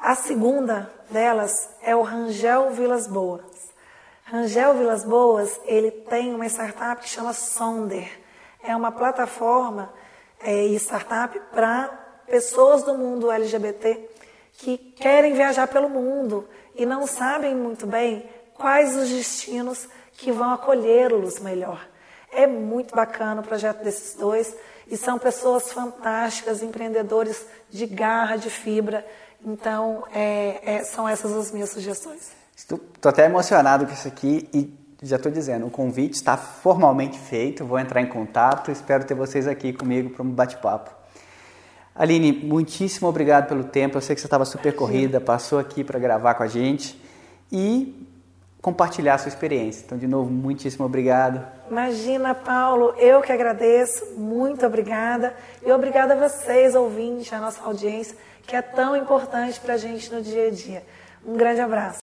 A 0.00 0.14
segunda 0.14 0.90
delas 1.10 1.68
é 1.82 1.94
o 1.94 2.00
Rangel 2.00 2.70
Vilas 2.70 3.06
Boas. 3.06 3.70
Rangel 4.24 4.72
Vilas 4.72 5.04
Boas, 5.04 5.60
ele 5.66 5.90
tem 5.90 6.34
uma 6.34 6.46
startup 6.46 7.02
que 7.02 7.08
chama 7.08 7.34
Sonder. 7.34 8.10
É 8.62 8.74
uma 8.74 8.90
plataforma 8.90 9.92
é, 10.42 10.64
e 10.64 10.74
startup 10.76 11.38
para 11.52 11.88
pessoas 12.26 12.82
do 12.82 12.94
mundo 12.96 13.30
LGBT 13.30 14.08
que 14.54 14.78
querem 14.78 15.34
viajar 15.34 15.68
pelo 15.68 15.90
mundo 15.90 16.48
e 16.74 16.86
não 16.86 17.06
sabem 17.06 17.54
muito 17.54 17.86
bem 17.86 18.26
quais 18.54 18.96
os 18.96 19.10
destinos 19.10 19.86
que 20.12 20.32
vão 20.32 20.50
acolhê-los 20.50 21.40
melhor. 21.40 21.86
É 22.32 22.46
muito 22.46 22.96
bacana 22.96 23.42
o 23.42 23.44
projeto 23.44 23.82
desses 23.84 24.14
dois 24.14 24.56
e 24.86 24.96
são 24.96 25.18
pessoas 25.18 25.70
fantásticas, 25.70 26.62
empreendedores 26.62 27.46
de 27.68 27.84
garra, 27.86 28.36
de 28.36 28.48
fibra. 28.48 29.06
Então, 29.44 30.04
é, 30.12 30.76
é, 30.76 30.84
são 30.84 31.08
essas 31.08 31.32
as 31.32 31.50
minhas 31.50 31.70
sugestões. 31.70 32.30
Estou 32.54 32.80
até 33.04 33.24
emocionado 33.24 33.86
com 33.86 33.92
isso 33.92 34.06
aqui 34.06 34.48
e 34.52 34.78
já 35.02 35.16
estou 35.16 35.32
dizendo, 35.32 35.66
o 35.66 35.70
convite 35.70 36.14
está 36.14 36.36
formalmente 36.36 37.18
feito, 37.18 37.64
vou 37.64 37.78
entrar 37.78 38.02
em 38.02 38.06
contato, 38.06 38.70
espero 38.70 39.04
ter 39.04 39.14
vocês 39.14 39.46
aqui 39.46 39.72
comigo 39.72 40.10
para 40.10 40.22
um 40.22 40.30
bate-papo. 40.30 40.90
Aline, 41.94 42.32
muitíssimo 42.32 43.08
obrigado 43.08 43.48
pelo 43.48 43.64
tempo, 43.64 43.96
eu 43.96 44.00
sei 44.02 44.14
que 44.14 44.20
você 44.20 44.26
estava 44.26 44.44
super 44.44 44.74
corrida, 44.74 45.20
passou 45.20 45.58
aqui 45.58 45.82
para 45.82 45.98
gravar 45.98 46.34
com 46.34 46.42
a 46.42 46.46
gente 46.46 47.00
e 47.50 48.06
compartilhar 48.60 49.14
a 49.14 49.18
sua 49.18 49.28
experiência. 49.28 49.84
Então, 49.86 49.96
de 49.96 50.06
novo, 50.06 50.30
muitíssimo 50.30 50.84
obrigado. 50.84 51.42
Imagina, 51.70 52.34
Paulo, 52.34 52.94
eu 52.98 53.22
que 53.22 53.32
agradeço, 53.32 54.04
muito 54.16 54.64
obrigada. 54.66 55.34
E 55.64 55.72
obrigada 55.72 56.14
a 56.14 56.28
vocês, 56.28 56.74
ouvintes, 56.74 57.32
a 57.32 57.40
nossa 57.40 57.62
audiência, 57.62 58.16
que 58.50 58.56
é 58.56 58.62
tão 58.62 58.96
importante 58.96 59.60
para 59.60 59.74
a 59.74 59.76
gente 59.76 60.12
no 60.12 60.20
dia 60.20 60.48
a 60.48 60.50
dia. 60.50 60.82
Um 61.24 61.36
grande 61.36 61.60
abraço. 61.60 61.98